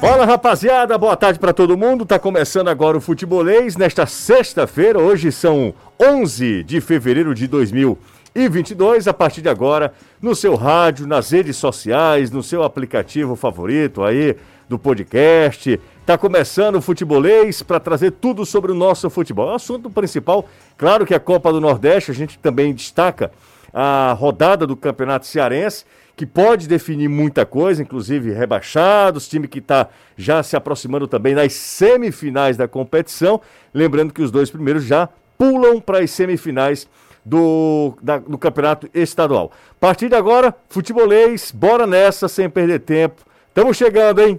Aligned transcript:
Fala 0.00 0.24
rapaziada, 0.24 0.96
boa 0.96 1.14
tarde 1.14 1.38
para 1.38 1.52
todo 1.52 1.76
mundo. 1.76 2.06
Tá 2.06 2.18
começando 2.18 2.68
agora 2.68 2.96
o 2.96 3.02
Futebolês 3.02 3.76
nesta 3.76 4.06
sexta-feira. 4.06 4.98
Hoje 4.98 5.30
são 5.30 5.74
11 6.00 6.64
de 6.64 6.80
fevereiro 6.80 7.34
de 7.34 7.46
2022. 7.46 9.06
A 9.06 9.12
partir 9.12 9.42
de 9.42 9.50
agora, 9.50 9.92
no 10.20 10.34
seu 10.34 10.54
rádio, 10.56 11.06
nas 11.06 11.30
redes 11.30 11.58
sociais, 11.58 12.30
no 12.30 12.42
seu 12.42 12.62
aplicativo 12.62 13.36
favorito 13.36 14.02
aí 14.02 14.36
do 14.70 14.78
podcast. 14.78 15.78
Tá 16.06 16.16
começando 16.16 16.76
o 16.76 16.82
Futebolês 16.82 17.60
para 17.60 17.78
trazer 17.78 18.12
tudo 18.12 18.46
sobre 18.46 18.72
o 18.72 18.74
nosso 18.74 19.10
futebol. 19.10 19.50
O 19.50 19.54
assunto 19.54 19.90
principal, 19.90 20.48
claro 20.78 21.04
que 21.04 21.12
é 21.12 21.18
a 21.18 21.20
Copa 21.20 21.52
do 21.52 21.60
Nordeste, 21.60 22.10
a 22.10 22.14
gente 22.14 22.38
também 22.38 22.72
destaca 22.72 23.30
a 23.72 24.16
rodada 24.18 24.66
do 24.66 24.76
Campeonato 24.76 25.26
Cearense 25.26 25.84
que 26.20 26.26
pode 26.26 26.68
definir 26.68 27.08
muita 27.08 27.46
coisa, 27.46 27.80
inclusive 27.80 28.30
rebaixados, 28.30 29.26
time 29.26 29.48
que 29.48 29.58
está 29.58 29.88
já 30.18 30.42
se 30.42 30.54
aproximando 30.54 31.08
também 31.08 31.34
das 31.34 31.54
semifinais 31.54 32.58
da 32.58 32.68
competição. 32.68 33.40
Lembrando 33.72 34.12
que 34.12 34.20
os 34.20 34.30
dois 34.30 34.50
primeiros 34.50 34.84
já 34.84 35.08
pulam 35.38 35.80
para 35.80 36.00
as 36.00 36.10
semifinais 36.10 36.86
do, 37.24 37.96
da, 38.02 38.18
do 38.18 38.36
campeonato 38.36 38.86
estadual. 38.92 39.50
A 39.70 39.74
partir 39.80 40.10
de 40.10 40.14
agora, 40.14 40.54
futebolês, 40.68 41.50
bora 41.52 41.86
nessa 41.86 42.28
sem 42.28 42.50
perder 42.50 42.80
tempo. 42.80 43.22
Estamos 43.48 43.78
chegando, 43.78 44.20
hein? 44.20 44.38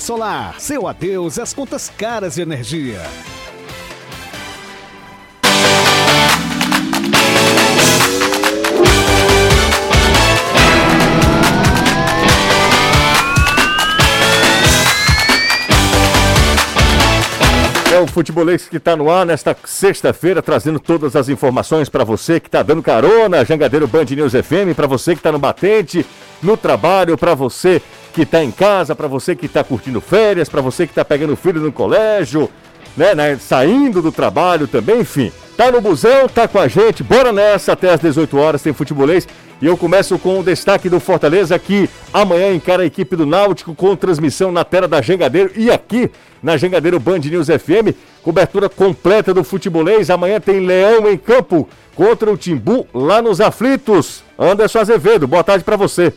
Solar. 0.01 0.59
Seu 0.59 0.87
adeus 0.87 1.37
às 1.37 1.53
contas 1.53 1.87
caras 1.95 2.33
de 2.33 2.41
energia. 2.41 2.99
É 17.93 17.99
o 17.99 18.07
Futebolês 18.07 18.67
que 18.67 18.77
está 18.77 18.95
no 18.95 19.11
ar 19.11 19.23
nesta 19.23 19.55
sexta-feira, 19.65 20.41
trazendo 20.41 20.79
todas 20.79 21.15
as 21.15 21.29
informações 21.29 21.89
para 21.89 22.03
você 22.03 22.39
que 22.39 22.47
está 22.47 22.63
dando 22.63 22.81
carona, 22.81 23.45
Jangadeiro 23.45 23.87
Band 23.87 24.05
News 24.05 24.33
FM, 24.33 24.73
para 24.75 24.87
você 24.87 25.11
que 25.11 25.19
está 25.19 25.31
no 25.31 25.37
batente, 25.37 26.03
no 26.41 26.57
trabalho, 26.57 27.15
para 27.15 27.35
você 27.35 27.79
que 28.11 28.23
está 28.23 28.43
em 28.43 28.51
casa, 28.51 28.95
para 28.95 29.07
você 29.07 29.35
que 29.35 29.45
está 29.45 29.63
curtindo 29.63 30.01
férias, 30.01 30.49
para 30.49 30.61
você 30.61 30.85
que 30.85 30.91
está 30.91 31.03
pegando 31.03 31.35
filho 31.35 31.61
no 31.61 31.71
colégio, 31.71 32.49
né, 32.95 33.15
né, 33.15 33.37
saindo 33.39 34.01
do 34.01 34.11
trabalho 34.11 34.67
também, 34.67 34.99
enfim. 34.99 35.31
Tá 35.55 35.71
no 35.71 35.81
busão, 35.81 36.27
tá 36.27 36.47
com 36.47 36.59
a 36.59 36.67
gente, 36.67 37.03
bora 37.03 37.31
nessa, 37.31 37.73
até 37.73 37.91
às 37.91 37.99
18 37.99 38.37
horas 38.37 38.61
tem 38.61 38.73
futebolês. 38.73 39.27
E 39.61 39.65
eu 39.67 39.77
começo 39.77 40.17
com 40.17 40.39
o 40.39 40.43
destaque 40.43 40.89
do 40.89 40.99
Fortaleza 40.99 41.57
que 41.59 41.87
amanhã 42.11 42.51
encara 42.51 42.81
a 42.81 42.85
equipe 42.85 43.15
do 43.15 43.27
Náutico 43.27 43.75
com 43.75 43.95
transmissão 43.95 44.51
na 44.51 44.63
tela 44.63 44.87
da 44.87 45.01
Jangadeiro 45.01 45.51
e 45.55 45.69
aqui 45.69 46.09
na 46.41 46.57
Jangadeiro 46.57 46.99
Band 46.99 47.19
News 47.19 47.47
FM, 47.47 47.95
cobertura 48.23 48.67
completa 48.67 49.35
do 49.35 49.43
futebolês. 49.43 50.09
Amanhã 50.09 50.39
tem 50.39 50.65
Leão 50.65 51.07
em 51.07 51.17
campo 51.17 51.69
contra 51.95 52.31
o 52.31 52.37
Timbu 52.37 52.87
lá 52.91 53.21
nos 53.21 53.39
Aflitos. 53.39 54.23
Anderson 54.39 54.79
Azevedo, 54.79 55.27
boa 55.27 55.43
tarde 55.43 55.63
para 55.63 55.75
você. 55.75 56.11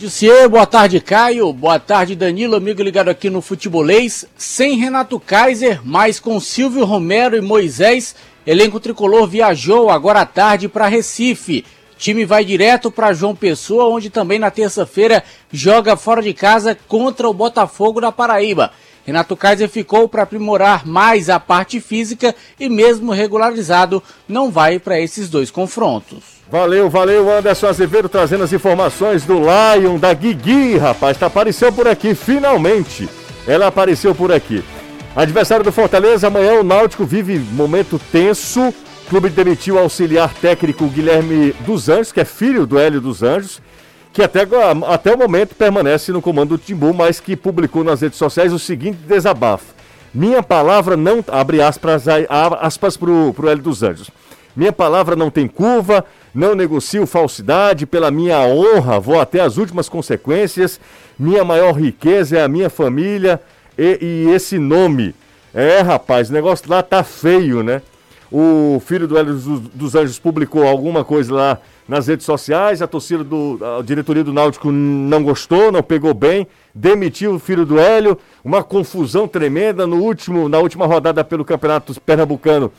Jussier, 0.00 0.48
boa 0.48 0.64
tarde 0.64 0.98
Caio, 0.98 1.52
boa 1.52 1.78
tarde 1.78 2.16
Danilo, 2.16 2.56
amigo 2.56 2.82
ligado 2.82 3.10
aqui 3.10 3.28
no 3.28 3.42
Futebolês, 3.42 4.24
sem 4.34 4.78
Renato 4.78 5.20
Kaiser, 5.20 5.82
mas 5.84 6.18
com 6.18 6.40
Silvio 6.40 6.86
Romero 6.86 7.36
e 7.36 7.42
Moisés, 7.42 8.16
elenco 8.46 8.80
tricolor 8.80 9.28
viajou 9.28 9.90
agora 9.90 10.22
à 10.22 10.24
tarde 10.24 10.70
para 10.70 10.88
Recife. 10.88 11.66
Time 11.98 12.24
vai 12.24 12.46
direto 12.46 12.90
para 12.90 13.12
João 13.12 13.36
Pessoa, 13.36 13.94
onde 13.94 14.08
também 14.08 14.38
na 14.38 14.50
terça-feira 14.50 15.22
joga 15.52 15.94
fora 15.98 16.22
de 16.22 16.32
casa 16.32 16.74
contra 16.88 17.28
o 17.28 17.34
Botafogo 17.34 18.00
da 18.00 18.10
Paraíba. 18.10 18.72
Renato 19.04 19.36
Kaiser 19.36 19.68
ficou 19.68 20.08
para 20.08 20.22
aprimorar 20.22 20.86
mais 20.86 21.28
a 21.28 21.38
parte 21.38 21.78
física 21.78 22.34
e 22.58 22.70
mesmo 22.70 23.12
regularizado 23.12 24.02
não 24.26 24.50
vai 24.50 24.78
para 24.78 24.98
esses 24.98 25.28
dois 25.28 25.50
confrontos. 25.50 26.39
Valeu, 26.50 26.90
valeu, 26.90 27.30
Anderson 27.30 27.68
Azevedo 27.68 28.08
trazendo 28.08 28.42
as 28.42 28.52
informações 28.52 29.24
do 29.24 29.34
Lion, 29.38 29.96
da 29.98 30.12
Guigui, 30.12 30.76
rapaz, 30.76 31.16
tá, 31.16 31.26
apareceu 31.26 31.72
por 31.72 31.86
aqui, 31.86 32.12
finalmente. 32.12 33.08
Ela 33.46 33.68
apareceu 33.68 34.16
por 34.16 34.32
aqui. 34.32 34.64
Adversário 35.14 35.64
do 35.64 35.70
Fortaleza, 35.70 36.26
amanhã 36.26 36.54
o 36.54 36.64
Náutico 36.64 37.04
vive 37.04 37.38
momento 37.38 38.00
tenso. 38.10 38.60
O 38.68 38.74
clube 39.08 39.28
demitiu 39.28 39.76
o 39.76 39.78
auxiliar 39.78 40.34
técnico 40.34 40.88
Guilherme 40.88 41.52
dos 41.64 41.88
Anjos, 41.88 42.10
que 42.10 42.20
é 42.20 42.24
filho 42.24 42.66
do 42.66 42.80
Hélio 42.80 43.00
dos 43.00 43.22
Anjos, 43.22 43.62
que 44.12 44.20
até, 44.20 44.40
até 44.88 45.14
o 45.14 45.18
momento 45.18 45.54
permanece 45.54 46.10
no 46.10 46.20
comando 46.20 46.56
do 46.56 46.58
Timbu, 46.58 46.92
mas 46.92 47.20
que 47.20 47.36
publicou 47.36 47.84
nas 47.84 48.00
redes 48.00 48.18
sociais 48.18 48.52
o 48.52 48.58
seguinte 48.58 48.98
desabafo. 49.06 49.72
Minha 50.12 50.42
palavra 50.42 50.96
não. 50.96 51.24
Abre 51.28 51.62
aspas, 51.62 52.06
aspas 52.60 52.96
pro, 52.96 53.32
pro 53.34 53.48
Hélio 53.48 53.62
dos 53.62 53.84
Anjos. 53.84 54.10
Minha 54.56 54.72
palavra 54.72 55.14
não 55.14 55.30
tem 55.30 55.46
curva, 55.46 56.04
não 56.34 56.54
negocio 56.54 57.06
falsidade, 57.06 57.86
pela 57.86 58.10
minha 58.10 58.38
honra 58.40 59.00
vou 59.00 59.20
até 59.20 59.40
as 59.40 59.56
últimas 59.56 59.88
consequências. 59.88 60.80
Minha 61.18 61.44
maior 61.44 61.72
riqueza 61.72 62.38
é 62.38 62.42
a 62.42 62.48
minha 62.48 62.70
família 62.70 63.40
e, 63.76 63.98
e 64.00 64.30
esse 64.30 64.58
nome. 64.58 65.14
É, 65.52 65.80
rapaz, 65.80 66.30
o 66.30 66.32
negócio 66.32 66.70
lá 66.70 66.82
tá 66.82 67.02
feio, 67.02 67.62
né? 67.62 67.82
O 68.30 68.80
filho 68.86 69.08
do 69.08 69.18
Hélio 69.18 69.34
dos 69.74 69.96
Anjos 69.96 70.18
publicou 70.18 70.64
alguma 70.64 71.04
coisa 71.04 71.34
lá 71.34 71.58
nas 71.88 72.06
redes 72.06 72.24
sociais, 72.24 72.80
a 72.80 72.86
torcida 72.86 73.24
do 73.24 73.58
a 73.78 73.82
diretoria 73.82 74.22
do 74.22 74.32
Náutico 74.32 74.70
não 74.70 75.24
gostou, 75.24 75.72
não 75.72 75.82
pegou 75.82 76.14
bem, 76.14 76.46
demitiu 76.72 77.34
o 77.34 77.38
filho 77.40 77.66
do 77.66 77.80
Hélio, 77.80 78.16
uma 78.44 78.62
confusão 78.62 79.26
tremenda 79.26 79.88
no 79.88 79.96
último, 79.96 80.48
na 80.48 80.60
última 80.60 80.86
rodada 80.86 81.24
pelo 81.24 81.44
Campeonato 81.44 82.00
Pernambucano. 82.00 82.70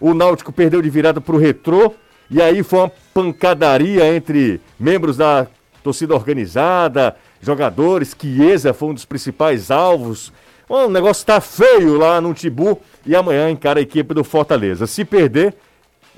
O 0.00 0.14
Náutico 0.14 0.50
perdeu 0.50 0.80
de 0.80 0.88
virada 0.88 1.20
para 1.20 1.34
o 1.34 1.38
Retrô, 1.38 1.92
e 2.30 2.40
aí 2.40 2.62
foi 2.62 2.80
uma 2.80 2.92
pancadaria 3.12 4.14
entre 4.14 4.60
membros 4.78 5.16
da 5.16 5.46
torcida 5.82 6.14
organizada, 6.14 7.14
jogadores, 7.40 8.16
Chiesa 8.18 8.72
foi 8.72 8.88
um 8.88 8.94
dos 8.94 9.04
principais 9.04 9.70
alvos. 9.70 10.32
o 10.68 10.88
negócio 10.88 11.20
está 11.20 11.40
feio 11.40 11.98
lá 11.98 12.20
no 12.20 12.32
Tibu 12.32 12.80
e 13.04 13.14
amanhã 13.14 13.50
encara 13.50 13.78
a 13.78 13.82
equipe 13.82 14.14
do 14.14 14.24
Fortaleza. 14.24 14.86
Se 14.86 15.04
perder, 15.04 15.54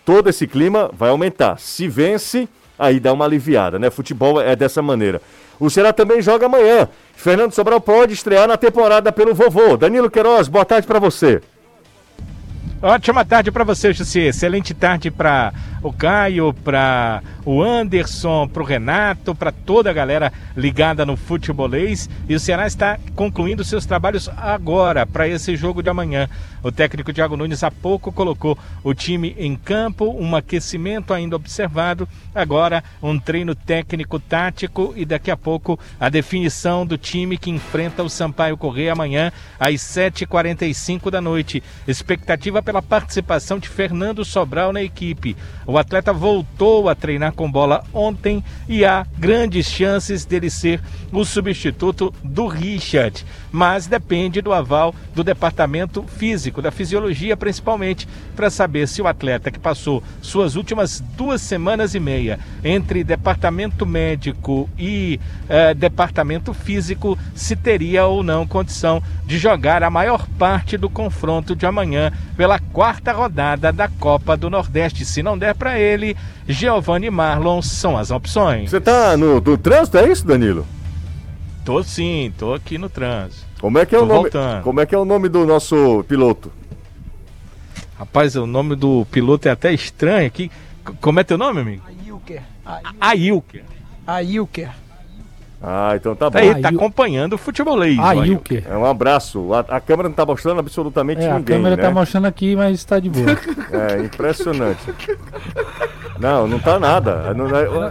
todo 0.04 0.30
esse 0.30 0.46
clima 0.46 0.88
vai 0.92 1.10
aumentar. 1.10 1.58
Se 1.58 1.88
vence, 1.88 2.48
aí 2.78 3.00
dá 3.00 3.12
uma 3.12 3.24
aliviada, 3.24 3.78
né? 3.78 3.90
Futebol 3.90 4.40
é 4.40 4.54
dessa 4.54 4.80
maneira. 4.80 5.20
O 5.58 5.68
Ceará 5.68 5.92
também 5.92 6.22
joga 6.22 6.46
amanhã. 6.46 6.88
Fernando 7.14 7.52
Sobral 7.52 7.80
pode 7.80 8.12
estrear 8.12 8.46
na 8.46 8.56
temporada 8.56 9.10
pelo 9.10 9.34
vovô. 9.34 9.76
Danilo 9.76 10.10
Queiroz, 10.10 10.48
boa 10.48 10.64
tarde 10.64 10.86
para 10.86 10.98
você. 10.98 11.40
Ótima 12.82 13.24
tarde 13.24 13.50
para 13.50 13.64
você, 13.64 13.92
Jussi. 13.92 14.20
Excelente 14.20 14.74
tarde 14.74 15.10
para 15.10 15.52
o 15.82 15.92
Caio, 15.92 16.52
para 16.52 17.22
o 17.44 17.62
Anderson, 17.62 18.48
para 18.48 18.62
o 18.62 18.66
Renato, 18.66 19.34
para 19.34 19.52
toda 19.52 19.90
a 19.90 19.92
galera 19.92 20.32
ligada 20.56 21.06
no 21.06 21.16
futebolês. 21.16 22.08
E 22.28 22.34
o 22.34 22.40
Ceará 22.40 22.66
está 22.66 22.98
concluindo 23.14 23.64
seus 23.64 23.86
trabalhos 23.86 24.28
agora 24.36 25.06
para 25.06 25.28
esse 25.28 25.56
jogo 25.56 25.82
de 25.82 25.90
amanhã. 25.90 26.28
O 26.62 26.72
técnico 26.72 27.12
Thiago 27.12 27.36
Nunes 27.36 27.62
há 27.62 27.70
pouco 27.70 28.10
colocou 28.10 28.58
o 28.82 28.92
time 28.92 29.36
em 29.38 29.54
campo, 29.54 30.16
um 30.18 30.34
aquecimento 30.34 31.14
ainda 31.14 31.36
observado, 31.36 32.08
agora 32.34 32.82
um 33.00 33.18
treino 33.18 33.54
técnico 33.54 34.18
tático 34.18 34.92
e 34.96 35.04
daqui 35.04 35.30
a 35.30 35.36
pouco 35.36 35.78
a 36.00 36.08
definição 36.08 36.84
do 36.84 36.98
time 36.98 37.38
que 37.38 37.50
enfrenta 37.50 38.02
o 38.02 38.10
Sampaio 38.10 38.56
Correia 38.56 38.92
amanhã 38.92 39.30
às 39.60 39.74
7h45 39.74 41.08
da 41.10 41.20
noite. 41.20 41.62
Expectativa 41.86 42.60
pela 42.60 42.82
participação 42.82 43.60
de 43.60 43.68
Fernando 43.68 44.24
Sobral 44.24 44.72
na 44.72 44.82
equipe. 44.82 45.36
O 45.66 45.76
atleta 45.76 46.12
voltou 46.12 46.88
a 46.88 46.94
treinar 46.94 47.32
com 47.32 47.50
bola 47.50 47.82
ontem 47.92 48.42
e 48.68 48.84
há 48.84 49.04
grandes 49.18 49.66
chances 49.66 50.24
dele 50.24 50.48
ser 50.48 50.80
o 51.12 51.24
substituto 51.24 52.14
do 52.22 52.46
Richard, 52.46 53.24
mas 53.50 53.88
depende 53.88 54.40
do 54.40 54.52
aval 54.52 54.94
do 55.12 55.24
departamento 55.24 56.04
físico, 56.04 56.62
da 56.62 56.70
fisiologia 56.70 57.36
principalmente, 57.36 58.06
para 58.36 58.48
saber 58.48 58.86
se 58.86 59.02
o 59.02 59.08
atleta 59.08 59.50
que 59.50 59.58
passou 59.58 60.04
suas 60.22 60.54
últimas 60.54 61.00
duas 61.16 61.40
semanas 61.40 61.96
e 61.96 62.00
meia 62.00 62.38
entre 62.62 63.02
departamento 63.02 63.84
médico 63.84 64.70
e 64.78 65.18
eh, 65.48 65.74
departamento 65.74 66.54
físico 66.54 67.18
se 67.34 67.56
teria 67.56 68.06
ou 68.06 68.22
não 68.22 68.46
condição 68.46 69.02
de 69.24 69.36
jogar 69.36 69.82
a 69.82 69.90
maior 69.90 70.28
parte 70.38 70.76
do 70.76 70.88
confronto 70.88 71.56
de 71.56 71.66
amanhã 71.66 72.12
pela 72.36 72.60
quarta 72.60 73.10
rodada 73.10 73.72
da 73.72 73.88
Copa 73.88 74.36
do 74.36 74.48
Nordeste. 74.48 75.04
Se 75.04 75.22
não 75.22 75.36
der 75.36 75.55
para 75.56 75.78
ele, 75.78 76.16
Giovanni 76.48 77.10
Marlon 77.10 77.60
são 77.62 77.96
as 77.96 78.10
opções. 78.10 78.70
Você 78.70 78.80
tá 78.80 79.16
no, 79.16 79.40
no 79.40 79.58
trânsito, 79.58 79.98
é 79.98 80.08
isso, 80.08 80.26
Danilo? 80.26 80.66
Tô 81.64 81.82
sim, 81.82 82.32
tô 82.38 82.54
aqui 82.54 82.78
no 82.78 82.88
trânsito. 82.88 83.44
Como 83.60 83.78
é 83.78 83.86
que 83.86 83.94
é 83.96 83.98
Tô 83.98 84.04
o 84.04 84.08
nome? 84.08 84.20
voltando. 84.22 84.62
Como 84.62 84.80
é 84.80 84.86
que 84.86 84.94
é 84.94 84.98
o 84.98 85.04
nome 85.04 85.28
do 85.28 85.44
nosso 85.44 86.04
piloto? 86.06 86.52
Rapaz, 87.98 88.36
o 88.36 88.46
nome 88.46 88.76
do 88.76 89.06
piloto 89.10 89.48
é 89.48 89.50
até 89.50 89.72
estranho 89.72 90.26
aqui. 90.26 90.50
Como 91.00 91.18
é 91.18 91.24
teu 91.24 91.38
nome, 91.38 91.60
amigo? 91.60 91.82
Ailker. 92.06 92.42
Ailker. 93.00 93.64
Ailker. 94.06 94.70
Ah, 95.68 95.94
então 95.96 96.14
tá 96.14 96.26
bom. 96.30 96.30
Tá 96.30 96.38
aí, 96.38 96.62
tá 96.62 96.68
Ail- 96.68 96.76
acompanhando 96.76 97.32
o 97.32 97.38
futebolês. 97.38 97.98
o 97.98 98.02
Ailker. 98.02 98.62
É 98.70 98.76
um 98.76 98.84
abraço. 98.86 99.52
A, 99.52 99.60
a 99.76 99.80
câmera 99.80 100.08
não 100.08 100.14
tá 100.14 100.24
mostrando 100.24 100.60
absolutamente 100.60 101.22
É, 101.22 101.28
a 101.30 101.34
ninguém, 101.38 101.56
câmera 101.56 101.74
né? 101.74 101.82
tá 101.82 101.90
mostrando 101.90 102.26
aqui, 102.26 102.54
mas 102.54 102.84
tá 102.84 103.00
de 103.00 103.10
boa. 103.10 103.26
É 103.72 104.00
impressionante. 104.04 104.78
Não, 106.20 106.46
não 106.46 106.58
tá 106.60 106.78
nada. 106.78 107.34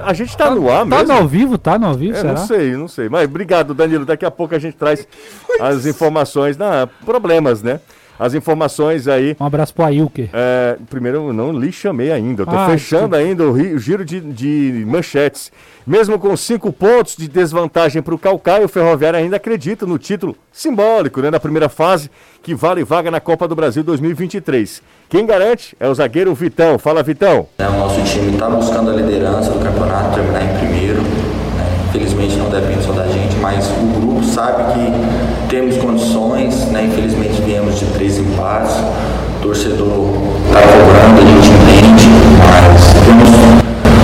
A 0.06 0.14
gente 0.14 0.36
tá 0.38 0.50
no 0.50 0.70
ar 0.72 0.80
tá 0.80 0.86
mesmo. 0.86 1.08
no 1.08 1.14
ao 1.14 1.28
vivo? 1.28 1.58
Tá 1.58 1.78
no 1.78 1.88
ao 1.88 1.94
vivo, 1.96 2.16
É, 2.18 2.22
será? 2.22 2.34
não 2.34 2.48
sei, 2.48 2.72
não 2.78 2.88
sei. 2.88 3.10
Mas 3.10 3.26
obrigado, 3.26 3.74
Danilo. 3.74 4.06
Daqui 4.06 4.26
a 4.26 4.32
pouco 4.32 4.56
a 4.56 4.60
gente 4.60 4.76
traz 4.78 5.06
as 5.60 5.86
informações. 5.86 6.58
Não, 6.58 6.88
problemas, 7.06 7.62
né? 7.62 7.80
As 8.18 8.34
informações 8.34 9.08
aí. 9.08 9.36
Um 9.40 9.46
abraço 9.46 9.74
pro 9.74 9.84
Ailker. 9.86 10.30
É, 10.34 10.78
primeiro, 10.90 11.28
eu 11.30 11.34
não 11.34 11.52
lhe 11.52 11.72
chamei 11.72 12.12
ainda. 12.12 12.44
Eu 12.44 12.46
tô 12.48 12.56
Ah, 12.56 12.68
fechando 12.70 13.16
ainda 13.16 13.44
o, 13.44 13.52
ri- 13.52 13.74
o 13.74 13.80
giro 13.80 14.06
de, 14.06 14.20
de 14.22 14.86
manchetes. 14.88 15.52
Mesmo 15.86 16.18
com 16.18 16.36
cinco 16.36 16.74
pontos 16.74 17.16
de 17.16 17.28
desvantagem 17.28 18.02
para 18.02 18.16
o 18.16 18.18
Calcaia, 18.18 18.66
o 18.66 18.70
Ferroviário 18.70 19.20
ainda 19.20 19.36
acredita 19.36 19.86
no 19.86 20.00
título 20.00 20.36
simbólico 20.52 21.22
né, 21.22 21.30
da 21.30 21.40
primeira 21.40 21.70
fase, 21.70 22.10
que 22.42 22.56
vale 22.56 22.84
vaga 22.84 23.12
na 23.12 23.20
Copa 23.20 23.48
do 23.48 23.56
Brasil 23.56 23.84
2023. 23.84 24.82
Quem 25.10 25.26
garante 25.26 25.76
é 25.80 25.88
o 25.88 25.94
zagueiro 25.94 26.34
Vitão. 26.34 26.80
Fala, 26.80 27.04
Vitão. 27.04 27.48
né, 27.60 27.68
O 27.68 27.74
nosso 27.74 28.02
time 28.04 28.32
está 28.32 28.50
buscando 28.50 28.90
a 28.92 28.94
liderança 28.96 29.52
do 29.52 29.60
campeonato, 29.64 30.16
terminar 30.16 30.44
em 30.44 30.58
primeiro. 30.58 31.35
Infelizmente 31.96 32.36
não 32.36 32.50
depende 32.50 32.84
só 32.84 32.92
da 32.92 33.08
gente, 33.08 33.38
mas 33.38 33.70
o 33.70 34.00
grupo 34.02 34.22
sabe 34.22 34.64
que 34.74 35.48
temos 35.48 35.78
condições. 35.78 36.66
Né? 36.66 36.90
Infelizmente 36.92 37.42
viemos 37.42 37.80
de 37.80 37.86
três 37.86 38.18
empates. 38.18 38.76
O 39.40 39.42
torcedor 39.42 40.10
está 40.46 40.60
cobrando, 40.60 41.22
a 41.22 41.26
gente 41.26 41.48
entende, 41.48 42.10
mas 42.38 42.92
temos 43.06 43.30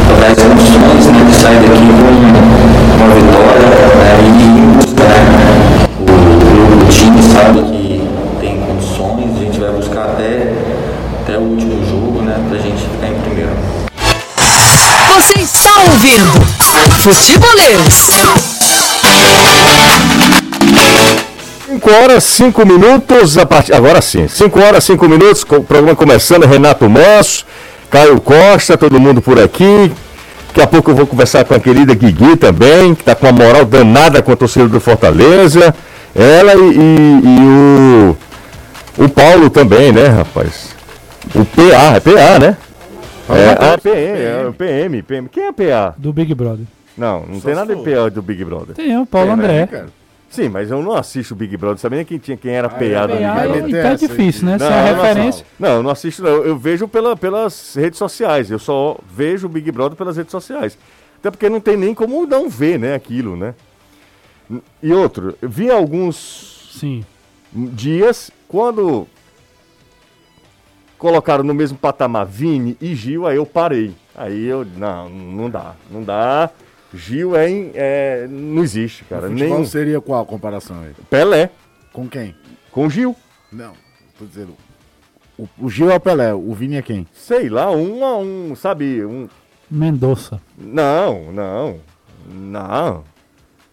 totais 0.07 0.37
condições 0.39 1.05
né, 1.07 1.25
de 1.27 1.35
sair 1.35 1.59
daqui 1.59 1.81
com 1.81 3.03
uma 3.03 3.13
vitória 3.13 3.67
né, 3.99 4.19
e 4.23 4.41
ir 4.41 4.59
em 4.61 4.71
busca. 4.71 5.03
Né? 5.03 5.89
O, 5.99 6.85
o 6.85 6.87
time 6.87 7.21
sabe 7.21 7.59
que 7.59 8.07
tem 8.39 8.57
condições, 8.61 9.35
a 9.35 9.43
gente 9.43 9.59
vai 9.59 9.71
buscar 9.71 10.03
até, 10.03 10.53
até 11.23 11.37
o 11.37 11.41
último 11.41 11.85
jogo 11.89 12.21
né, 12.21 12.39
para 12.47 12.57
a 12.57 12.61
gente 12.61 12.83
ficar 12.83 13.07
em 13.07 13.19
primeiro. 13.21 13.70
Você 15.15 15.39
está 15.41 15.69
ouvindo 15.81 16.31
Futebolês. 17.01 18.09
5 21.67 21.91
horas, 21.91 22.23
5 22.23 22.65
minutos, 22.65 23.37
a 23.37 23.45
partir... 23.45 23.73
agora 23.73 24.01
sim, 24.01 24.27
5 24.27 24.59
horas, 24.59 24.83
5 24.83 25.07
minutos, 25.07 25.43
o 25.49 25.61
programa 25.63 25.95
começando, 25.95 26.45
Renato 26.45 26.89
Manso, 26.89 27.45
Caio 27.89 28.19
Costa, 28.21 28.77
todo 28.77 28.99
mundo 28.99 29.21
por 29.21 29.39
aqui. 29.39 29.91
Daqui 30.47 30.61
a 30.61 30.67
pouco 30.67 30.91
eu 30.91 30.95
vou 30.95 31.07
conversar 31.07 31.45
com 31.45 31.53
a 31.53 31.59
querida 31.59 31.93
Guigui 31.93 32.35
também, 32.35 32.93
que 32.93 33.01
está 33.01 33.15
com 33.15 33.25
uma 33.27 33.31
moral 33.45 33.63
danada 33.65 34.21
com 34.21 34.31
a 34.33 34.35
torcida 34.35 34.67
do 34.67 34.79
Fortaleza. 34.81 35.73
Ela 36.13 36.55
e, 36.55 36.77
e- 36.77 37.21
e 37.23 37.39
o, 38.99 39.05
o 39.05 39.09
Paulo 39.09 39.49
também, 39.49 39.91
né, 39.93 40.07
rapaz? 40.07 40.71
O 41.33 41.45
PA, 41.45 41.95
é 41.95 41.99
PA, 42.01 42.39
né? 42.39 42.57
É, 43.35 43.73
ah, 43.73 43.77
PM, 43.77 44.19
é 44.19 44.47
o 44.47 44.53
PM, 44.53 45.03
PM. 45.03 45.29
Quem 45.29 45.43
é 45.43 45.51
PA? 45.51 45.95
Do 45.97 46.11
Big 46.11 46.33
Brother. 46.33 46.65
Não, 46.97 47.25
não 47.25 47.39
tem 47.39 47.55
nada 47.55 47.75
de 47.75 47.81
PA 47.83 48.09
do 48.09 48.21
Big 48.21 48.43
Brother. 48.43 48.75
Tem 48.75 48.97
o 48.97 49.05
Paulo 49.05 49.29
Tem, 49.29 49.37
né, 49.37 49.63
André. 49.63 49.85
Sim, 50.29 50.47
mas 50.47 50.71
eu 50.71 50.81
não 50.81 50.93
assisto 50.93 51.33
o 51.33 51.37
Big 51.37 51.57
Brother, 51.57 51.77
sabia 51.77 51.97
nem 51.97 52.05
quem, 52.05 52.17
tinha, 52.17 52.37
quem 52.37 52.53
era 52.53 52.69
PA 52.69 52.77
do 53.05 53.13
Big 53.13 53.25
Brother. 53.25 53.67
então 53.67 53.91
é 53.91 53.95
difícil, 53.95 54.45
né? 54.45 54.57
Não, 54.57 54.67
Sem 54.67 54.75
a 54.75 54.87
eu 54.87 54.95
não 54.95 55.03
referência. 55.03 55.45
Não, 55.59 55.69
eu 55.69 55.83
não 55.83 55.89
assisto, 55.89 56.23
não. 56.23 56.29
Eu, 56.29 56.45
eu 56.47 56.57
vejo 56.57 56.87
pela, 56.87 57.17
pelas 57.17 57.75
redes 57.75 57.99
sociais. 57.99 58.49
Eu 58.49 58.59
só 58.59 58.97
vejo 59.13 59.47
o 59.47 59.49
Big 59.49 59.69
Brother 59.71 59.97
pelas 59.97 60.15
redes 60.15 60.31
sociais. 60.31 60.77
Até 61.19 61.29
porque 61.29 61.49
não 61.49 61.59
tem 61.59 61.75
nem 61.75 61.93
como 61.93 62.25
não 62.25 62.49
ver, 62.49 62.79
né, 62.79 62.95
aquilo, 62.95 63.35
né? 63.35 63.53
E 64.81 64.93
outro, 64.93 65.37
eu 65.41 65.49
vi 65.49 65.69
alguns 65.69 66.77
Sim. 66.79 67.03
dias, 67.53 68.31
quando 68.47 69.07
colocaram 71.01 71.43
no 71.43 71.51
mesmo 71.55 71.79
patamar 71.79 72.27
Vini 72.27 72.77
e 72.79 72.93
Gil, 72.93 73.25
aí 73.25 73.35
eu 73.35 73.45
parei. 73.45 73.91
Aí 74.15 74.45
eu, 74.45 74.63
não, 74.63 75.09
não 75.09 75.49
dá, 75.49 75.73
não 75.89 76.03
dá. 76.03 76.51
Gil 76.93 77.35
é, 77.35 77.49
é 77.73 78.27
não 78.29 78.61
existe, 78.61 79.03
cara. 79.05 79.21
Qual 79.21 79.31
Nem 79.31 79.65
seria 79.65 79.99
qual 79.99 80.21
a 80.21 80.25
comparação 80.25 80.79
aí? 80.81 80.93
Pelé 81.09 81.49
Com 81.91 82.07
quem? 82.07 82.35
com 82.69 82.87
Gil. 82.87 83.15
Não, 83.51 83.73
tô 84.19 84.25
dizendo. 84.25 84.55
O, 85.39 85.49
o 85.57 85.69
Gil 85.71 85.89
é 85.89 85.95
o 85.95 85.99
Pelé, 85.99 86.35
o 86.35 86.53
Vini 86.53 86.75
é 86.75 86.83
quem? 86.83 87.07
Sei 87.11 87.49
lá, 87.49 87.71
um 87.71 88.05
a 88.05 88.19
um, 88.19 88.55
sabe? 88.55 89.03
Um, 89.03 89.27
Mendonça. 89.71 90.39
Não, 90.55 91.31
não, 91.31 91.79
não. 92.29 93.03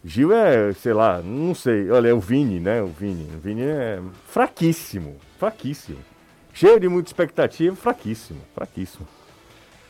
Gil 0.03 0.33
é, 0.33 0.73
sei 0.73 0.95
lá, 0.95 1.21
não 1.21 1.55
sei. 1.55 1.91
Olha, 1.91 2.09
é 2.09 2.15
o 2.15 2.21
Vini, 2.21 2.59
né? 2.59 2.81
O 2.81 2.87
Vini. 2.87 3.29
O 3.37 3.39
Vini 3.39 3.63
é 3.63 4.01
fraquíssimo, 4.29 5.17
fraquíssimo. 5.39 5.99
Cheio 6.59 6.81
de 6.81 6.89
muita 6.89 7.09
expectativa, 7.09 7.77
fraquíssimo, 7.77 8.41
fraquíssimo. 8.55 9.07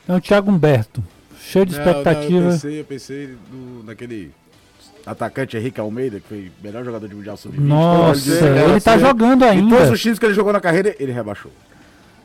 Então 0.05 0.17
o 0.17 0.20
Thiago 0.20 0.50
Humberto. 0.50 1.03
Cheio 1.41 1.65
de 1.65 1.73
expectativa. 1.73 2.44
eu 2.47 2.50
pensei, 2.50 2.81
eu 2.81 2.85
pensei 2.85 3.37
no, 3.50 3.85
naquele 3.85 4.32
atacante 5.06 5.56
Henrique 5.56 5.81
Almeida, 5.81 6.20
que 6.20 6.29
foi 6.29 6.38
o 6.61 6.62
melhor 6.62 6.85
jogador 6.85 7.09
de 7.09 7.15
Mundial 7.15 7.37
Sub-20. 7.38 7.59
Nossa, 7.61 8.31
ele 8.47 8.61
pode 8.73 8.85
tá 8.85 8.93
ser. 8.94 8.99
jogando 9.00 9.44
Em 9.44 9.49
ainda. 9.49 9.76
todos 9.76 9.93
os 9.93 10.00
times 10.00 10.19
que 10.19 10.26
ele 10.26 10.35
jogou 10.35 10.53
na 10.53 10.61
carreira, 10.61 10.94
ele 11.00 11.11
rebaixou. 11.12 11.50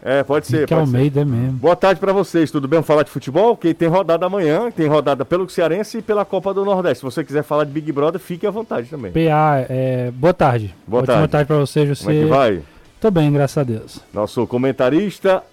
É, 0.06 0.22
pode 0.22 0.48
ser, 0.48 0.68
Que 0.68 0.76
pode 0.76 0.90
ser. 0.90 0.96
Almeida 0.98 1.22
é 1.22 1.26
mesmo. 1.26 1.54
Boa 1.54 1.78
tarde 1.78 1.98
pra 2.02 2.12
vocês, 2.12 2.52
tudo 2.52 2.68
bem? 2.68 2.76
Vamos 2.78 2.88
falar 2.88 3.04
de 3.04 3.12
futebol? 3.12 3.56
Que 3.56 3.74
tem 3.74 3.88
rodada 3.88 4.26
amanhã, 4.26 4.70
tem 4.70 4.86
rodada 4.88 5.24
pelo 5.24 5.48
Cearense 5.50 6.00
e 6.00 6.02
pela 6.02 6.26
Copa 6.26 6.54
do 6.54 6.66
Nordeste. 6.66 6.98
Se 6.98 7.04
você 7.06 7.24
quiser 7.24 7.44
falar 7.44 7.64
de 7.64 7.72
Big 7.72 7.90
Brother, 7.94 8.20
fique 8.20 8.46
à 8.46 8.52
vontade 8.52 8.90
também. 8.90 9.14
PA, 9.14 9.66
é, 9.70 10.12
boa 10.12 10.34
tarde. 10.34 10.76
Boa 10.86 11.04
Ótima 11.04 11.16
tarde. 11.20 11.32
tarde 11.32 11.48
pra 11.48 11.58
você, 11.60 11.80
Como 11.80 11.92
é 11.92 11.96
que 11.96 12.22
José. 12.22 12.26
vai? 12.26 12.62
Tô 13.04 13.12
bem, 13.12 13.34
graças 13.34 13.58
a 13.58 13.64
Deus. 13.64 14.00
Nosso 14.14 14.48
comentarista 14.48 15.44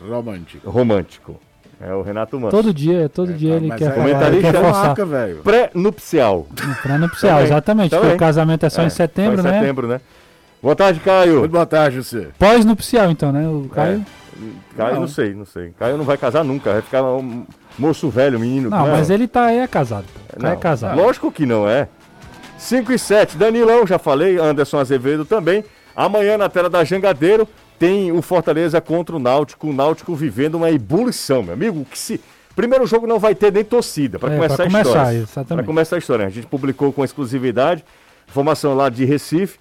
Romântico. 0.00 0.70
romântico. 0.70 1.40
É 1.80 1.92
o 1.92 2.02
Renato 2.02 2.38
Manso. 2.38 2.56
Todo 2.56 2.72
dia, 2.72 3.08
todo 3.08 3.32
dia 3.34 3.54
ele 3.56 3.68
quer 3.72 3.86
é- 3.86 3.90
falar, 3.90 3.96
ele 3.96 4.14
comentarista 4.14 4.52
quer 4.52 4.54
é 4.54 4.62
forçar. 4.62 5.42
Pré-nupcial. 5.42 6.46
Pra 6.80 6.98
nupcial, 6.98 7.32
Também, 7.32 7.44
exatamente. 7.46 7.90
também. 7.90 8.04
Porque 8.10 8.14
o 8.14 8.18
casamento 8.20 8.64
é 8.64 8.70
só 8.70 8.82
É, 8.82 8.86
em 8.86 8.90
setembro, 8.90 9.42
só 9.42 9.48
em 9.48 9.50
né? 9.50 9.58
setembro, 9.58 9.88
né? 9.88 10.00
Boa 10.62 10.76
tarde, 10.76 11.00
Caio. 11.00 11.40
Muito 11.40 11.50
boa 11.50 11.66
tarde, 11.66 11.96
você. 12.00 12.28
Pós-nupcial, 12.38 13.10
então, 13.10 13.32
né? 13.32 13.48
O 13.48 13.68
Caio. 13.74 14.06
Caio, 14.76 14.94
não. 14.94 15.00
Não. 15.00 15.08
sei, 15.08 15.34
não 15.34 15.44
sei. 15.44 15.72
Caio 15.76 15.96
não 15.96 16.04
vai 16.04 16.16
casar 16.16 16.44
nunca, 16.44 16.74
vai 16.74 16.82
ficar 16.82 17.02
um 17.02 17.44
moço 17.76 18.08
velho, 18.08 18.38
menino. 18.38 18.70
Não, 18.70 18.86
mas 18.86 19.10
ele 19.10 19.26
tá 19.26 19.46
aí 19.46 19.58
é 19.58 19.66
casado. 19.66 20.06
É 20.32 20.40
Não, 20.40 20.56
casado. 20.56 20.96
Lógico 20.96 21.32
que 21.32 21.44
não 21.44 21.68
é. 21.68 21.88
5 22.56 22.92
e 22.92 22.98
7, 23.00 23.36
Danilão, 23.36 23.84
já 23.84 23.98
falei, 23.98 24.38
Anderson 24.38 24.78
Azevedo 24.78 25.24
também. 25.24 25.64
Amanhã 26.04 26.38
na 26.38 26.48
tela 26.48 26.70
da 26.70 26.82
Jangadeiro 26.82 27.46
tem 27.78 28.10
o 28.10 28.22
Fortaleza 28.22 28.80
contra 28.80 29.14
o 29.14 29.18
Náutico, 29.18 29.68
o 29.68 29.72
Náutico 29.72 30.14
vivendo 30.14 30.54
uma 30.54 30.70
ebulição, 30.70 31.42
meu 31.42 31.52
amigo. 31.52 31.84
Que 31.84 31.98
se... 31.98 32.20
Primeiro 32.56 32.86
jogo 32.86 33.06
não 33.06 33.18
vai 33.18 33.34
ter 33.34 33.52
nem 33.52 33.62
torcida, 33.64 34.18
para 34.18 34.32
É, 34.32 34.36
começar 34.36 34.56
pra 34.56 34.64
a 34.64 34.68
começar, 34.70 34.88
história. 34.90 35.18
exatamente. 35.18 35.48
Para 35.48 35.64
começar 35.64 35.96
a 35.96 35.98
história. 35.98 36.26
A 36.26 36.30
gente 36.30 36.46
publicou 36.46 36.90
com 36.92 37.04
exclusividade, 37.04 37.84
informação 38.28 38.74
lá 38.74 38.88
de 38.88 39.04
Recife. 39.04 39.58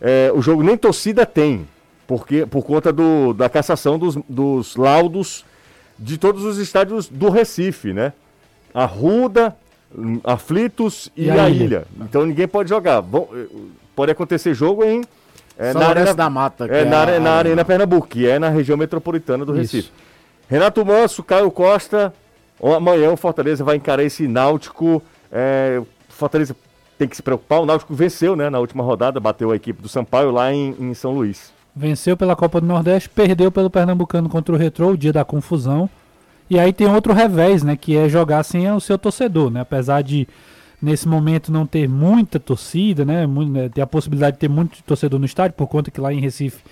É, 0.00 0.30
o 0.34 0.42
jogo 0.42 0.62
nem 0.62 0.76
torcida 0.76 1.24
tem, 1.24 1.66
porque 2.06 2.44
por 2.46 2.64
conta 2.64 2.92
do, 2.92 3.32
da 3.32 3.48
cassação 3.48 3.96
dos, 3.98 4.16
dos 4.28 4.74
laudos 4.76 5.44
de 5.98 6.18
todos 6.18 6.44
os 6.44 6.58
estádios 6.58 7.08
do 7.08 7.30
Recife, 7.30 7.92
né? 7.92 8.12
Arruda, 8.74 9.56
hum, 9.96 10.20
Aflitos 10.24 11.10
e, 11.16 11.26
E 11.26 11.30
a, 11.30 11.48
ilha. 11.48 11.64
Ilha. 11.64 11.86
Então 12.02 12.26
ninguém 12.26 12.46
pode 12.46 12.68
jogar. 12.68 13.00
Bom, 13.00 13.28
eh, 13.34 13.46
pode 13.94 14.10
acontecer 14.12 14.52
jogo 14.52 14.84
em 14.84 15.02
é, 15.58 15.72
São 15.72 15.80
na 15.80 15.86
Lourenço 15.88 16.08
arena, 16.08 16.14
da 16.16 16.30
Mata. 16.30 16.68
que 16.68 16.74
é, 16.74 16.84
na, 16.84 17.02
a- 17.02 17.20
na 17.20 17.30
Arena 17.32 17.64
Pernambuco, 17.64 18.06
que 18.06 18.28
é 18.28 18.38
na 18.38 18.48
região 18.48 18.76
metropolitana 18.76 19.44
do 19.44 19.52
Isso. 19.60 19.76
Recife. 19.76 19.92
Renato 20.48 20.84
Manso, 20.84 21.22
Caio 21.22 21.50
Costa. 21.50 22.12
Amanhã 22.62 23.10
o 23.10 23.16
Fortaleza 23.16 23.62
vai 23.64 23.76
encarar 23.76 24.02
esse 24.02 24.26
Náutico. 24.28 25.02
É, 25.30 25.82
Fortaleza 26.08 26.54
tem 26.98 27.06
que 27.08 27.16
se 27.16 27.22
preocupar. 27.22 27.60
O 27.60 27.66
Náutico 27.66 27.94
venceu, 27.94 28.34
né? 28.36 28.48
Na 28.48 28.58
última 28.58 28.82
rodada, 28.82 29.18
bateu 29.20 29.50
a 29.50 29.56
equipe 29.56 29.82
do 29.82 29.88
Sampaio 29.88 30.30
lá 30.30 30.52
em, 30.52 30.74
em 30.78 30.94
São 30.94 31.12
Luís. 31.12 31.52
Venceu 31.74 32.16
pela 32.16 32.34
Copa 32.34 32.60
do 32.60 32.66
Nordeste, 32.66 33.08
perdeu 33.10 33.52
pelo 33.52 33.68
Pernambucano 33.68 34.28
contra 34.30 34.54
o 34.54 34.56
Retrô, 34.58 34.92
o 34.92 34.96
dia 34.96 35.12
da 35.12 35.24
confusão. 35.24 35.90
E 36.48 36.58
aí 36.58 36.72
tem 36.72 36.86
outro 36.86 37.12
revés, 37.12 37.62
né? 37.62 37.76
Que 37.76 37.96
é 37.96 38.08
jogar 38.08 38.42
sem 38.44 38.70
o 38.70 38.80
seu 38.80 38.96
torcedor, 38.96 39.50
né? 39.50 39.60
Apesar 39.60 40.00
de 40.02 40.26
nesse 40.80 41.08
momento 41.08 41.50
não 41.50 41.66
ter 41.66 41.88
muita 41.88 42.38
torcida, 42.38 43.04
né? 43.04 43.26
né, 43.26 43.68
Ter 43.68 43.80
a 43.80 43.86
possibilidade 43.86 44.36
de 44.36 44.40
ter 44.40 44.48
muito 44.48 44.82
torcedor 44.82 45.18
no 45.18 45.26
estádio, 45.26 45.56
por 45.56 45.66
conta 45.66 45.90
que 45.90 46.00
lá 46.00 46.12
em 46.12 46.20
Recife 46.20 46.62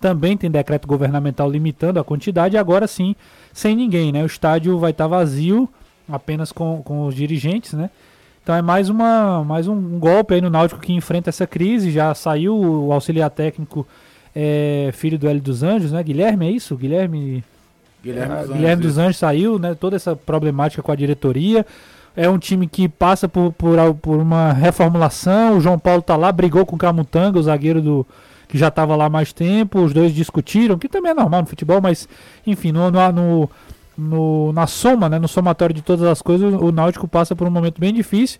também 0.00 0.36
tem 0.36 0.50
decreto 0.50 0.88
governamental 0.88 1.48
limitando 1.48 2.00
a 2.00 2.04
quantidade, 2.04 2.56
e 2.56 2.58
agora 2.58 2.88
sim, 2.88 3.14
sem 3.52 3.76
ninguém, 3.76 4.10
né? 4.10 4.22
O 4.22 4.26
estádio 4.26 4.76
vai 4.78 4.90
estar 4.90 5.06
vazio, 5.06 5.68
apenas 6.08 6.50
com, 6.50 6.82
com 6.82 7.06
os 7.06 7.14
dirigentes, 7.14 7.72
né? 7.72 7.88
Então 8.42 8.54
é 8.54 8.60
mais, 8.60 8.88
uma, 8.88 9.44
mais 9.44 9.68
um, 9.68 9.98
golpe 10.00 10.34
aí 10.34 10.40
no 10.40 10.50
Náutico 10.50 10.80
que 10.80 10.92
enfrenta 10.92 11.30
essa 11.30 11.46
crise. 11.46 11.92
Já 11.92 12.12
saiu 12.14 12.56
o 12.58 12.92
auxiliar 12.92 13.30
técnico, 13.30 13.86
é, 14.34 14.90
filho 14.92 15.16
do 15.16 15.28
Hélio 15.28 15.40
dos 15.40 15.62
Anjos, 15.62 15.92
né? 15.92 16.02
Guilherme, 16.02 16.46
é 16.46 16.50
isso? 16.50 16.76
Guilherme. 16.76 17.44
Guilherme 18.02 18.32
Ah, 18.32 18.36
dos 18.38 18.44
Anjos, 18.46 18.56
Guilherme 18.56 18.82
dos 18.82 18.92
isso. 18.92 19.00
Anjos 19.00 19.16
saiu, 19.16 19.58
né? 19.60 19.76
Toda 19.76 19.94
essa 19.94 20.16
problemática 20.16 20.82
com 20.82 20.90
a 20.90 20.96
diretoria. 20.96 21.64
É 22.14 22.28
um 22.28 22.38
time 22.38 22.66
que 22.66 22.88
passa 22.88 23.26
por, 23.28 23.52
por, 23.52 23.76
por 24.02 24.18
uma 24.18 24.52
reformulação. 24.52 25.56
O 25.56 25.60
João 25.60 25.78
Paulo 25.78 26.02
tá 26.02 26.16
lá, 26.16 26.30
brigou 26.30 26.66
com 26.66 26.76
o 26.76 26.78
Camutanga, 26.78 27.38
o 27.38 27.42
zagueiro 27.42 27.80
do 27.80 28.06
que 28.48 28.58
já 28.58 28.68
estava 28.68 28.94
lá 28.94 29.08
mais 29.08 29.32
tempo. 29.32 29.80
Os 29.80 29.94
dois 29.94 30.12
discutiram, 30.14 30.78
que 30.78 30.88
também 30.88 31.12
é 31.12 31.14
normal 31.14 31.40
no 31.40 31.46
futebol, 31.46 31.80
mas 31.80 32.06
enfim, 32.46 32.70
no, 32.70 32.90
no, 32.90 33.50
no- 33.96 34.52
na 34.52 34.66
soma, 34.66 35.08
né, 35.08 35.18
no 35.18 35.26
somatório 35.28 35.74
de 35.74 35.80
todas 35.82 36.04
as 36.04 36.20
coisas, 36.20 36.52
o 36.54 36.70
Náutico 36.70 37.08
passa 37.08 37.34
por 37.34 37.46
um 37.46 37.50
momento 37.50 37.80
bem 37.80 37.94
difícil. 37.94 38.38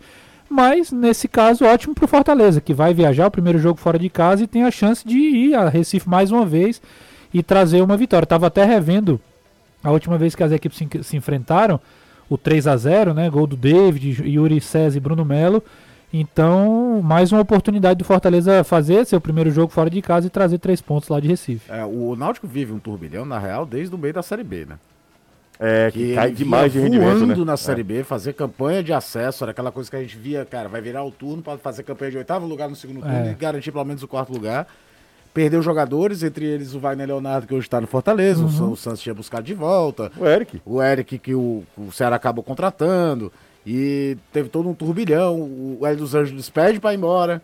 Mas 0.50 0.92
nesse 0.92 1.26
caso, 1.28 1.64
ótimo 1.64 1.94
pro 1.94 2.06
Fortaleza, 2.06 2.60
que 2.60 2.74
vai 2.74 2.92
viajar 2.92 3.26
o 3.26 3.30
primeiro 3.30 3.58
jogo 3.58 3.80
fora 3.80 3.98
de 3.98 4.10
casa 4.10 4.44
e 4.44 4.46
tem 4.46 4.64
a 4.64 4.70
chance 4.70 5.06
de 5.06 5.16
ir 5.16 5.54
a 5.54 5.66
Recife 5.70 6.06
mais 6.06 6.30
uma 6.30 6.44
vez 6.44 6.82
e 7.32 7.42
trazer 7.42 7.80
uma 7.80 7.96
vitória. 7.96 8.26
Tava 8.26 8.48
até 8.48 8.62
revendo 8.66 9.18
a 9.82 9.90
última 9.90 10.18
vez 10.18 10.34
que 10.34 10.42
as 10.42 10.52
equipes 10.52 10.76
se, 10.76 11.02
se 11.02 11.16
enfrentaram, 11.16 11.80
o 12.32 12.38
3 12.38 12.66
a 12.66 12.76
0 12.76 13.12
né? 13.14 13.28
Gol 13.28 13.46
do 13.46 13.56
David, 13.56 14.22
Yuri 14.26 14.60
César 14.60 14.96
e 14.96 15.00
Bruno 15.00 15.24
Melo. 15.24 15.62
Então, 16.12 17.00
mais 17.02 17.32
uma 17.32 17.40
oportunidade 17.40 17.98
do 17.98 18.04
Fortaleza 18.04 18.62
fazer 18.64 19.04
seu 19.06 19.20
primeiro 19.20 19.50
jogo 19.50 19.72
fora 19.72 19.88
de 19.88 20.00
casa 20.02 20.26
e 20.26 20.30
trazer 20.30 20.58
três 20.58 20.80
pontos 20.80 21.08
lá 21.08 21.18
de 21.20 21.28
Recife. 21.28 21.70
É, 21.70 21.84
o 21.84 22.14
Náutico 22.16 22.46
vive 22.46 22.72
um 22.72 22.78
turbilhão, 22.78 23.24
na 23.24 23.38
real, 23.38 23.64
desde 23.64 23.94
o 23.94 23.98
meio 23.98 24.12
da 24.12 24.22
Série 24.22 24.44
B, 24.44 24.66
né? 24.66 24.76
É, 25.58 25.90
que, 25.90 26.08
Que 26.08 26.14
cai 26.14 26.30
demais 26.32 26.72
de 26.72 26.80
rendimento, 26.80 27.18
voando 27.18 27.36
né? 27.36 27.44
na 27.44 27.56
Série 27.56 27.82
B, 27.82 28.02
fazer 28.02 28.32
campanha 28.32 28.82
de 28.82 28.92
acesso, 28.92 29.44
era 29.44 29.52
aquela 29.52 29.70
coisa 29.70 29.88
que 29.88 29.96
a 29.96 30.00
gente 30.02 30.16
via, 30.16 30.44
cara, 30.44 30.68
vai 30.68 30.80
virar 30.80 31.04
o 31.04 31.10
turno 31.10 31.42
para 31.42 31.56
fazer 31.56 31.82
campanha 31.82 32.10
de 32.10 32.18
oitavo 32.18 32.46
lugar 32.46 32.68
no 32.68 32.74
segundo 32.76 33.00
turno 33.00 33.14
É. 33.28 33.30
e 33.30 33.34
garantir 33.34 33.70
pelo 33.72 33.84
menos 33.84 34.02
o 34.02 34.08
quarto 34.08 34.32
lugar. 34.32 34.66
Perdeu 35.34 35.62
jogadores, 35.62 36.22
entre 36.22 36.44
eles 36.44 36.74
o 36.74 36.78
Wagner 36.78 37.06
Leonardo, 37.06 37.46
que 37.46 37.54
hoje 37.54 37.66
está 37.66 37.80
no 37.80 37.86
Fortaleza, 37.86 38.44
o 38.44 38.50
San- 38.50 38.64
o 38.66 38.76
Santos 38.76 39.00
tinha 39.00 39.14
buscado 39.14 39.44
de 39.44 39.54
volta, 39.54 40.12
O 40.18 40.26
Eric. 40.26 40.60
o 40.64 40.82
Eric, 40.82 41.18
que 41.18 41.34
o, 41.34 41.62
o 41.76 41.90
Ceará 41.90 42.16
acabou 42.16 42.44
contratando, 42.44 43.32
e 43.66 44.16
teve 44.30 44.50
todo 44.50 44.68
um 44.68 44.74
turbilhão, 44.74 45.40
o 45.40 45.78
Hélio 45.86 45.98
dos 46.00 46.14
Anjos 46.14 46.36
despede 46.36 46.78
para 46.80 46.92
ir 46.92 46.98
embora, 46.98 47.40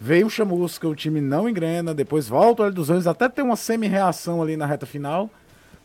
veio 0.00 0.26
o 0.28 0.30
Chamusca, 0.30 0.86
o 0.86 0.94
time 0.94 1.20
não 1.20 1.48
engrena, 1.48 1.92
depois 1.92 2.28
volta 2.28 2.62
o 2.62 2.64
Hélio 2.66 2.76
dos 2.76 2.90
Anjos, 2.90 3.08
até 3.08 3.28
tem 3.28 3.44
uma 3.44 3.56
semi-reação 3.56 4.40
ali 4.40 4.56
na 4.56 4.66
reta 4.66 4.86
final, 4.86 5.28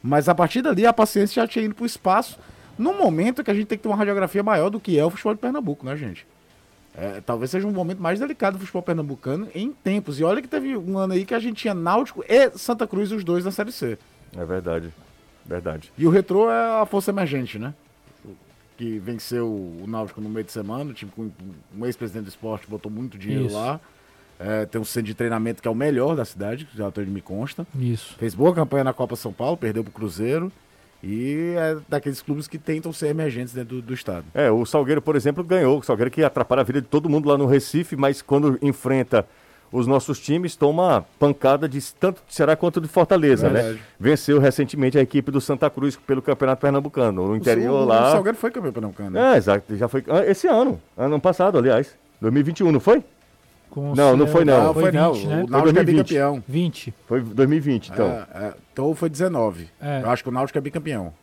mas 0.03 0.29
a 0.29 0.35
partir 0.35 0.61
dali 0.61 0.85
a 0.85 0.93
paciência 0.93 1.41
já 1.41 1.47
tinha 1.47 1.65
ido 1.65 1.73
pro 1.73 1.85
espaço, 1.87 2.37
num 2.77 2.95
momento 2.95 3.43
que 3.43 3.49
a 3.49 3.53
gente 3.55 3.65
tem 3.65 3.77
que 3.79 3.81
ter 3.83 3.89
uma 3.89 3.97
radiografia 3.97 4.43
maior 4.43 4.69
do 4.69 4.79
que 4.79 4.99
é 4.99 5.03
o 5.03 5.09
futebol 5.09 5.33
de 5.33 5.39
Pernambuco, 5.41 5.83
né, 5.83 5.97
gente? 5.97 6.27
É, 6.97 7.21
talvez 7.21 7.51
seja 7.51 7.67
um 7.67 7.71
momento 7.71 8.01
mais 8.01 8.19
delicado 8.19 8.55
do 8.55 8.61
futebol 8.61 8.81
pernambucano 8.81 9.47
em 9.53 9.71
tempos. 9.71 10.19
E 10.19 10.23
olha 10.23 10.41
que 10.41 10.47
teve 10.47 10.75
um 10.75 10.97
ano 10.97 11.13
aí 11.13 11.25
que 11.25 11.35
a 11.35 11.39
gente 11.39 11.57
tinha 11.57 11.73
Náutico 11.75 12.25
e 12.27 12.49
Santa 12.57 12.87
Cruz, 12.87 13.11
os 13.11 13.23
dois 13.23 13.45
na 13.45 13.51
Série 13.51 13.71
C. 13.71 13.99
É 14.35 14.43
verdade. 14.43 14.91
Verdade. 15.45 15.93
E 15.95 16.07
o 16.07 16.09
Retrô 16.09 16.49
é 16.49 16.81
a 16.81 16.85
força 16.87 17.11
emergente, 17.11 17.59
né? 17.59 17.75
Que 18.75 18.97
venceu 18.97 19.47
o 19.47 19.85
Náutico 19.87 20.19
no 20.19 20.27
meio 20.27 20.43
de 20.43 20.51
semana. 20.51 20.89
O 20.89 20.93
time 20.93 21.11
com 21.15 21.29
um 21.77 21.85
ex-presidente 21.85 22.25
do 22.25 22.29
esporte 22.29 22.67
botou 22.67 22.91
muito 22.91 23.15
dinheiro 23.15 23.45
Isso. 23.45 23.55
lá. 23.55 23.79
É, 24.39 24.65
tem 24.65 24.81
um 24.81 24.85
centro 24.85 25.07
de 25.07 25.13
treinamento 25.13 25.61
que 25.61 25.67
é 25.67 25.71
o 25.71 25.75
melhor 25.75 26.15
da 26.15 26.25
cidade, 26.25 26.65
que 26.65 26.75
já 26.75 26.91
me 27.07 27.21
consta. 27.21 27.65
Isso. 27.75 28.15
Fez 28.17 28.33
boa 28.33 28.53
campanha 28.53 28.83
na 28.83 28.93
Copa 28.93 29.15
São 29.15 29.31
Paulo, 29.31 29.55
perdeu 29.55 29.83
pro 29.83 29.93
Cruzeiro. 29.93 30.51
E 31.03 31.53
é 31.57 31.77
daqueles 31.87 32.21
clubes 32.21 32.47
que 32.47 32.57
tentam 32.57 32.91
ser 32.91 33.07
emergentes 33.07 33.53
dentro 33.53 33.75
do, 33.77 33.81
do 33.81 33.93
estado. 33.93 34.25
É, 34.33 34.49
o 34.49 34.65
Salgueiro, 34.65 35.01
por 35.01 35.15
exemplo, 35.15 35.43
ganhou. 35.43 35.79
O 35.79 35.83
Salgueiro 35.83 36.09
que 36.11 36.23
atrapalha 36.23 36.61
a 36.61 36.63
vida 36.63 36.81
de 36.81 36.87
todo 36.87 37.07
mundo 37.09 37.29
lá 37.29 37.37
no 37.37 37.45
Recife, 37.45 37.95
mas 37.95 38.21
quando 38.21 38.57
enfrenta 38.61 39.25
os 39.71 39.85
nossos 39.85 40.17
times, 40.19 40.55
toma 40.55 41.05
pancada 41.19 41.67
de 41.67 41.81
tanto 41.93 42.21
de 42.27 42.33
Ceará 42.33 42.55
quanto 42.55 42.79
de 42.79 42.87
Fortaleza, 42.87 43.49
né? 43.49 43.61
Verdade. 43.61 43.81
Venceu 43.99 44.39
recentemente 44.39 44.97
a 44.97 45.01
equipe 45.01 45.29
do 45.29 45.41
Santa 45.41 45.69
Cruz 45.69 45.95
pelo 45.97 46.21
Campeonato 46.21 46.61
Pernambucano. 46.61 47.27
No 47.27 47.35
interior 47.35 47.81
o, 47.83 47.85
lá. 47.85 48.07
O 48.09 48.11
Salgueiro 48.13 48.37
foi 48.37 48.49
campeão 48.49 48.71
pernambucano. 48.71 49.11
né? 49.11 49.33
É, 49.33 49.37
exato. 49.37 49.75
Já 49.75 49.87
foi. 49.87 50.03
ah, 50.07 50.25
Esse 50.25 50.47
ano. 50.47 50.81
Ano 50.97 51.19
passado, 51.19 51.57
aliás. 51.57 51.93
2021, 52.21 52.71
não 52.71 52.79
foi? 52.79 53.03
Com 53.69 53.91
o 53.91 53.95
Não, 53.95 54.15
não 54.17 54.27
foi 54.27 54.43
não. 54.45 54.63
Não, 54.65 54.73
foi, 54.73 54.91
não. 54.91 55.13
20, 55.13 55.25
O 55.25 55.29
né? 55.29 55.35
Náutico 55.35 55.57
é 55.57 55.73
2020. 55.73 56.07
bicampeão. 56.07 56.43
20. 56.47 56.93
Foi 57.07 57.21
2020, 57.21 57.89
então. 57.91 58.07
É, 58.07 58.25
é, 58.35 58.53
então 58.73 58.95
foi 58.95 59.09
19. 59.09 59.67
É. 59.81 60.01
Eu 60.03 60.09
acho 60.09 60.23
que 60.23 60.29
o 60.29 60.31
Náutico 60.31 60.57
é 60.57 60.61
bicampeão. 60.61 61.13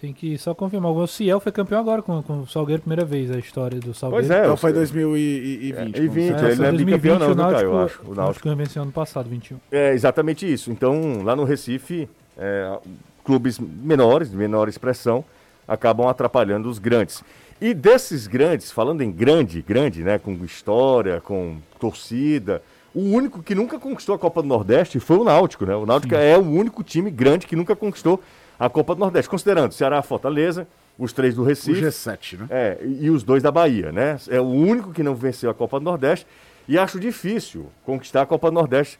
Tem 0.00 0.12
que 0.12 0.36
só 0.36 0.54
confirmar. 0.54 0.90
O 0.92 1.06
Ciel 1.06 1.40
foi 1.40 1.50
campeão 1.52 1.80
agora 1.80 2.02
com, 2.02 2.22
com 2.22 2.40
o 2.40 2.46
Salgueiro, 2.46 2.82
primeira 2.82 3.04
vez, 3.04 3.30
a 3.30 3.38
história 3.38 3.78
do 3.80 3.94
Salgueiro. 3.94 4.26
Pois 4.26 4.38
é. 4.38 4.42
Então 4.44 4.56
foi 4.56 4.70
sei. 4.72 4.78
2020. 4.80 5.96
É, 5.96 6.02
e 6.02 6.08
20, 6.08 6.16
É, 6.16 6.30
ele 6.30 6.38
foi 6.38 6.54
não 6.56 6.64
é 6.64 6.72
2020, 6.72 6.84
bicampeão 6.84 7.18
não, 7.18 7.26
o 7.32 7.36
Caio? 7.36 7.50
Náutico- 7.52 7.70
Eu 7.72 7.80
acho. 7.80 7.98
O 7.98 8.12
O 8.12 8.14
Náutico. 8.14 8.46
Náutico 8.48 8.56
venceu 8.56 8.82
ano 8.82 8.92
passado, 8.92 9.28
21. 9.30 9.56
É 9.70 9.92
exatamente 9.94 10.50
isso. 10.52 10.70
Então, 10.70 11.22
lá 11.22 11.34
no 11.36 11.44
Recife, 11.44 12.08
é, 12.36 12.76
clubes 13.24 13.58
menores, 13.58 14.30
de 14.30 14.36
menor 14.36 14.68
expressão, 14.68 15.24
acabam 15.66 16.06
atrapalhando 16.08 16.68
os 16.68 16.78
grandes. 16.78 17.22
E 17.60 17.72
desses 17.72 18.26
grandes, 18.26 18.70
falando 18.70 19.02
em 19.02 19.10
grande, 19.10 19.62
grande, 19.62 20.02
né, 20.02 20.18
com 20.18 20.32
história, 20.44 21.20
com 21.20 21.58
torcida, 21.78 22.62
o 22.94 23.00
único 23.00 23.42
que 23.42 23.54
nunca 23.54 23.78
conquistou 23.78 24.14
a 24.14 24.18
Copa 24.18 24.42
do 24.42 24.48
Nordeste 24.48 25.00
foi 25.00 25.16
o 25.16 25.24
Náutico, 25.24 25.66
né? 25.66 25.74
O 25.74 25.84
Náutico 25.84 26.14
é 26.14 26.38
o 26.38 26.42
único 26.42 26.82
time 26.84 27.10
grande 27.10 27.46
que 27.46 27.56
nunca 27.56 27.74
conquistou 27.74 28.22
a 28.58 28.68
Copa 28.68 28.94
do 28.94 29.00
Nordeste, 29.00 29.28
considerando 29.28 29.72
Ceará, 29.72 30.00
Fortaleza, 30.00 30.66
os 30.96 31.12
três 31.12 31.34
do 31.34 31.42
O 31.42 31.44
Recife. 31.44 31.80
G7, 31.80 32.38
né? 32.38 32.46
É, 32.50 32.78
e 32.84 33.10
os 33.10 33.24
dois 33.24 33.42
da 33.42 33.50
Bahia, 33.50 33.90
né? 33.90 34.16
É 34.28 34.40
o 34.40 34.44
único 34.44 34.92
que 34.92 35.02
não 35.02 35.14
venceu 35.14 35.50
a 35.50 35.54
Copa 35.54 35.80
do 35.80 35.84
Nordeste 35.84 36.26
e 36.68 36.78
acho 36.78 37.00
difícil 37.00 37.66
conquistar 37.84 38.22
a 38.22 38.26
Copa 38.26 38.48
do 38.48 38.54
Nordeste 38.54 38.98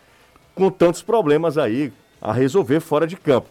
com 0.55 0.71
tantos 0.71 1.03
problemas 1.03 1.57
aí 1.57 1.93
a 2.21 2.33
resolver 2.33 2.81
fora 2.81 3.07
de 3.07 3.17
campo. 3.17 3.49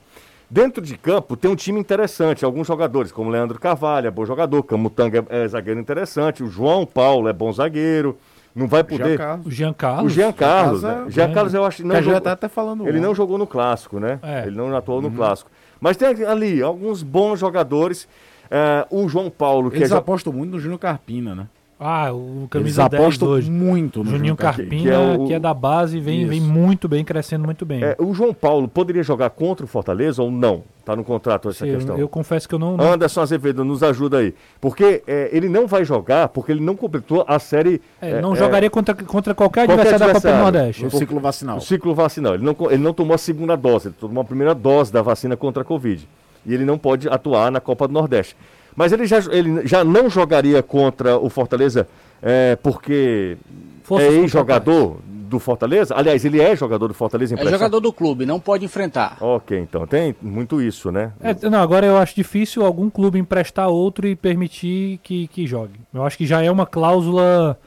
Dentro 0.50 0.84
de 0.84 0.98
campo 0.98 1.36
tem 1.36 1.50
um 1.50 1.56
time 1.56 1.80
interessante, 1.80 2.46
alguns 2.46 2.68
jogadores, 2.68 3.12
como 3.12 3.30
Leandro 3.30 3.60
Carvalho, 3.60 4.08
é 4.08 4.12
bom 4.12 4.26
jogador, 4.26 4.62
Camutanga 4.64 5.26
é, 5.30 5.44
é 5.44 5.48
zagueiro 5.48 5.80
interessante, 5.80 6.44
o 6.44 6.48
João 6.48 6.86
Paulo 6.86 7.28
é 7.28 7.34
bom 7.34 7.52
zagueiro, 7.52 8.18
não 8.56 8.68
vai 8.68 8.84
poder... 8.84 9.18
Carlos. 9.18 9.48
O 9.48 9.52
Jean 9.52 9.72
O 9.72 9.74
Carlos. 9.74 10.14
Jean 10.14 10.32
Carlos, 10.32 10.84
né? 10.84 11.06
Jean 11.10 11.34
Carlos 11.34 11.54
eu 11.56 11.66
acho 11.66 11.86
não 11.86 12.00
jogou- 12.04 12.22
tá 12.22 12.34
até 12.34 12.48
falando. 12.48 12.82
ele 12.84 12.92
ontem. 12.92 13.02
não 13.02 13.16
jogou 13.16 13.38
no 13.40 13.48
clássico, 13.48 14.00
né? 14.00 14.20
É. 14.22 14.46
Ele 14.46 14.56
não 14.56 14.76
atuou 14.76 14.98
Uhum. 15.02 15.10
no 15.10 15.12
clássico. 15.12 15.50
Mas 15.82 15.98
tem 15.98 16.08
ali 16.26 16.62
alguns 16.62 17.02
bons 17.02 17.40
jogadores. 17.40 18.08
é, 18.52 18.86
o 18.92 19.10
João 19.10 19.32
Paulo, 19.32 19.72
que 19.72 19.78
Eles 19.78 19.92
é 19.92 19.96
apostam 19.96 20.32
muito 20.32 20.52
no 20.52 20.60
Júnior 20.60 20.78
Carpina, 20.80 21.34
né? 21.34 21.48
Ah, 21.86 22.14
o 22.14 22.38
Eles 22.40 22.50
camisa 22.50 22.88
10 22.88 23.02
apostam 23.04 23.28
hoje. 23.28 23.52
muito 23.52 24.00
no 24.00 24.06
Juninho 24.06 24.20
Júnior 24.20 24.38
Carpina, 24.38 24.70
que 24.82 24.90
é 24.90 25.26
que 25.28 25.34
é, 25.34 25.38
o- 25.38 25.40
da 25.40 25.54
base, 25.54 26.00
vem, 26.00 26.22
Isso. 26.22 26.30
vem 26.30 26.40
muito 26.42 26.88
bem, 26.88 27.04
crescendo 27.04 27.44
muito 27.44 27.66
bem. 27.66 27.84
É, 27.84 27.96
o 28.00 28.14
João 28.14 28.34
Paulo 28.34 28.68
poderia 28.68 29.04
jogar 29.04 29.30
contra 29.32 29.66
o 29.66 29.68
Fortaleza 29.68 30.24
ou 30.24 30.32
não? 30.32 30.64
Tá 30.86 30.96
no 30.96 31.04
contrato 31.04 31.50
essa 31.50 31.66
eu, 31.66 31.76
questão. 31.76 31.98
eu 31.98 32.08
confesso 32.10 32.48
que 32.48 32.56
eu 32.56 32.60
não. 32.60 32.76
não- 32.78 32.94
Anderson 32.94 33.22
Azevedo, 33.22 33.64
nos 33.64 33.82
ajuda 33.84 34.18
aí. 34.18 34.34
Porque 34.60 35.02
é, 35.08 35.30
ele 35.32 35.48
não 35.50 35.66
vai 35.68 35.84
jogar 35.86 36.28
porque 36.30 36.52
ele 36.52 36.60
não 36.62 36.76
completou 36.76 37.24
a 37.28 37.40
série. 37.40 37.82
é, 38.02 38.20
não 38.22 38.34
é, 38.34 38.38
jogaria 38.38 38.70
contra, 38.70 38.94
contra 38.96 39.34
qualquer 39.34 39.66
qualquer 39.66 39.82
adversário 39.82 40.14
da 40.14 40.20
Copa 40.22 40.32
do. 40.34 40.40
Nordeste. 40.40 40.86
O 40.86 40.92
ciclo 40.92 41.20
vacinal. 41.20 41.58
O 41.58 41.62
ciclo 41.62 41.94
vacinal. 41.96 42.36
Ele 42.36 42.44
não, 42.44 42.56
ele 42.70 42.84
não 42.84 42.94
tomou 42.94 43.14
a 43.16 43.18
segunda 43.18 43.56
dose, 43.56 43.88
ele 43.90 43.96
tomou 44.00 44.22
a 44.22 44.26
primeira 44.26 44.54
dose 44.54 44.92
da 44.92 45.02
vacina 45.02 45.38
contra 45.38 45.62
a 45.64 45.66
Covid. 45.66 46.08
E 46.46 46.54
ele 46.54 46.66
não 46.66 46.78
pode 46.78 47.08
atuar 47.08 47.50
na 47.50 47.62
Copa 47.62 47.88
do 47.88 47.94
Nordeste. 47.94 48.36
Mas 48.76 48.92
ele 48.92 49.06
já, 49.06 49.18
ele 49.32 49.66
já 49.68 49.84
não 49.84 50.10
jogaria 50.10 50.62
contra 50.64 51.18
o 51.18 51.30
Fortaleza 51.30 51.88
é, 52.22 52.56
porque 52.56 53.38
Forças 53.84 54.08
é 54.14 54.18
ex-jogador 54.18 54.98
do 55.06 55.40
Fortaleza? 55.40 55.96
Aliás, 55.96 56.24
ele 56.24 56.40
é 56.40 56.56
jogador 56.56 56.88
do 56.88 56.94
Fortaleza 56.94 57.34
É 57.34 57.36
emprestado? 57.36 57.60
jogador 57.60 57.80
do 57.80 57.92
clube, 57.92 58.26
não 58.26 58.40
pode 58.40 58.66
enfrentar. 58.66 59.18
Ok, 59.20 59.58
então 59.60 59.86
tem 59.88 60.16
muito 60.22 60.62
isso, 60.62 60.92
né? 60.92 61.12
É, 61.22 61.50
não, 61.50 61.60
agora 61.60 61.86
eu 61.86 61.98
acho 61.98 62.16
difícil 62.16 62.64
algum 62.66 62.90
clube 62.90 63.18
emprestar 63.20 63.68
outro 63.68 64.08
e 64.08 64.16
permitir 64.16 65.00
que, 65.04 65.28
que 65.28 65.48
jogue. 65.48 65.80
Eu 65.94 66.04
acho 66.06 66.18
que 66.18 66.26
já 66.26 66.42
é 66.44 66.52
uma 66.52 66.66
cláusula 66.68 67.58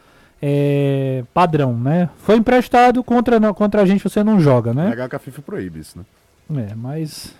é, 0.41 1.25
padrão, 1.35 1.77
né? 1.77 2.09
Foi 2.19 2.37
emprestado 2.37 3.03
contra, 3.03 3.41
não- 3.41 3.53
contra 3.55 3.83
a 3.83 3.87
gente 3.87 4.03
você 4.09 4.23
não 4.23 4.39
joga, 4.39 4.73
né? 4.73 4.95
Que 5.09 5.17
a 5.17 5.19
FIFA 5.19 5.43
proíbe 5.43 5.81
isso, 5.81 5.99
né? 5.99 6.05
É, 6.71 6.75
mas 6.77 7.35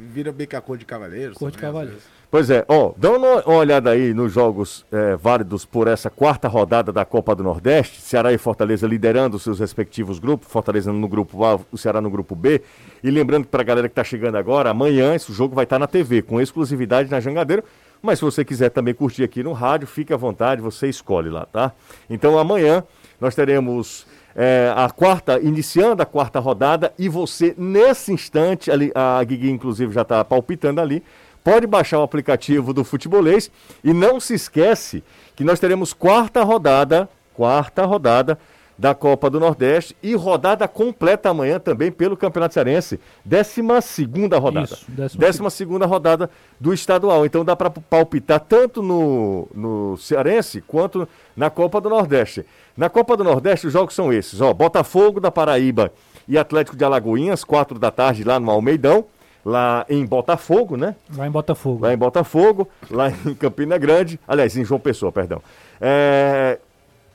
vira 0.00 0.32
bem 0.32 0.46
que 0.46 0.56
a 0.56 0.60
cor 0.60 0.76
de 0.78 0.84
cavaleiros. 0.84 1.36
Cor 1.36 1.50
de 1.50 1.56
também, 1.56 1.68
às 1.68 1.72
cavaleiro. 1.72 1.96
vezes. 1.96 2.20
Pois 2.30 2.48
é, 2.48 2.64
ó, 2.68 2.92
dá 2.96 3.10
uma 3.10 3.48
olhada 3.50 3.90
aí 3.90 4.14
nos 4.14 4.32
jogos 4.32 4.86
eh, 4.92 5.16
válidos 5.16 5.64
por 5.64 5.88
essa 5.88 6.08
quarta 6.08 6.46
rodada 6.46 6.92
da 6.92 7.04
Copa 7.04 7.34
do 7.34 7.42
Nordeste, 7.42 8.00
Ceará 8.00 8.32
e 8.32 8.38
Fortaleza 8.38 8.86
liderando 8.86 9.36
os 9.36 9.42
seus 9.42 9.58
respectivos 9.58 10.20
grupos, 10.20 10.46
Fortaleza 10.46 10.92
no 10.92 11.08
grupo 11.08 11.44
A, 11.44 11.58
o 11.72 11.76
Ceará 11.76 12.00
no 12.00 12.08
grupo 12.08 12.36
B. 12.36 12.62
E 13.02 13.10
lembrando 13.10 13.46
que 13.46 13.50
pra 13.50 13.64
galera 13.64 13.88
que 13.88 13.94
tá 13.96 14.04
chegando 14.04 14.36
agora, 14.36 14.70
amanhã 14.70 15.12
esse 15.16 15.32
jogo 15.32 15.56
vai 15.56 15.64
estar 15.64 15.80
na 15.80 15.88
TV, 15.88 16.22
com 16.22 16.40
exclusividade 16.40 17.10
na 17.10 17.18
Jangadeiro. 17.18 17.64
Mas 18.00 18.20
se 18.20 18.24
você 18.24 18.44
quiser 18.44 18.70
também 18.70 18.94
curtir 18.94 19.24
aqui 19.24 19.42
no 19.42 19.52
rádio, 19.52 19.88
fique 19.88 20.12
à 20.12 20.16
vontade, 20.16 20.62
você 20.62 20.88
escolhe 20.88 21.28
lá, 21.28 21.46
tá? 21.46 21.72
Então 22.08 22.38
amanhã 22.38 22.84
nós 23.20 23.34
teremos 23.34 24.06
eh, 24.34 24.72
a 24.74 24.88
quarta, 24.90 25.40
iniciando 25.40 26.02
a 26.02 26.06
quarta 26.06 26.38
rodada, 26.38 26.92
e 26.98 27.08
você, 27.08 27.54
nesse 27.56 28.12
instante, 28.12 28.70
ali, 28.70 28.92
a 28.94 29.22
Guigui, 29.24 29.50
inclusive, 29.50 29.92
já 29.92 30.02
está 30.02 30.24
palpitando 30.24 30.80
ali, 30.80 31.02
pode 31.42 31.66
baixar 31.66 31.98
o 31.98 32.02
aplicativo 32.02 32.72
do 32.72 32.84
Futebolês 32.84 33.50
e 33.82 33.92
não 33.92 34.20
se 34.20 34.34
esquece 34.34 35.02
que 35.34 35.44
nós 35.44 35.58
teremos 35.58 35.92
quarta 35.92 36.42
rodada, 36.42 37.08
quarta 37.34 37.84
rodada 37.84 38.38
da 38.80 38.94
Copa 38.94 39.28
do 39.28 39.38
Nordeste 39.38 39.94
e 40.02 40.14
rodada 40.14 40.66
completa 40.66 41.28
amanhã 41.28 41.58
também 41.60 41.92
pelo 41.92 42.16
Campeonato 42.16 42.54
Cearense. 42.54 42.98
Décima 43.22 43.82
segunda 43.82 44.38
rodada. 44.38 44.72
Isso, 44.72 44.86
décima 44.88 45.20
décima 45.20 45.50
segunda 45.50 45.84
rodada 45.84 46.30
do 46.58 46.72
estadual. 46.72 47.26
Então 47.26 47.44
dá 47.44 47.54
para 47.54 47.68
palpitar 47.68 48.40
tanto 48.40 48.82
no, 48.82 49.46
no 49.54 49.98
Cearense 49.98 50.62
quanto 50.62 51.06
na 51.36 51.50
Copa 51.50 51.78
do 51.78 51.90
Nordeste. 51.90 52.46
Na 52.76 52.88
Copa 52.88 53.16
do 53.16 53.24
Nordeste 53.24 53.66
os 53.66 53.72
jogos 53.72 53.94
são 53.94 54.12
esses, 54.12 54.40
ó, 54.40 54.52
Botafogo 54.52 55.20
da 55.20 55.30
Paraíba 55.30 55.92
e 56.26 56.38
Atlético 56.38 56.76
de 56.76 56.84
Alagoinhas, 56.84 57.44
quatro 57.44 57.78
da 57.78 57.90
tarde 57.90 58.24
lá 58.24 58.38
no 58.38 58.50
Almeidão, 58.50 59.04
lá 59.44 59.84
em 59.88 60.04
Botafogo, 60.04 60.76
né? 60.76 60.94
Lá 61.16 61.26
em 61.26 61.30
Botafogo. 61.30 61.82
Lá 61.82 61.92
em 61.92 61.96
Botafogo, 61.96 62.68
lá 62.90 63.10
em 63.10 63.34
Campina 63.34 63.76
Grande, 63.78 64.18
aliás, 64.26 64.56
em 64.56 64.64
João 64.64 64.80
Pessoa, 64.80 65.10
perdão. 65.10 65.42
É, 65.80 66.58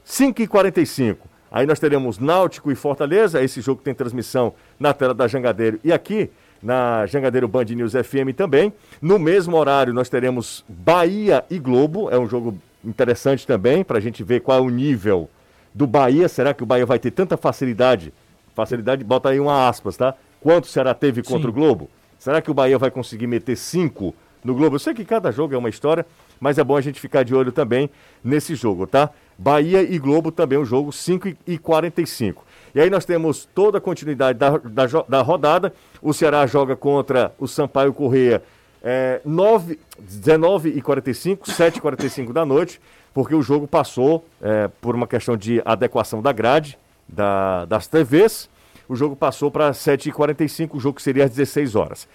5h45. 0.06 1.18
Aí 1.52 1.66
nós 1.66 1.80
teremos 1.80 2.20
Náutico 2.20 2.72
e 2.72 2.76
Fortaleza. 2.76 3.42
Esse 3.42 3.62
jogo 3.62 3.82
tem 3.82 3.94
transmissão 3.94 4.54
na 4.80 4.94
tela 4.94 5.14
da 5.14 5.28
Jangadeiro 5.28 5.80
e 5.84 5.94
aqui 5.94 6.30
na 6.62 7.06
Jangadeiro 7.06 7.48
Band 7.48 7.66
News 7.66 7.94
FM 7.94 8.36
também. 8.36 8.74
No 9.02 9.18
mesmo 9.18 9.56
horário 9.56 9.94
nós 9.94 10.10
teremos 10.10 10.66
Bahia 10.68 11.46
e 11.50 11.58
Globo. 11.58 12.10
É 12.10 12.20
um 12.20 12.28
jogo 12.28 12.58
interessante 12.84 13.48
também 13.48 13.84
para 13.84 13.98
a 13.98 14.02
gente 14.02 14.24
ver 14.24 14.42
qual 14.42 14.58
é 14.58 14.62
o 14.62 14.70
nível 14.70 15.30
do 15.76 15.86
Bahia. 15.86 16.30
Será 16.30 16.54
que 16.54 16.64
o 16.64 16.66
Bahia 16.66 16.86
vai 16.86 16.98
ter 16.98 17.12
tanta 17.12 17.36
facilidade? 17.36 18.14
Facilidade, 18.56 19.04
bota 19.04 19.30
aí 19.30 19.40
uma 19.40 19.68
aspas, 19.68 19.98
tá? 19.98 20.16
Quanto 20.40 20.68
será 20.68 20.94
teve 20.94 21.22
contra 21.22 21.44
Sim. 21.44 21.50
o 21.50 21.52
Globo? 21.52 21.90
Será 22.18 22.42
que 22.42 22.50
o 22.50 22.54
Bahia 22.54 22.78
vai 22.80 22.90
conseguir 22.90 23.28
meter 23.28 23.58
cinco 23.58 24.16
no 24.44 24.56
Globo? 24.56 24.78
Eu 24.78 24.80
sei 24.80 24.94
que 24.94 25.04
cada 25.04 25.32
jogo 25.32 25.54
é 25.54 25.58
uma 25.58 25.68
história, 25.68 26.06
mas 26.40 26.58
é 26.58 26.64
bom 26.64 26.78
a 26.78 26.82
gente 26.82 27.00
ficar 27.00 27.24
de 27.24 27.36
olho 27.36 27.52
também 27.52 27.90
nesse 28.24 28.56
jogo, 28.56 28.88
tá? 28.88 29.10
Bahia 29.38 29.82
e 29.82 30.00
Globo 30.00 30.32
também 30.32 30.58
um 30.58 30.64
jogo 30.64 30.94
5 30.94 31.34
e 31.46 31.58
45. 31.58 32.46
E 32.74 32.80
aí 32.80 32.90
nós 32.90 33.04
temos 33.04 33.48
toda 33.54 33.80
a 33.80 33.82
continuidade 33.82 34.40
da, 34.40 34.58
da, 34.58 34.86
da 35.10 35.22
rodada. 35.22 35.74
O 36.02 36.14
Ceará 36.14 36.48
joga 36.48 36.76
contra 36.76 37.34
o 37.38 37.48
Sampaio 37.48 37.94
Correia 37.94 38.42
é, 38.82 39.20
9, 39.26 39.80
19 40.00 40.70
e 40.70 40.82
45, 40.82 41.52
7 41.52 41.78
e 41.78 41.82
45 41.82 42.32
da 42.32 42.46
noite, 42.46 42.80
porque 43.16 43.34
o 43.34 43.42
jogo 43.42 43.66
passou 43.66 44.24
é, 44.42 44.68
por 44.82 44.94
uma 44.94 45.08
questão 45.08 45.36
de 45.38 45.62
adequação 45.66 46.22
da 46.22 46.32
grade 46.34 46.78
da- 47.08 47.64
das 47.66 47.88
TVs. 47.88 48.50
O 48.90 48.96
jogo 48.96 49.16
passou 49.16 49.50
para 49.50 49.72
7h45, 49.74 50.76
o 50.76 50.80
jogo 50.80 51.02
seria 51.02 51.24
às 51.24 51.32
16 51.32 51.76
horas. 51.76 52.08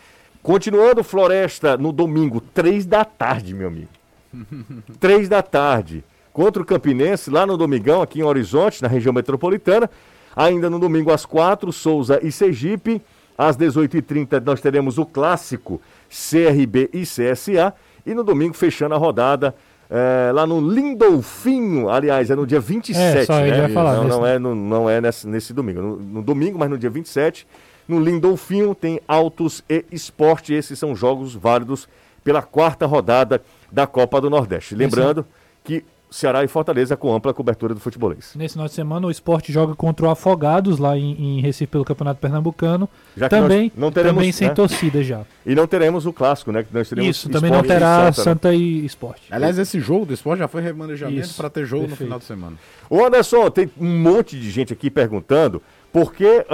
Continuando, 0.42 1.02
Floresta 1.02 1.76
no 1.76 1.90
domingo, 1.90 2.40
3 2.40 2.85
da 2.87 3.04
tarde, 3.04 3.54
meu 3.54 3.69
amigo. 3.69 3.88
3 5.00 5.28
da 5.28 5.42
tarde. 5.42 6.04
Contra 6.33 6.62
o 6.62 6.66
Campinense, 6.66 7.30
lá 7.30 7.45
no 7.47 7.57
Domingão, 7.57 8.00
aqui 8.02 8.21
em 8.21 8.23
Horizonte, 8.23 8.83
na 8.83 8.88
região 8.88 9.12
metropolitana. 9.12 9.90
Ainda 10.37 10.71
no 10.71 10.78
domingo, 10.78 11.11
às 11.11 11.26
4, 11.26 11.73
Souza 11.73 12.21
e 12.23 12.30
Sergipe. 12.30 13.02
Às 13.37 13.57
18h30, 13.57 14.38
nós 14.45 14.61
teremos 14.61 14.99
o 14.99 15.04
clássico 15.07 15.80
CRB 16.09 16.90
e 16.92 17.02
CSA. 17.02 17.75
E 18.07 18.14
no 18.14 18.23
domingo, 18.23 18.54
fechando 18.54 18.95
a 18.95 18.99
rodada, 18.99 19.54
eh, 19.90 20.30
lá 20.32 20.47
no 20.47 20.61
Lindolfinho. 20.61 21.88
Aliás, 21.90 22.30
é 22.30 22.37
no 22.37 22.47
dia 22.47 22.61
27, 22.61 23.18
É, 23.18 23.25
só 23.25 23.40
né? 23.40 23.68
falar 23.70 23.97
não, 23.97 24.04
desse- 24.04 24.16
não 24.18 24.26
é, 24.26 24.38
no, 24.38 24.54
não 24.54 24.90
é 24.90 25.00
nesse, 25.00 25.26
nesse 25.26 25.52
domingo. 25.52 25.80
No, 25.82 25.97
no 25.97 26.23
domingo, 26.23 26.58
mas 26.58 26.71
no 26.71 26.78
dia 26.78 26.91
27, 26.91 27.47
no 27.88 27.99
Lindolfinho 28.00 28.75
tem 28.75 29.00
Autos 29.08 29.62
e 29.69 29.84
Esporte. 29.91 30.54
Esses 30.54 30.78
são 30.78 30.95
jogos 30.95 31.34
válidos 31.34 31.88
pela 32.23 32.43
quarta 32.43 32.86
rodada 32.86 33.43
da 33.73 33.86
Copa 33.86 34.21
do 34.21 34.30
Nordeste. 34.30 34.75
Lembrando 34.75 35.26
que 35.64 35.84
Ceará 36.10 36.42
e 36.42 36.49
Fortaleza 36.49 36.96
com 36.96 37.14
ampla 37.14 37.32
cobertura 37.32 37.73
do 37.73 37.78
futebolês. 37.80 38.32
Nesse 38.34 38.54
final 38.54 38.66
de 38.66 38.75
semana, 38.75 39.06
o 39.06 39.10
esporte 39.10 39.52
joga 39.52 39.75
contra 39.76 40.06
o 40.06 40.10
Afogados, 40.10 40.78
lá 40.78 40.96
em, 40.99 41.38
em 41.38 41.40
Recife, 41.40 41.68
pelo 41.68 41.84
Campeonato 41.84 42.20
Pernambucano. 42.20 42.88
Já 43.16 43.28
também, 43.28 43.70
não 43.76 43.92
teremos, 43.92 44.16
também 44.16 44.32
sem 44.32 44.49
né? 44.49 44.54
torcida 44.54 45.02
já. 45.04 45.23
E 45.46 45.54
não 45.54 45.66
teremos 45.66 46.06
o 46.06 46.12
clássico, 46.12 46.50
né? 46.50 46.64
Que 46.64 46.75
nós 46.75 46.88
teremos 46.88 47.08
Isso, 47.16 47.28
também 47.30 47.50
não 47.50 47.58
Sport 47.60 47.70
e 47.70 47.78
terá 47.78 47.96
Santa, 47.96 48.06
né? 48.06 48.25
Santa 48.25 48.54
e 48.54 48.84
Esporte. 48.84 49.23
Aliás, 49.30 49.56
esse 49.58 49.78
jogo 49.78 50.04
do 50.06 50.12
esporte 50.12 50.40
já 50.40 50.49
foi 50.49 50.60
remanejamento 50.62 51.34
para 51.34 51.49
ter 51.49 51.64
jogo 51.64 51.82
perfeito. 51.82 52.00
no 52.00 52.06
final 52.06 52.18
de 52.18 52.25
semana. 52.25 52.56
Ô 52.88 53.04
Anderson, 53.04 53.49
tem 53.50 53.70
um 53.80 53.99
monte 54.00 54.38
de 54.38 54.50
gente 54.50 54.73
aqui 54.73 54.90
perguntando 54.90 55.62
por 55.92 56.12
que 56.12 56.44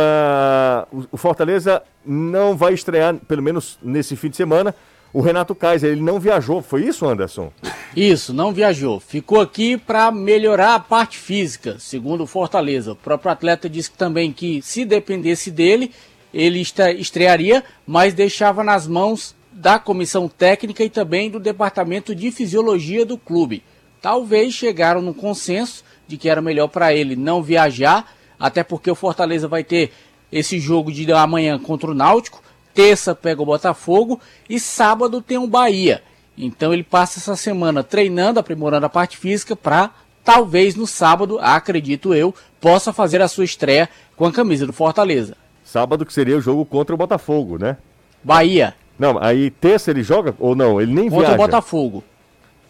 o- 0.93 1.05
o 1.13 1.17
Fortaleza 1.17 1.83
não 2.05 2.57
vai 2.57 2.73
estrear, 2.75 3.15
pelo 3.27 3.43
menos 3.43 3.79
nesse 3.83 4.17
fim 4.17 4.29
de 4.31 4.37
semana, 4.37 4.75
o 5.13 5.21
Renato 5.21 5.55
Kaiser. 5.55 5.93
Ele 5.93 6.01
não 6.01 6.19
viajou, 6.21 6.61
foi 6.63 6.85
isso, 6.85 7.07
Anderson? 7.07 7.53
Isso, 7.95 8.33
não 8.35 8.53
viajou. 8.53 9.01
Ficou 9.01 9.41
aqui 9.41 9.77
para 9.77 10.11
melhorar 10.11 10.75
a 10.75 10.81
parte 10.81 11.17
física, 11.19 11.77
segundo 11.79 12.25
o 12.25 12.27
Fortaleza. 12.27 12.93
O 12.93 12.97
próprio 12.97 13.31
atleta 13.33 13.69
disse 13.69 13.91
também 13.93 14.33
que 14.33 14.61
se 14.63 14.85
dependesse 14.85 15.51
dele, 15.51 15.91
ele 16.35 16.61
estre- 16.61 16.95
estrearia, 17.01 17.65
mas 17.87 18.13
deixava 18.13 18.63
nas 18.63 18.87
mãos 18.87 19.35
da 19.51 19.79
comissão 19.79 20.29
técnica 20.29 20.85
e 20.85 20.91
também 20.91 21.31
do 21.31 21.41
departamento 21.41 22.15
de 22.15 22.31
fisiologia 22.31 23.07
do 23.07 23.17
clube. 23.17 23.63
Talvez 24.03 24.53
chegaram 24.53 25.01
num 25.01 25.15
consenso 25.15 25.83
de 26.07 26.19
que 26.19 26.29
era 26.29 26.43
melhor 26.43 26.69
para 26.69 26.93
ele 26.95 27.17
não 27.17 27.43
viajar, 27.43 28.15
até 28.39 28.63
porque 28.63 28.91
o 28.91 28.95
Fortaleza 28.95 29.49
vai 29.49 29.65
ter 29.65 29.93
esse 30.31 30.59
jogo 30.61 30.93
de 30.93 31.11
amanhã 31.11 31.59
contra 31.59 31.91
o 31.91 31.95
Náutico, 31.95 32.43
terça 32.77 33.15
pega 33.15 33.41
o 33.41 33.47
Botafogo 33.47 34.21
e 34.51 34.61
sábado 34.61 35.23
tem 35.23 35.39
o 35.39 35.47
Bahia. 35.47 36.03
Então 36.37 36.75
ele 36.75 36.85
passa 36.85 37.19
essa 37.19 37.35
semana 37.35 37.83
treinando, 37.83 38.39
aprimorando 38.39 38.85
a 38.85 38.91
parte 38.91 39.17
física 39.17 39.57
para 39.57 39.91
talvez 40.23 40.75
no 40.75 40.87
sábado, 40.87 41.39
acredito 41.41 42.13
eu, 42.13 42.35
possa 42.61 42.93
fazer 42.93 43.23
a 43.23 43.29
sua 43.29 43.45
estreia 43.45 43.89
com 44.15 44.27
a 44.27 44.33
camisa 44.33 44.67
do 44.67 44.73
Fortaleza. 44.75 45.37
Sábado 45.65 46.05
que 46.05 46.13
seria 46.13 46.37
o 46.37 46.41
jogo 46.41 46.67
contra 46.67 46.95
o 46.95 46.99
Botafogo, 46.99 47.59
né? 47.59 47.79
Bahia 48.23 48.75
Não, 48.99 49.19
aí 49.23 49.51
terça 49.51 49.91
ele 49.91 50.03
joga 50.03 50.35
ou 50.39 50.55
não? 50.55 50.81
Ele 50.81 50.93
nem 50.93 51.09
contra 51.09 51.29
viaja. 51.29 51.35
o 51.35 51.47
Botafogo. 51.47 52.05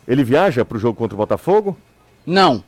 Ele 0.06 0.22
viaja 0.22 0.64
pro 0.64 0.78
jogo 0.78 0.96
contra 0.96 1.16
o 1.16 1.18
Botafogo? 1.18 1.76
Não. 2.24 2.62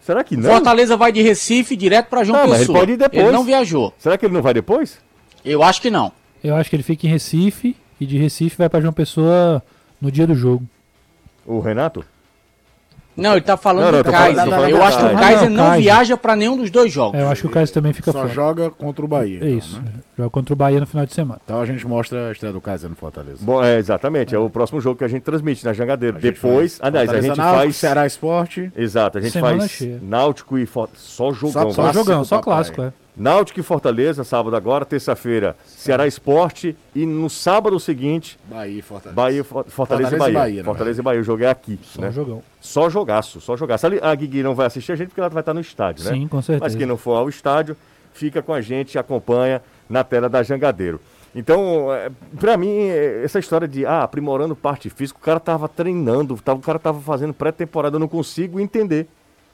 Será 0.00 0.22
que 0.22 0.36
não? 0.36 0.50
Fortaleza 0.50 0.96
vai 0.96 1.10
de 1.10 1.22
Recife 1.22 1.74
direto 1.74 2.06
para 2.08 2.22
João 2.22 2.38
Não, 2.38 2.48
mas 2.48 2.58
ele 2.58 2.66
Pessoa. 2.66 2.78
pode 2.78 2.92
ir 2.92 2.96
depois. 2.96 3.22
Ele 3.22 3.32
não 3.32 3.44
viajou. 3.44 3.92
Será 3.98 4.16
que 4.16 4.24
ele 4.26 4.34
não 4.34 4.42
vai 4.42 4.54
depois? 4.54 4.98
Eu 5.44 5.62
acho 5.62 5.80
que 5.80 5.90
não. 5.90 6.12
Eu 6.42 6.56
acho 6.56 6.70
que 6.70 6.76
ele 6.76 6.82
fica 6.82 7.06
em 7.06 7.10
Recife 7.10 7.76
e 8.00 8.06
de 8.06 8.16
Recife 8.18 8.56
vai 8.56 8.68
pra 8.68 8.80
João 8.80 8.92
Pessoa 8.92 9.62
no 10.00 10.10
dia 10.10 10.26
do 10.26 10.34
jogo. 10.34 10.64
O 11.46 11.60
Renato? 11.60 12.04
Não, 13.16 13.32
ele 13.32 13.40
tá 13.42 13.56
falando 13.56 13.84
Não, 13.86 13.92
não, 13.92 14.02
do 14.02 14.10
Kaiser. 14.10 14.44
falando 14.48 14.70
Eu 14.70 14.76
do 14.78 14.82
acho 14.82 14.98
que 14.98 15.04
o 15.04 15.18
Kaiser. 15.18 15.50
Não, 15.50 15.70
não 15.70 15.76
viaja 15.76 16.16
para 16.16 16.36
nenhum 16.36 16.56
dos 16.56 16.70
dois 16.70 16.90
jogos. 16.90 17.18
É, 17.18 17.22
eu 17.22 17.28
acho 17.28 17.42
que 17.42 17.48
o 17.48 17.50
Kaiser 17.50 17.74
também 17.74 17.92
fica 17.92 18.12
Só 18.12 18.20
fora. 18.20 18.32
joga 18.32 18.70
contra 18.70 19.04
o 19.04 19.08
Bahia. 19.08 19.40
É 19.42 19.46
então, 19.46 19.58
isso. 19.58 19.82
né? 19.82 19.92
Joga 20.16 20.30
contra 20.30 20.54
o 20.54 20.56
Bahia 20.56 20.80
no 20.80 20.86
final 20.86 21.04
de 21.04 21.12
semana. 21.12 21.40
Então 21.44 21.60
a 21.60 21.66
gente 21.66 21.86
mostra 21.86 22.28
a 22.28 22.32
estreia 22.32 22.52
do 22.52 22.60
Kaiser 22.62 22.88
no 22.88 22.96
Fortaleza. 22.96 23.38
Bom, 23.42 23.62
é, 23.62 23.76
exatamente. 23.78 24.34
É 24.34 24.38
o 24.38 24.48
próximo 24.48 24.80
jogo 24.80 24.96
que 24.96 25.04
a 25.04 25.08
gente 25.08 25.22
transmite 25.22 25.62
na 25.64 25.72
Jangadeiro. 25.74 26.16
A 26.16 26.20
Depois, 26.20 26.78
faz 26.78 26.80
aliás, 26.88 27.08
a 27.10 27.12
Fortaleza 27.12 27.28
gente 27.28 27.36
Náutico, 27.36 27.58
faz. 27.64 27.76
Ceará 27.76 28.06
Esporte. 28.06 28.72
Exato, 28.76 29.18
a 29.18 29.20
gente 29.20 29.32
Semana 29.32 29.58
faz 29.58 29.70
cheia. 29.70 29.98
Náutico 30.00 30.56
e 30.56 30.64
Fortaleza. 30.64 31.04
Só 31.04 31.32
jogão. 31.32 31.70
Só-. 31.72 31.72
Só 31.72 31.92
jogão, 31.92 32.24
só 32.24 32.38
clássico, 32.38 32.80
é. 32.80 32.92
Náutico 33.20 33.60
e 33.60 33.62
Fortaleza, 33.62 34.24
sábado 34.24 34.56
agora, 34.56 34.82
terça-feira, 34.86 35.54
Ceará 35.66 36.06
Esporte. 36.06 36.74
E 36.94 37.04
no 37.04 37.28
sábado 37.28 37.78
seguinte, 37.78 38.38
Bahia 38.48 38.78
e 38.78 38.80
Fortaleza. 38.80 39.14
Bahia, 39.14 39.44
For- 39.44 39.64
Fortaleza, 39.68 40.10
Fortaleza 40.10 40.16
e 40.16 40.18
Bahia. 40.18 40.38
Bahia, 40.38 40.56
né, 40.62 40.64
Fortaleza 40.64 41.00
e 41.00 41.04
Bahia, 41.04 41.20
o 41.20 41.22
jogo 41.24 41.44
é 41.44 41.50
aqui. 41.50 41.78
Só 41.82 42.00
né? 42.00 42.10
jogão. 42.10 42.42
Só 42.62 42.88
jogaço, 42.88 43.38
só 43.42 43.58
jogaço. 43.58 43.84
Ali- 43.84 44.00
A 44.02 44.14
Guigui 44.14 44.42
não 44.42 44.54
vai 44.54 44.66
assistir 44.66 44.92
a 44.92 44.96
gente 44.96 45.08
porque 45.08 45.20
ela 45.20 45.28
vai 45.28 45.42
estar 45.42 45.52
no 45.52 45.60
estádio, 45.60 46.02
né? 46.06 46.12
Sim, 46.12 46.28
com 46.28 46.40
certeza. 46.40 46.64
Mas 46.64 46.74
quem 46.74 46.86
não 46.86 46.96
for 46.96 47.12
ao 47.16 47.28
estádio, 47.28 47.76
fica 48.14 48.40
com 48.40 48.54
a 48.54 48.62
gente, 48.62 48.98
acompanha 48.98 49.60
na 49.86 50.02
tela 50.02 50.26
da 50.26 50.42
Jangadeiro. 50.42 50.98
Então, 51.34 51.92
é, 51.92 52.10
pra 52.38 52.56
mim, 52.56 52.84
é, 52.88 53.20
essa 53.22 53.38
história 53.38 53.68
de 53.68 53.84
ah, 53.84 54.02
aprimorando 54.02 54.56
parte 54.56 54.88
física, 54.88 55.18
o 55.20 55.22
cara 55.22 55.38
tava 55.38 55.68
treinando, 55.68 56.36
tava- 56.42 56.58
o 56.58 56.62
cara 56.62 56.78
tava 56.78 56.98
fazendo 57.00 57.34
pré-temporada, 57.34 57.96
eu 57.96 58.00
não 58.00 58.08
consigo 58.08 58.58
entender 58.58 59.06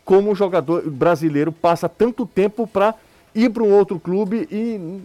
como 0.04 0.30
um 0.30 0.34
jogador 0.36 0.88
brasileiro 0.88 1.50
passa 1.50 1.88
tanto 1.88 2.24
tempo 2.24 2.64
pra 2.64 2.94
ir 3.36 3.50
para 3.50 3.62
um 3.62 3.70
outro 3.72 3.98
clube 4.00 4.48
e 4.50 5.00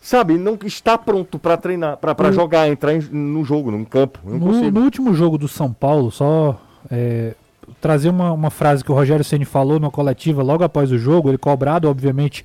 sabe, 0.00 0.38
não 0.38 0.58
está 0.64 0.96
pronto 0.96 1.38
para 1.38 1.56
treinar, 1.56 1.96
para 1.98 2.28
O- 2.28 2.32
jogar, 2.32 2.68
entrar 2.68 2.94
em- 2.94 3.00
no 3.12 3.44
jogo, 3.44 3.70
no 3.70 3.84
campo. 3.84 4.18
No, 4.24 4.70
no 4.70 4.80
último 4.82 5.14
jogo 5.14 5.36
do 5.36 5.46
São 5.48 5.72
Paulo, 5.72 6.10
só 6.10 6.60
é, 6.90 7.34
trazer 7.80 8.08
uma, 8.08 8.32
uma 8.32 8.50
frase 8.50 8.84
que 8.84 8.90
o 8.90 8.94
Rogério 8.94 9.24
Ceni 9.24 9.44
falou 9.44 9.78
na 9.80 9.90
coletiva 9.90 10.42
logo 10.42 10.62
após 10.64 10.90
o 10.92 10.98
jogo, 10.98 11.28
ele 11.28 11.38
cobrado, 11.38 11.88
obviamente, 11.88 12.44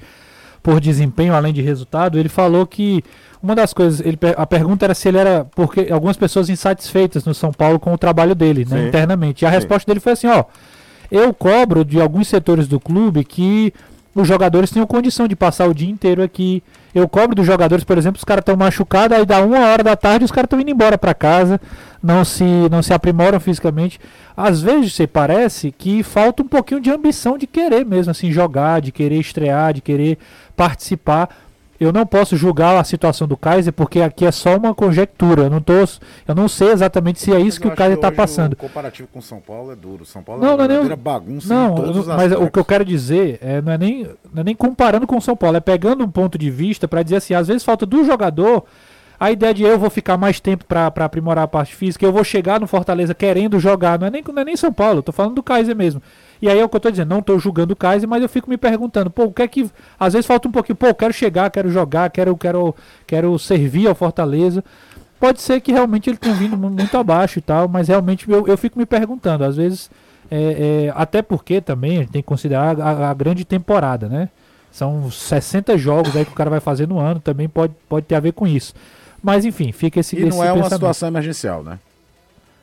por 0.63 0.79
desempenho 0.79 1.33
além 1.33 1.53
de 1.53 1.61
resultado, 1.61 2.17
ele 2.19 2.29
falou 2.29 2.65
que 2.67 3.03
uma 3.41 3.55
das 3.55 3.73
coisas, 3.73 3.99
ele, 4.05 4.17
a 4.37 4.45
pergunta 4.45 4.85
era 4.85 4.93
se 4.93 5.07
ele 5.07 5.17
era, 5.17 5.45
porque 5.55 5.87
algumas 5.91 6.15
pessoas 6.17 6.49
insatisfeitas 6.49 7.25
no 7.25 7.33
São 7.33 7.51
Paulo 7.51 7.79
com 7.79 7.91
o 7.93 7.97
trabalho 7.97 8.35
dele, 8.35 8.65
né, 8.69 8.87
internamente. 8.87 9.43
E 9.43 9.45
a 9.47 9.49
Sim. 9.49 9.55
resposta 9.55 9.89
dele 9.89 9.99
foi 9.99 10.11
assim, 10.11 10.27
ó, 10.27 10.43
eu 11.09 11.33
cobro 11.33 11.83
de 11.83 11.99
alguns 11.99 12.27
setores 12.27 12.67
do 12.67 12.79
clube 12.79 13.23
que 13.23 13.73
os 14.13 14.27
jogadores 14.27 14.69
tenham 14.69 14.85
condição 14.85 15.27
de 15.27 15.35
passar 15.35 15.67
o 15.67 15.73
dia 15.73 15.89
inteiro 15.89 16.21
aqui. 16.21 16.61
Eu 16.93 17.07
cobro 17.07 17.35
dos 17.35 17.45
jogadores, 17.45 17.85
por 17.85 17.97
exemplo, 17.97 18.17
os 18.17 18.23
caras 18.23 18.41
estão 18.41 18.57
machucados, 18.57 19.17
aí 19.17 19.25
dá 19.25 19.41
uma 19.41 19.59
hora 19.59 19.83
da 19.83 19.95
tarde 19.95 20.25
os 20.25 20.31
caras 20.31 20.47
estão 20.47 20.59
indo 20.59 20.69
embora 20.69 20.97
para 20.97 21.13
casa, 21.13 21.59
não 22.03 22.25
se, 22.25 22.43
não 22.69 22.81
se 22.81 22.93
aprimoram 22.93 23.39
fisicamente. 23.39 23.99
Às 24.35 24.61
vezes, 24.61 24.93
você 24.93 25.07
parece 25.07 25.71
que 25.71 26.03
falta 26.03 26.43
um 26.43 26.47
pouquinho 26.47 26.81
de 26.81 26.89
ambição 26.89 27.37
de 27.37 27.47
querer 27.47 27.85
mesmo 27.85 28.11
assim 28.11 28.31
jogar, 28.31 28.81
de 28.81 28.91
querer 28.91 29.19
estrear, 29.19 29.73
de 29.73 29.81
querer 29.81 30.17
participar. 30.55 31.29
Eu 31.83 31.91
não 31.91 32.05
posso 32.05 32.37
julgar 32.37 32.77
a 32.77 32.83
situação 32.83 33.27
do 33.27 33.35
Kaiser 33.35 33.73
porque 33.73 34.01
aqui 34.01 34.23
é 34.23 34.31
só 34.31 34.55
uma 34.55 34.71
conjectura. 34.75 35.43
Eu 35.43 35.49
não, 35.49 35.59
tô, 35.59 35.73
eu 35.73 36.35
não 36.35 36.47
sei 36.47 36.69
exatamente 36.71 37.19
se 37.19 37.33
é 37.33 37.39
isso 37.39 37.59
que 37.59 37.67
o 37.67 37.71
Kaiser 37.75 37.95
está 37.95 38.11
passando. 38.11 38.53
O 38.53 38.55
comparativo 38.55 39.07
com 39.11 39.19
São 39.19 39.39
Paulo 39.39 39.71
é 39.71 39.75
duro. 39.75 40.05
São 40.05 40.21
Paulo 40.21 40.43
Não, 40.43 40.49
é 40.49 40.51
uma 40.51 40.57
não 40.59 40.65
é 40.65 40.67
nem 40.67 40.77
o- 40.77 40.81
verdadeira 40.81 40.95
bagunça 41.19 41.51
Não, 41.51 41.71
em 41.71 41.75
todos 41.75 41.95
eu 41.95 42.01
os 42.03 42.07
não- 42.07 42.15
mas 42.17 42.31
o 42.33 42.51
que 42.51 42.59
eu 42.59 42.65
quero 42.65 42.85
dizer 42.85 43.39
é, 43.41 43.61
não, 43.63 43.71
é 43.71 43.77
nem, 43.79 44.03
não 44.31 44.41
é 44.41 44.43
nem 44.43 44.55
comparando 44.55 45.07
com 45.07 45.19
São 45.19 45.35
Paulo, 45.35 45.57
é 45.57 45.59
pegando 45.59 46.03
um 46.03 46.09
ponto 46.11 46.37
de 46.37 46.51
vista 46.51 46.87
para 46.87 47.01
dizer 47.01 47.15
assim, 47.15 47.33
às 47.33 47.47
vezes 47.47 47.63
falta 47.63 47.83
do 47.85 48.05
jogador 48.05 48.63
a 49.19 49.31
ideia 49.31 49.53
de 49.53 49.63
eu 49.63 49.77
vou 49.79 49.89
ficar 49.89 50.17
mais 50.17 50.39
tempo 50.39 50.65
para 50.65 50.85
aprimorar 50.87 51.43
a 51.43 51.47
parte 51.47 51.75
física, 51.75 52.03
eu 52.05 52.11
vou 52.11 52.23
chegar 52.23 52.59
no 52.59 52.65
Fortaleza 52.67 53.13
querendo 53.15 53.59
jogar, 53.59 53.99
não 53.99 54.07
é 54.07 54.09
nem, 54.11 54.23
não 54.33 54.41
é 54.41 54.45
nem 54.45 54.55
São 54.55 54.71
Paulo, 54.73 55.01
tô 55.03 55.11
falando 55.11 55.35
do 55.35 55.43
Kaiser 55.43 55.75
mesmo. 55.75 56.01
E 56.41 56.49
aí 56.49 56.57
é 56.59 56.63
o 56.65 56.69
que 56.69 56.75
eu 56.75 56.79
tô 56.79 56.89
dizendo, 56.89 57.09
não 57.09 57.21
tô 57.21 57.37
julgando 57.37 57.73
o 57.73 57.75
Kaiser, 57.75 58.09
mas 58.09 58.21
eu 58.23 58.27
fico 58.29 58.49
me 58.49 58.57
perguntando, 58.57 59.09
pô, 59.11 59.25
o 59.25 59.31
que 59.31 59.43
é 59.43 59.47
que. 59.47 59.69
Às 59.99 60.13
vezes 60.13 60.25
falta 60.25 60.47
um 60.47 60.51
pouquinho, 60.51 60.75
pô, 60.75 60.87
eu 60.87 60.95
quero 60.95 61.13
chegar, 61.13 61.49
quero 61.51 61.69
jogar, 61.69 62.09
quero, 62.09 62.35
quero, 62.35 62.75
quero 63.05 63.37
servir 63.37 63.87
ao 63.87 63.93
Fortaleza. 63.95 64.63
Pode 65.19 65.39
ser 65.39 65.61
que 65.61 65.71
realmente 65.71 66.09
ele 66.09 66.17
tenha 66.17 66.33
vindo 66.33 66.57
mu- 66.57 66.69
muito 66.71 66.97
abaixo 66.97 67.37
e 67.37 67.41
tal, 67.43 67.67
mas 67.67 67.87
realmente 67.89 68.29
eu, 68.29 68.47
eu 68.47 68.57
fico 68.57 68.79
me 68.79 68.87
perguntando, 68.87 69.43
às 69.43 69.55
vezes, 69.55 69.91
é, 70.31 70.85
é, 70.87 70.93
até 70.95 71.21
porque 71.21 71.61
também 71.61 71.97
a 71.97 71.99
gente 72.01 72.11
tem 72.11 72.21
que 72.23 72.27
considerar 72.27 72.79
a, 72.81 73.11
a 73.11 73.13
grande 73.13 73.45
temporada, 73.45 74.09
né? 74.09 74.29
São 74.71 75.11
60 75.11 75.77
jogos 75.77 76.15
aí 76.15 76.25
que 76.25 76.31
o 76.31 76.35
cara 76.35 76.49
vai 76.49 76.59
fazer 76.59 76.87
no 76.87 76.97
ano, 76.97 77.19
também 77.19 77.47
pode, 77.47 77.73
pode 77.87 78.05
ter 78.07 78.15
a 78.15 78.19
ver 78.19 78.31
com 78.31 78.47
isso. 78.47 78.73
Mas 79.21 79.45
enfim, 79.45 79.71
fica 79.71 79.99
esse, 79.99 80.15
E 80.15 80.19
esse 80.21 80.29
não 80.29 80.37
é 80.43 80.47
uma 80.47 80.53
pensamento. 80.63 80.73
situação 80.73 81.07
emergencial, 81.09 81.63
né? 81.63 81.77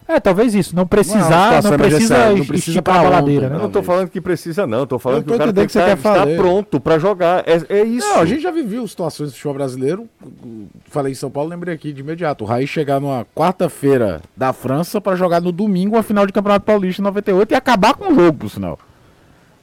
É, 0.09 0.19
talvez 0.19 0.55
isso, 0.55 0.75
não 0.75 0.81
Não 0.81 0.85
é 0.85 0.89
precisar, 0.89 1.63
não, 1.63 1.77
precisa, 1.77 2.31
não 2.35 2.47
precisa 2.47 2.81
pra 2.81 2.95
a 2.95 2.97
ontem, 2.97 3.11
baladeira, 3.11 3.49
né? 3.51 3.57
Eu 3.57 3.61
não 3.61 3.71
tô 3.71 3.83
falando 3.83 4.09
que 4.09 4.23
precisa, 4.23 4.67
não. 4.67 4.87
Tô 4.87 4.99
falando 4.99 5.19
Eu 5.19 5.23
que 5.25 5.29
tô 5.29 5.35
o 5.35 5.39
cara 5.39 5.53
tem 5.53 5.67
que 5.67 5.73
que 5.73 5.79
você 5.79 5.93
estar 5.93 6.27
pronto 6.35 6.81
para 6.81 6.99
jogar. 6.99 7.45
É, 7.47 7.61
é 7.69 7.85
isso. 7.85 8.09
Não, 8.09 8.21
a 8.21 8.25
gente 8.25 8.41
já 8.41 8.51
viveu 8.51 8.89
situações 8.89 9.29
do 9.29 9.35
futebol 9.35 9.53
brasileiro. 9.53 10.09
Falei 10.87 11.13
em 11.13 11.15
São 11.15 11.31
Paulo, 11.31 11.51
lembrei 11.51 11.75
aqui 11.75 11.93
de 11.93 12.01
imediato. 12.01 12.43
O 12.43 12.47
Raí 12.47 12.67
chegar 12.67 12.99
numa 12.99 13.27
quarta-feira 13.35 14.23
da 14.35 14.51
França 14.55 14.99
pra 14.99 15.15
jogar 15.15 15.43
no 15.43 15.53
domingo 15.53 15.99
a 15.99 16.03
final 16.03 16.27
de 16.27 16.33
Campeonato 16.33 16.65
Paulista 16.65 17.03
em 17.03 17.05
98 17.05 17.53
e 17.53 17.55
acabar 17.55 17.93
com 17.93 18.11
o 18.11 18.15
jogo, 18.15 18.39
por 18.39 18.51
sinal. 18.51 18.79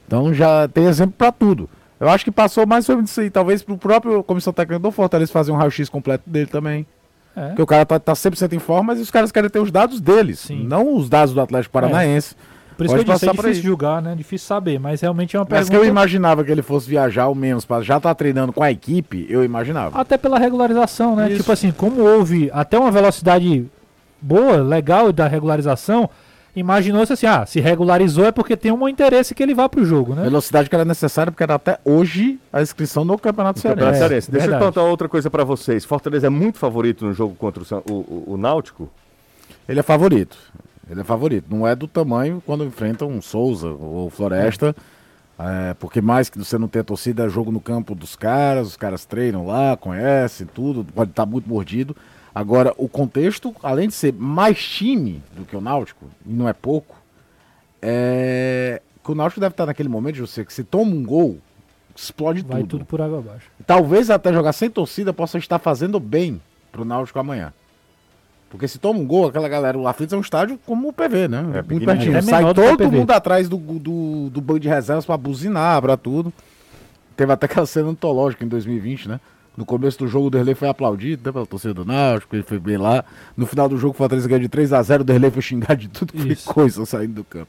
Então 0.05 0.31
já 0.31 0.67
tem 0.67 0.85
exemplo 0.85 1.15
pra 1.17 1.31
tudo. 1.31 1.67
Eu 1.99 2.07
acho 2.07 2.23
que 2.23 2.31
passou 2.31 2.67
mais 2.67 2.85
sobre 2.85 3.05
isso 3.05 3.19
aí. 3.19 3.31
Talvez 3.31 3.63
pro 3.63 3.79
próprio 3.79 4.23
comissão 4.23 4.53
técnica 4.53 4.79
do 4.79 4.91
Fortaleza 4.91 5.31
fazer 5.31 5.51
um 5.51 5.55
raio-x 5.55 5.89
completo 5.89 6.29
dele 6.29 6.45
também. 6.45 6.85
É. 7.35 7.47
Porque 7.47 7.61
o 7.61 7.65
cara 7.65 7.85
tá, 7.85 7.99
tá 7.99 8.13
100% 8.13 8.53
em 8.53 8.59
forma, 8.59 8.93
mas 8.93 9.01
os 9.01 9.11
caras 9.11 9.31
querem 9.31 9.49
ter 9.49 9.59
os 9.59 9.71
dados 9.71 9.99
deles, 9.99 10.39
Sim. 10.39 10.63
não 10.63 10.95
os 10.95 11.09
dados 11.09 11.33
do 11.33 11.41
Atlético 11.41 11.73
Paranaense. 11.73 12.35
Por 12.77 12.85
isso 12.85 12.93
Pode 12.93 13.05
que 13.05 13.11
eu 13.11 13.13
disse, 13.13 13.29
é 13.29 13.31
difícil 13.31 13.63
julgar, 13.63 14.01
né? 14.01 14.15
Difícil 14.15 14.47
saber, 14.47 14.79
mas 14.79 14.99
realmente 14.99 15.35
é 15.35 15.39
uma 15.39 15.47
Mas 15.49 15.65
que 15.65 15.71
pergunta... 15.71 15.87
eu 15.87 15.89
imaginava 15.89 16.43
que 16.43 16.51
ele 16.51 16.61
fosse 16.61 16.89
viajar 16.89 17.23
ao 17.23 17.35
menos 17.35 17.65
para 17.65 17.81
já 17.81 17.97
estar 17.97 18.13
treinando 18.15 18.51
com 18.51 18.61
a 18.61 18.69
equipe, 18.69 19.25
eu 19.29 19.45
imaginava. 19.45 19.99
Até 19.99 20.17
pela 20.17 20.37
regularização, 20.37 21.15
né? 21.15 21.29
Isso. 21.29 21.37
Tipo 21.37 21.51
assim, 21.53 21.71
como 21.71 22.01
houve 22.01 22.49
até 22.53 22.77
uma 22.77 22.91
velocidade 22.91 23.65
boa, 24.21 24.57
legal 24.57 25.13
da 25.13 25.27
regularização, 25.27 26.09
imaginou-se 26.55 27.11
assim, 27.13 27.25
ah, 27.25 27.45
se 27.45 27.59
regularizou 27.59 28.25
é 28.25 28.31
porque 28.31 28.55
tem 28.55 28.71
um 28.71 28.87
interesse 28.87 29.35
que 29.35 29.43
ele 29.43 29.53
vá 29.53 29.67
pro 29.67 29.83
jogo, 29.85 30.15
né? 30.15 30.23
Velocidade 30.23 30.69
que 30.69 30.75
era 30.75 30.85
necessária, 30.85 31.31
porque 31.31 31.43
era 31.43 31.55
até 31.55 31.79
hoje 31.83 32.39
a 32.53 32.61
inscrição 32.61 33.03
no 33.03 33.17
Campeonato 33.17 33.59
Cearense. 33.59 33.99
Cearense. 33.99 34.31
Deixa 34.31 34.47
eu 34.47 34.51
verdade. 34.51 34.65
contar 34.73 34.83
outra 34.83 35.09
coisa 35.09 35.29
para 35.29 35.43
vocês. 35.43 35.83
Fortaleza 35.83 36.27
é 36.27 36.29
muito 36.29 36.57
favorito 36.57 37.05
no 37.05 37.13
jogo 37.13 37.35
contra 37.35 37.61
o, 37.63 37.91
o- 37.91 37.93
o- 37.93 38.33
o 38.33 38.37
Náutico. 38.37 38.89
Ele 39.67 39.79
é 39.79 39.83
favorito. 39.83 40.37
Ele 40.89 41.01
é 41.01 41.03
favorito. 41.03 41.45
Não 41.49 41.67
é 41.67 41.75
do 41.75 41.87
tamanho 41.87 42.41
quando 42.45 42.63
enfrenta 42.63 43.05
um 43.05 43.21
Souza 43.21 43.67
ou 43.69 44.09
Floresta. 44.09 44.75
é, 45.37 45.73
porque 45.73 45.99
mais 45.99 46.29
que 46.29 46.37
você 46.37 46.57
não 46.57 46.67
ter 46.67 46.83
torcida, 46.85 47.25
é 47.25 47.29
jogo 47.29 47.51
no 47.51 47.59
campo 47.59 47.93
dos 47.93 48.15
caras, 48.15 48.67
os 48.67 48.77
caras 48.77 49.03
treinam 49.03 49.45
lá, 49.45 49.75
conhecem 49.75 50.47
tudo, 50.47 50.85
pode 50.95 51.09
estar 51.11 51.25
muito 51.25 51.49
mordido. 51.49 51.93
Agora, 52.35 52.73
o 52.77 52.89
contexto, 52.89 53.55
além 53.63 53.87
de 53.87 53.93
ser 53.93 54.11
mais 54.11 54.61
time 54.61 55.23
do 55.37 55.45
que 55.45 55.55
o 55.55 55.61
Náutico, 55.61 56.05
e 56.25 56.33
não 56.33 56.49
é 56.49 56.51
pouco, 56.53 57.01
é 57.81 58.81
que 59.01 59.11
o 59.11 59.15
Náutico 59.15 59.39
deve 59.39 59.53
estar 59.53 59.65
naquele 59.65 59.87
momento, 59.87 60.17
José, 60.17 60.43
que 60.43 60.53
se 60.53 60.63
toma 60.63 60.91
um 60.91 61.05
gol, 61.05 61.37
explode 61.95 62.41
Vai 62.41 62.61
tudo. 62.61 62.69
tudo 62.71 62.85
por 62.85 62.99
água 63.01 63.19
abaixo. 63.19 63.49
Talvez 63.65 64.09
até 64.09 64.33
jogar 64.33 64.51
sem 64.51 64.69
torcida 64.69 65.13
possa 65.13 65.37
estar 65.37 65.59
fazendo 65.59 65.97
bem 65.97 66.41
pro 66.73 66.83
Náutico 66.83 67.19
amanhã. 67.19 67.53
Porque 68.49 68.67
se 68.67 68.79
toma 68.79 68.99
um 68.99 69.05
gol, 69.05 69.27
aquela 69.27 69.47
galera, 69.47 69.77
o 69.77 69.87
Aflitos 69.87 70.13
é 70.13 70.17
um 70.17 70.21
estádio 70.21 70.59
como 70.65 70.89
o 70.89 70.93
PV, 70.93 71.27
né? 71.27 71.41
Muito 71.41 71.63
pequenininho. 71.63 71.85
pertinho. 71.85 72.17
É 72.17 72.21
Sai 72.21 72.53
todo 72.53 72.91
mundo 72.91 73.11
atrás 73.11 73.47
do, 73.47 73.57
do, 73.57 74.29
do 74.29 74.41
banco 74.41 74.59
de 74.59 74.67
reservas 74.67 75.05
pra 75.05 75.15
buzinar, 75.15 75.81
pra 75.81 75.95
tudo. 75.95 76.33
Teve 77.15 77.31
até 77.31 77.45
aquela 77.45 77.65
cena 77.65 77.89
antológica 77.89 78.43
em 78.43 78.47
2020, 78.47 79.07
né? 79.07 79.19
No 79.57 79.65
começo 79.65 79.99
do 79.99 80.07
jogo, 80.07 80.27
o 80.27 80.29
Derlei 80.29 80.55
foi 80.55 80.67
aplaudido 80.67 81.21
né, 81.25 81.31
pela 81.31 81.45
torcida 81.45 81.73
do 81.73 81.85
Náutico, 81.85 82.35
ele 82.35 82.43
foi 82.43 82.59
bem 82.59 82.77
lá. 82.77 83.05
No 83.37 83.45
final 83.45 83.69
do 83.69 83.77
jogo, 83.77 83.93
o 83.93 83.97
Fortaleza 83.97 84.27
ganhou 84.27 84.41
de 84.41 84.49
3 84.49 84.73
a 84.73 84.81
0 84.81 85.01
o 85.01 85.05
Derlei 85.05 85.31
foi 85.31 85.41
xingar 85.41 85.75
de 85.75 85.87
tudo 85.87 86.13
que 86.13 86.33
Isso. 86.33 86.51
coisa 86.51 86.85
saindo 86.85 87.13
do 87.13 87.23
campo. 87.23 87.47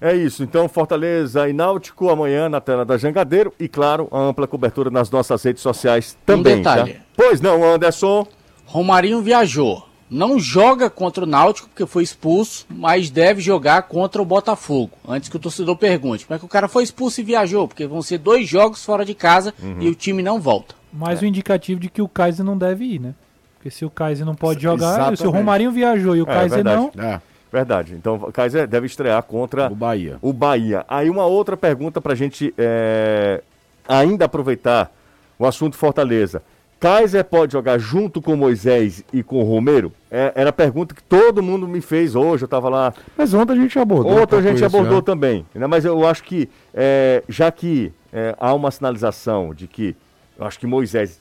É 0.00 0.14
isso. 0.14 0.44
Então, 0.44 0.68
Fortaleza 0.68 1.48
e 1.48 1.52
Náutico 1.52 2.08
amanhã 2.08 2.48
na 2.48 2.60
tela 2.60 2.84
da 2.84 2.96
Jangadeiro. 2.96 3.52
E, 3.58 3.68
claro, 3.68 4.06
a 4.12 4.20
ampla 4.20 4.46
cobertura 4.46 4.90
nas 4.90 5.10
nossas 5.10 5.42
redes 5.42 5.60
sociais 5.60 6.16
também. 6.24 6.58
detalhe. 6.58 6.94
tá? 6.94 7.00
Pois 7.16 7.40
não, 7.40 7.64
Anderson. 7.64 8.24
Romarinho 8.64 9.20
viajou. 9.20 9.88
Não 10.10 10.38
joga 10.38 10.88
contra 10.88 11.24
o 11.24 11.26
Náutico 11.26 11.68
porque 11.68 11.84
foi 11.84 12.02
expulso, 12.02 12.64
mas 12.70 13.10
deve 13.10 13.42
jogar 13.42 13.82
contra 13.82 14.22
o 14.22 14.24
Botafogo. 14.24 14.92
Antes 15.06 15.28
que 15.28 15.36
o 15.36 15.40
torcedor 15.40 15.76
pergunte, 15.76 16.26
como 16.26 16.36
é 16.36 16.38
que 16.38 16.44
o 16.46 16.48
cara 16.48 16.66
foi 16.68 16.82
expulso 16.82 17.20
e 17.20 17.24
viajou? 17.24 17.68
Porque 17.68 17.86
vão 17.86 18.00
ser 18.00 18.18
dois 18.18 18.48
jogos 18.48 18.82
fora 18.84 19.04
de 19.04 19.14
casa 19.14 19.52
e 19.80 19.88
o 19.88 19.94
time 19.94 20.22
não 20.22 20.40
volta. 20.40 20.77
Mais 20.92 21.22
um 21.22 21.26
indicativo 21.26 21.80
de 21.80 21.88
que 21.88 22.00
o 22.02 22.08
Kaiser 22.08 22.44
não 22.44 22.56
deve 22.56 22.84
ir, 22.84 23.00
né? 23.00 23.14
Porque 23.56 23.70
se 23.70 23.84
o 23.84 23.90
Kaiser 23.90 24.24
não 24.24 24.34
pode 24.34 24.62
jogar, 24.62 24.90
Exatamente. 24.94 25.18
se 25.20 25.26
o 25.26 25.30
Romarinho 25.30 25.70
viajou 25.72 26.14
e 26.16 26.22
o 26.22 26.24
É, 26.24 26.26
Kaiser 26.26 26.62
verdade. 26.64 26.90
não, 26.94 27.04
É, 27.04 27.20
Verdade. 27.50 27.94
Então, 27.94 28.16
o 28.16 28.30
Kaiser 28.32 28.66
deve 28.66 28.86
estrear 28.86 29.22
contra 29.22 29.72
o 29.72 29.74
Bahia. 29.74 30.18
o 30.20 30.32
Bahia. 30.34 30.84
Aí 30.86 31.08
uma 31.08 31.24
outra 31.24 31.56
pergunta 31.56 31.98
pra 32.00 32.14
gente 32.14 32.52
é, 32.58 33.42
ainda 33.88 34.26
aproveitar 34.26 34.92
o 35.38 35.46
assunto 35.46 35.74
Fortaleza. 35.76 36.42
Kaiser 36.78 37.24
pode 37.24 37.54
jogar 37.54 37.78
junto 37.78 38.20
com 38.22 38.36
Moisés 38.36 39.02
e 39.12 39.22
com 39.22 39.40
o 39.40 39.44
Romero? 39.44 39.92
É, 40.10 40.30
era 40.34 40.50
a 40.50 40.52
pergunta 40.52 40.94
que 40.94 41.02
todo 41.02 41.42
mundo 41.42 41.66
me 41.66 41.80
fez 41.80 42.14
hoje, 42.14 42.44
eu 42.44 42.48
tava 42.48 42.68
lá. 42.68 42.92
Mas 43.16 43.32
ontem 43.34 43.54
a 43.54 43.56
gente 43.56 43.76
abordou. 43.78 44.20
Outra 44.20 44.36
um 44.36 44.40
a 44.40 44.42
gente 44.42 44.56
isso, 44.56 44.66
abordou 44.66 44.96
né? 44.98 45.02
também. 45.02 45.46
Né? 45.54 45.66
Mas 45.66 45.84
eu 45.84 46.06
acho 46.06 46.22
que, 46.22 46.48
é, 46.74 47.24
já 47.28 47.50
que 47.50 47.90
é, 48.12 48.36
há 48.38 48.54
uma 48.54 48.70
sinalização 48.70 49.52
de 49.54 49.66
que, 49.66 49.96
eu 50.38 50.46
acho 50.46 50.58
que 50.58 50.66
Moisés, 50.66 51.20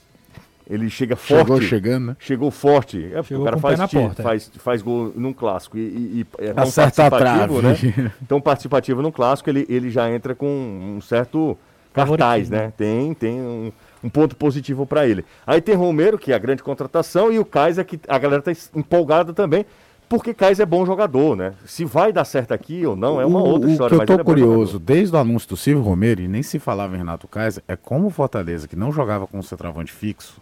ele 0.70 0.90
chega 0.90 1.16
forte. 1.16 1.46
Chegou 1.46 1.62
chegando, 1.62 2.08
né? 2.08 2.16
Chegou 2.20 2.52
forte. 2.52 3.10
É, 3.14 3.24
Chegou 3.24 3.44
o 3.44 3.46
cara 3.46 3.58
faz, 3.58 3.80
na 3.80 3.88
time, 3.88 4.04
porta, 4.04 4.22
é. 4.22 4.24
faz, 4.24 4.52
faz 4.58 4.82
gol 4.82 5.14
num 5.16 5.34
clássico 5.34 5.78
e, 5.78 5.82
e, 5.82 6.28
e 6.40 6.46
é 6.46 6.54
tão 6.54 6.72
participativo, 6.72 7.62
né? 7.62 8.12
Tão 8.28 8.42
participativo 8.42 9.02
num 9.02 9.12
clássico, 9.12 9.50
ele, 9.50 9.66
ele 9.70 9.90
já 9.90 10.10
entra 10.10 10.36
com 10.36 10.48
um 10.48 11.02
certo 11.02 11.58
cartaz, 11.94 12.50
né? 12.50 12.72
Tem, 12.78 13.14
tem 13.14 13.42
um, 13.42 13.72
um 14.04 14.10
ponto 14.10 14.36
positivo 14.36 14.86
para 14.86 15.08
ele. 15.08 15.26
Aí 15.46 15.62
tem 15.62 15.74
Romero, 15.74 16.18
que 16.18 16.32
é 16.32 16.36
a 16.36 16.40
grande 16.40 16.62
contratação, 16.62 17.32
e 17.32 17.40
o 17.40 17.46
Kaiser, 17.46 17.86
que 17.86 18.00
a 18.08 18.18
galera 18.18 18.42
tá 18.42 18.52
empolgada 18.76 19.34
também, 19.34 19.66
porque 20.10 20.34
Kaiser 20.34 20.64
é 20.64 20.66
bom 20.66 20.86
jogador, 20.86 21.36
né? 21.36 21.54
Se 21.66 21.84
vai 21.86 22.14
dar 22.14 22.24
certo 22.26 22.54
aqui 22.54 22.86
ou 22.86 22.96
não, 22.96 23.20
é 23.20 23.26
uma 23.26 23.40
O- 23.42 23.48
outra 23.48 23.68
o 23.68 23.72
história. 23.72 23.98
que 24.06 24.12
eu 24.12 24.16
ele 24.16 24.22
é 24.22 24.24
curioso, 24.24 24.80
desde 24.80 25.16
o 25.16 25.20
anúncio 25.20 25.50
do 25.50 25.58
Silvio 25.58 25.84
Romero, 25.84 26.22
e 26.22 26.28
nem 26.28 26.42
se 26.44 26.60
falava 26.60 26.96
em 26.96 27.00
Renato 27.00 27.28
Kaiser, 27.28 27.64
é 27.68 27.76
como 27.76 28.08
o 28.08 28.10
Fortaleza, 28.10 28.68
que 28.68 28.76
não 28.76 28.92
jogava 28.92 29.28
com 29.28 29.40
o 29.40 29.44
centroavante 29.44 29.92
fixo, 29.92 30.40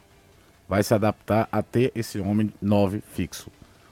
vai 0.69 0.83
se 0.83 0.93
adaptar 0.93 1.47
a 1.51 1.61
ter 1.61 1.91
esse 1.95 2.19
homem 2.19 2.51
9 2.61 3.01
fixo. 3.13 3.49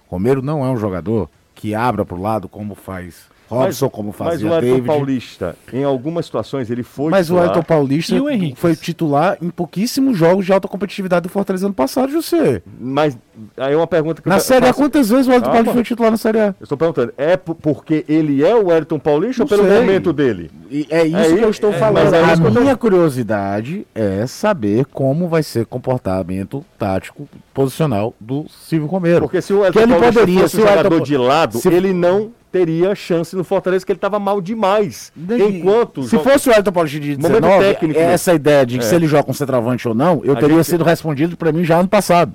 Romero 0.07 0.41
não 0.41 0.63
é 0.65 0.69
um 0.69 0.77
jogador 0.77 1.29
que 1.55 1.73
abra 1.75 2.03
pro 2.05 2.19
lado 2.21 2.47
como 2.47 2.75
faz 2.75 3.25
Robson, 3.53 3.89
como 3.89 4.09
Mas 4.09 4.17
fazia 4.17 4.49
o 4.49 4.53
Elton 4.53 4.61
David. 4.65 4.87
Paulista, 4.87 5.55
em 5.71 5.83
algumas 5.83 6.25
situações, 6.25 6.69
ele 6.69 6.83
foi 6.83 7.11
Mas 7.11 7.29
o 7.29 7.33
titular. 7.33 7.45
Elton 7.49 7.63
Paulista 7.63 8.15
E 8.15 8.19
o 8.19 8.55
foi 8.55 8.75
titular 8.75 9.37
em 9.41 9.49
pouquíssimos 9.49 10.17
jogos 10.17 10.45
de 10.45 10.53
alta 10.53 10.67
competitividade 10.67 11.23
do 11.23 11.29
Fortaleza 11.29 11.65
ano 11.65 11.73
passado, 11.73 12.11
José. 12.11 12.61
Mas 12.79 13.17
aí 13.57 13.73
é 13.73 13.77
uma 13.77 13.87
pergunta 13.87 14.21
que 14.21 14.29
Na 14.29 14.35
eu 14.35 14.39
Série 14.39 14.67
A, 14.67 14.73
quantas 14.73 15.09
vezes 15.09 15.27
o 15.27 15.31
Elton 15.31 15.41
Calma. 15.45 15.53
Paulista 15.55 15.73
foi 15.73 15.83
titular 15.83 16.11
na 16.11 16.17
Série 16.17 16.39
A? 16.39 16.45
Eu 16.59 16.63
estou 16.63 16.77
perguntando, 16.77 17.13
é 17.17 17.37
porque 17.37 18.05
ele 18.07 18.43
é 18.43 18.55
o 18.55 18.71
Elton 18.71 18.99
Paulista 18.99 19.43
Não 19.43 19.45
ou 19.45 19.49
pelo 19.49 19.63
sei. 19.69 19.79
momento 19.81 20.11
dele? 20.13 20.51
E 20.69 20.87
é 20.89 21.05
isso 21.05 21.17
É 21.17 21.23
que 21.25 21.33
isso- 21.35 21.43
eu 21.43 21.49
estou 21.49 21.69
é, 21.71 21.77
falando. 21.79 22.03
mas 22.05 22.13
é 22.13 22.23
a 22.23 22.33
eu 22.33 22.51
tô- 22.53 22.61
minha 22.61 22.75
curiosidade 22.75 23.85
é 23.93 24.25
saber 24.27 24.85
como 24.85 25.27
vai 25.27 25.43
ser 25.43 25.61
o 25.61 25.67
comportamento 25.67 26.63
tático 26.77 27.27
posicional 27.53 28.13
do 28.19 28.45
Silvio 28.49 28.87
Romero. 28.87 29.21
Porque 29.21 29.41
se 29.41 29.53
o 29.53 29.63
Elton 29.65 29.71
Que 29.71 29.79
ele 29.79 29.93
Paulista 29.93 30.19
poderia, 30.19 30.41
fosse 30.41 30.55
se 30.55 30.61
o 30.61 30.67
jogador 30.67 30.93
Elton- 30.93 31.03
de 31.03 31.17
lado, 31.17 31.57
se- 31.59 31.67
ele 31.69 31.93
não 31.93 32.31
teria 32.53 32.93
chance 32.93 33.35
no 33.35 33.43
Fortaleza, 33.43 33.83
que 33.83 33.91
ele 33.91 33.97
estava 33.97 34.19
mal 34.19 34.39
demais. 34.39 35.11
Enquanto... 35.17 36.03
se 36.03 36.15
jo- 36.15 36.23
fosse 36.23 36.49
o 36.49 36.53
Elton 36.53 36.71
Paulista 36.71 36.99
de 36.99 37.17
Momento 37.17 37.41
19, 37.41 37.65
técnico. 37.65 37.99
essa 37.99 38.31
ideia 38.33 38.63
de 38.63 38.77
que 38.77 38.85
É. 38.85 38.87
se 38.87 38.93
ele 38.95 39.07
joga 39.07 39.23
com 39.23 39.33
centroavante 39.33 39.87
ou 39.87 39.95
não, 39.95 40.21
eu 40.23 40.33
A 40.33 40.35
teria 40.39 40.57
gente- 40.57 40.67
sido 40.67 40.83
respondido 40.83 41.35
pra 41.35 41.51
mim 41.51 41.63
já 41.65 41.79
ano 41.79 41.89
passado. 41.89 42.31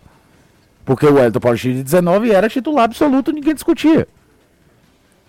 Porque 0.85 1.07
o 1.07 1.19
Elton 1.19 1.39
Paulista 1.39 1.69
de 1.73 1.83
19 1.85 2.33
era 2.33 2.49
titular 2.49 2.85
absoluto, 2.87 3.31
ninguém 3.31 3.55
discutia. 3.55 4.09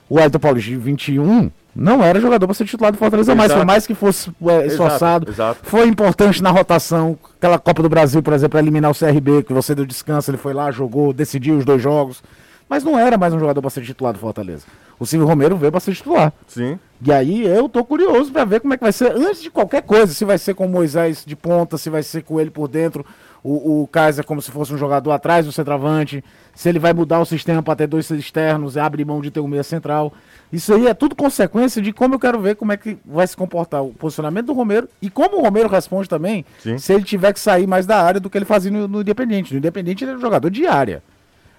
O 0.10 0.20
Elton 0.20 0.40
Paulista 0.40 0.72
de 0.72 0.78
21 0.78 1.52
não 1.76 2.04
era 2.04 2.20
jogador 2.20 2.48
para 2.48 2.54
ser 2.56 2.66
titular 2.66 2.92
do 2.92 2.98
Fortaleza 2.98 3.36
mais, 3.36 3.52
Exato. 3.52 3.60
por 3.62 3.68
mais 3.68 3.86
que 3.86 3.94
fosse 3.94 4.32
é, 4.48 4.66
esforçado. 4.66 5.30
exato. 5.30 5.60
Foi 5.64 5.88
importante 5.88 6.42
na 6.42 6.50
rotação. 6.50 7.16
Aquela 7.38 7.60
Copa 7.60 7.84
do 7.84 7.90
Brasil, 7.90 8.24
por 8.24 8.34
exemplo, 8.34 8.60
eliminar 8.60 8.90
o 8.90 8.96
CRB, 8.96 9.44
que 9.44 9.54
você 9.54 9.76
deu 9.76 9.86
descanso, 9.86 10.32
ele 10.32 10.38
foi 10.38 10.54
lá, 10.54 10.72
jogou, 10.72 11.14
decidiu 11.14 11.58
os 11.58 11.64
dois 11.64 11.80
jogos. 11.82 12.24
Mas 12.70 12.84
não 12.84 12.98
era 12.98 13.18
mais 13.18 13.34
um 13.34 13.40
jogador 13.40 13.62
para 13.62 13.72
ser 13.72 13.84
titular 13.84 14.14
do 14.14 14.20
Fortaleza. 14.20 14.66
O 15.00 15.06
Silvio 15.06 15.28
Romero 15.28 15.58
veio 15.58 15.72
para 15.72 15.82
ser 15.82 15.96
titular. 15.96 16.32
Sim. 16.48 16.78
E 17.02 17.12
aí 17.12 17.44
eu 17.44 17.68
tô 17.68 17.84
curioso 17.84 18.32
para 18.32 18.46
ver 18.46 18.60
como 18.60 18.74
é 18.74 18.78
que 18.78 18.84
vai 18.84 18.92
ser, 18.92 19.12
antes 19.12 19.42
de 19.42 19.50
qualquer 19.50 19.82
coisa, 19.82 20.14
se 20.14 20.24
vai 20.24 20.38
ser 20.38 20.54
com 20.54 20.68
o 20.68 20.70
Moisés 20.70 21.24
de 21.26 21.36
ponta, 21.36 21.78
se 21.78 21.90
vai 21.90 22.04
ser 22.04 22.22
com 22.22 22.40
ele 22.40 22.52
por 22.52 22.68
dentro, 22.68 23.04
o, 23.44 23.82
o 23.82 23.88
Kaiser 23.88 24.24
como 24.26 24.42
se 24.42 24.52
fosse 24.52 24.74
um 24.74 24.78
jogador 24.78 25.12
atrás 25.12 25.46
do 25.46 25.52
centroavante, 25.52 26.24
se 26.54 26.68
ele 26.70 26.78
vai 26.78 26.94
mudar 26.94 27.20
o 27.20 27.26
sistema 27.26 27.64
para 27.64 27.76
ter 27.76 27.88
dois 27.88 28.10
externos, 28.12 28.78
abre 28.78 29.04
mão 29.06 29.22
de 29.22 29.32
ter 29.32 29.40
um 29.40 29.48
meia 29.48 29.64
central. 29.64 30.14
Isso 30.52 30.74
aí 30.74 30.88
é 30.88 30.94
tudo 30.94 31.16
consequência 31.16 31.82
de 31.82 31.94
como 31.94 32.16
eu 32.16 32.20
quero 32.20 32.40
ver 32.40 32.56
como 32.56 32.72
é 32.72 32.78
que 32.78 32.98
vai 33.06 33.26
se 33.26 33.36
comportar 33.36 33.82
o 33.82 33.94
posicionamento 33.94 34.48
do 34.48 34.54
Romero 34.54 34.88
e 35.02 35.10
como 35.10 35.38
o 35.38 35.42
Romero 35.42 35.70
responde 35.70 36.08
também, 36.08 36.46
Sim. 36.60 36.78
se 36.78 36.94
ele 36.94 37.04
tiver 37.04 37.34
que 37.34 37.40
sair 37.40 37.66
mais 37.66 37.86
da 37.86 38.04
área 38.04 38.20
do 38.20 38.30
que 38.30 38.38
ele 38.38 38.46
fazia 38.46 38.70
no, 38.70 38.88
no 38.88 39.02
Independente. 39.02 39.54
No 39.54 39.58
Independente 39.58 40.04
ele 40.04 40.12
é 40.12 40.16
um 40.16 40.22
jogador 40.22 40.50
de 40.52 40.68
área. 40.68 41.02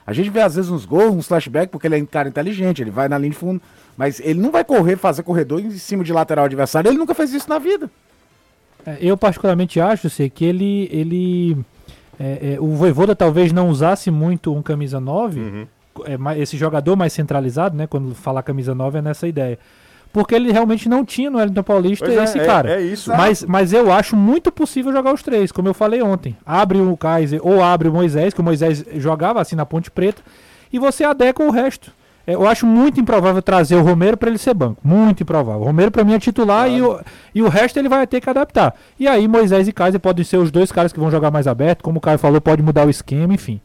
A 0.06 0.12
gente 0.12 0.30
vê 0.30 0.40
às 0.40 0.54
vezes 0.56 0.70
uns 0.70 0.84
gols, 0.84 1.14
uns 1.14 1.26
flashbacks, 1.28 1.70
porque 1.70 1.86
ele 1.86 1.98
é 1.98 2.02
um 2.02 2.06
cara 2.06 2.28
inteligente, 2.28 2.82
ele 2.82 2.90
vai 2.90 3.08
na 3.08 3.16
linha 3.18 3.30
de 3.30 3.36
fundo, 3.36 3.60
mas 3.96 4.18
ele 4.20 4.40
não 4.40 4.50
vai 4.50 4.64
correr, 4.64 4.96
fazer 4.96 5.22
corredor 5.22 5.60
em 5.60 5.70
cima 5.72 6.02
de 6.02 6.12
lateral 6.12 6.46
adversário, 6.46 6.88
ele 6.90 6.98
nunca 6.98 7.14
fez 7.14 7.32
isso 7.32 7.48
na 7.48 7.58
vida. 7.58 7.90
É, 8.86 8.96
Eu 9.00 9.16
particularmente 9.16 9.78
acho 9.80 10.08
sei, 10.08 10.30
que 10.30 10.44
ele. 10.44 10.88
ele 10.90 11.56
é, 12.18 12.54
é, 12.54 12.60
o 12.60 12.68
Voivoda 12.74 13.14
talvez 13.14 13.52
não 13.52 13.68
usasse 13.68 14.10
muito 14.10 14.54
um 14.54 14.62
camisa 14.62 14.98
9, 15.00 15.40
Uhum. 15.40 15.66
é, 16.34 16.38
esse 16.38 16.56
jogador 16.56 16.96
mais 16.96 17.12
centralizado, 17.12 17.76
né? 17.76 17.86
Quando 17.86 18.14
falar 18.14 18.42
camisa 18.42 18.74
9 18.74 18.98
é 18.98 19.02
nessa 19.02 19.28
ideia. 19.28 19.58
Porque 20.12 20.34
ele 20.34 20.50
realmente 20.50 20.88
não 20.88 21.04
tinha 21.04 21.30
no 21.30 21.38
Wellington 21.38 21.62
Paulista 21.62 22.04
Pois 22.04 22.18
é, 22.18 22.24
esse 22.24 22.38
é- 22.40 22.44
cara. 22.44 22.70
é 22.72 22.80
isso. 22.82 23.10
Mas, 23.10 23.44
mas 23.44 23.72
eu 23.72 23.92
acho 23.92 24.16
muito 24.16 24.50
possível 24.50 24.90
jogar 24.92 25.14
os 25.14 25.22
três, 25.22 25.52
como 25.52 25.68
eu 25.68 25.74
falei 25.74 26.02
ontem. 26.02 26.36
Abre 26.44 26.78
o 26.80 26.96
Kaiser 26.96 27.40
ou 27.46 27.62
abre 27.62 27.88
o 27.88 27.92
Moisés, 27.92 28.34
que 28.34 28.40
o 28.40 28.44
Moisés 28.44 28.84
jogava 28.96 29.40
assim 29.40 29.54
na 29.54 29.64
Ponte 29.64 29.88
Preta, 29.90 30.20
e 30.72 30.78
você 30.80 31.04
adequa 31.04 31.44
o 31.44 31.50
resto. 31.50 31.92
É, 32.26 32.34
Eu 32.34 32.46
acho 32.46 32.66
muito 32.66 33.00
improvável 33.00 33.40
trazer 33.40 33.76
o 33.76 33.82
Romero 33.82 34.16
para 34.16 34.28
ele 34.28 34.38
ser 34.38 34.52
banco. 34.52 34.80
Muito 34.84 35.22
improvável. 35.22 35.62
O 35.62 35.64
Romero 35.64 35.90
para 35.92 36.02
mim 36.04 36.12
é 36.14 36.18
titular 36.18 36.68
e, 36.68 36.82
o, 36.82 37.00
e 37.34 37.40
o 37.40 37.48
resto 37.48 37.78
ele 37.78 37.88
vai 37.88 38.04
ter 38.06 38.20
que 38.20 38.28
adaptar. 38.28 38.74
E 38.98 39.06
aí 39.08 39.26
Moisés 39.28 39.68
e 39.68 39.72
Kaiser 39.72 40.00
podem 40.00 40.24
ser 40.24 40.36
os 40.38 40.50
dois 40.50 40.70
caras 40.72 40.92
que 40.92 40.98
vão 41.00 41.10
jogar 41.10 41.30
mais 41.30 41.46
aberto. 41.46 41.82
Como 41.82 41.98
o 41.98 42.00
Caio 42.00 42.18
falou, 42.18 42.40
pode 42.40 42.62
mudar 42.62 42.84
o 42.86 42.90
esquema, 42.90 43.32
enfim. 43.32 43.60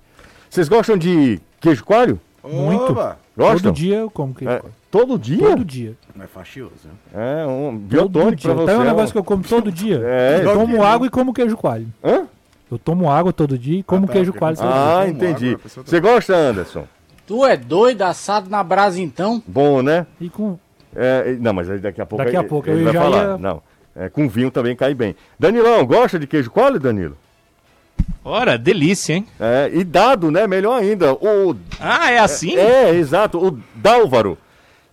Vocês 0.50 0.70
gostam 0.70 0.96
de 0.98 1.40
queijo 1.60 1.84
coalho? 1.84 2.20
Muito. 2.44 2.94
Gostam? 3.36 3.60
Todo 3.60 3.72
dia 3.74 3.98
eu 3.98 4.10
como 4.12 4.34
queijo 4.34 4.54
É, 4.54 4.60
coalho. 4.60 4.74
Todo 5.00 5.20
dia? 5.20 5.38
Todo 5.50 5.66
dia. 5.66 5.94
É 6.20 6.28
fastioso, 6.28 6.72
né? 7.14 7.42
É 7.42 7.46
um 7.46 7.72
Todo 7.72 7.80
biotônico 7.80 8.36
dia. 8.36 8.54
pra 8.54 8.64
você. 8.64 8.72
Tá 8.74 8.78
um 8.78 8.82
é 8.82 8.86
negócio 8.86 9.12
que 9.12 9.18
eu 9.18 9.24
como 9.24 9.44
todo 9.44 9.72
dia. 9.72 10.02
É, 10.04 10.42
eu 10.44 10.54
tomo 10.54 10.84
água 10.84 11.08
e 11.08 11.10
como 11.10 11.34
queijo 11.34 11.58
coalho. 11.58 11.88
Hã? 12.04 12.26
Eu 12.72 12.80
tomo 12.80 13.10
água 13.12 13.32
todo 13.34 13.58
dia 13.58 13.80
e 13.80 13.84
como 13.84 14.08
tá, 14.08 14.14
queijo 14.14 14.34
coalho 14.34 14.58
Ah, 14.62 15.02
dia. 15.04 15.12
entendi. 15.12 15.50
água, 15.56 15.62
tá- 15.64 15.82
Você 15.86 16.00
gosta, 16.00 16.36
Anderson? 16.36 16.88
Tu 17.28 17.46
é 17.46 17.58
doido, 17.58 18.04
assado 18.04 18.50
na 18.50 18.64
brasa 18.64 19.02
então? 19.02 19.42
Bom, 19.48 19.82
né? 19.82 20.06
E 20.22 20.30
com 20.30 20.58
É, 20.96 21.36
não, 21.42 21.52
mas 21.54 21.70
aí 21.70 21.80
daqui 21.80 22.00
a 22.02 22.06
pouco. 22.06 22.24
Daqui 22.24 22.38
a 22.38 22.40
ele- 22.40 22.48
pouco, 22.50 22.70
ele 22.70 22.80
eu 22.80 22.84
vai 22.86 22.94
já 22.94 23.02
falar. 23.02 23.18
ia- 23.32 23.38
Não. 23.38 23.62
É, 23.96 24.10
com 24.10 24.28
vinho 24.30 24.50
também 24.52 24.76
cai 24.76 24.94
bem. 24.94 25.16
Danilão, 25.40 25.86
gosta 25.86 26.18
de 26.18 26.26
queijo 26.28 26.50
coalho, 26.52 26.80
Danilo? 26.80 27.18
Ora, 28.24 28.58
delícia, 28.58 29.14
hein? 29.14 29.26
É, 29.40 29.70
e 29.74 29.84
dado, 29.84 30.32
né? 30.32 30.48
Melhor 30.48 30.80
ainda. 30.82 31.14
O, 31.14 31.56
Ah, 31.80 32.12
é 32.12 32.20
assim? 32.20 32.56
é, 32.56 32.90
exato. 32.96 33.38
O 33.46 33.60
Dálvaro, 33.76 34.38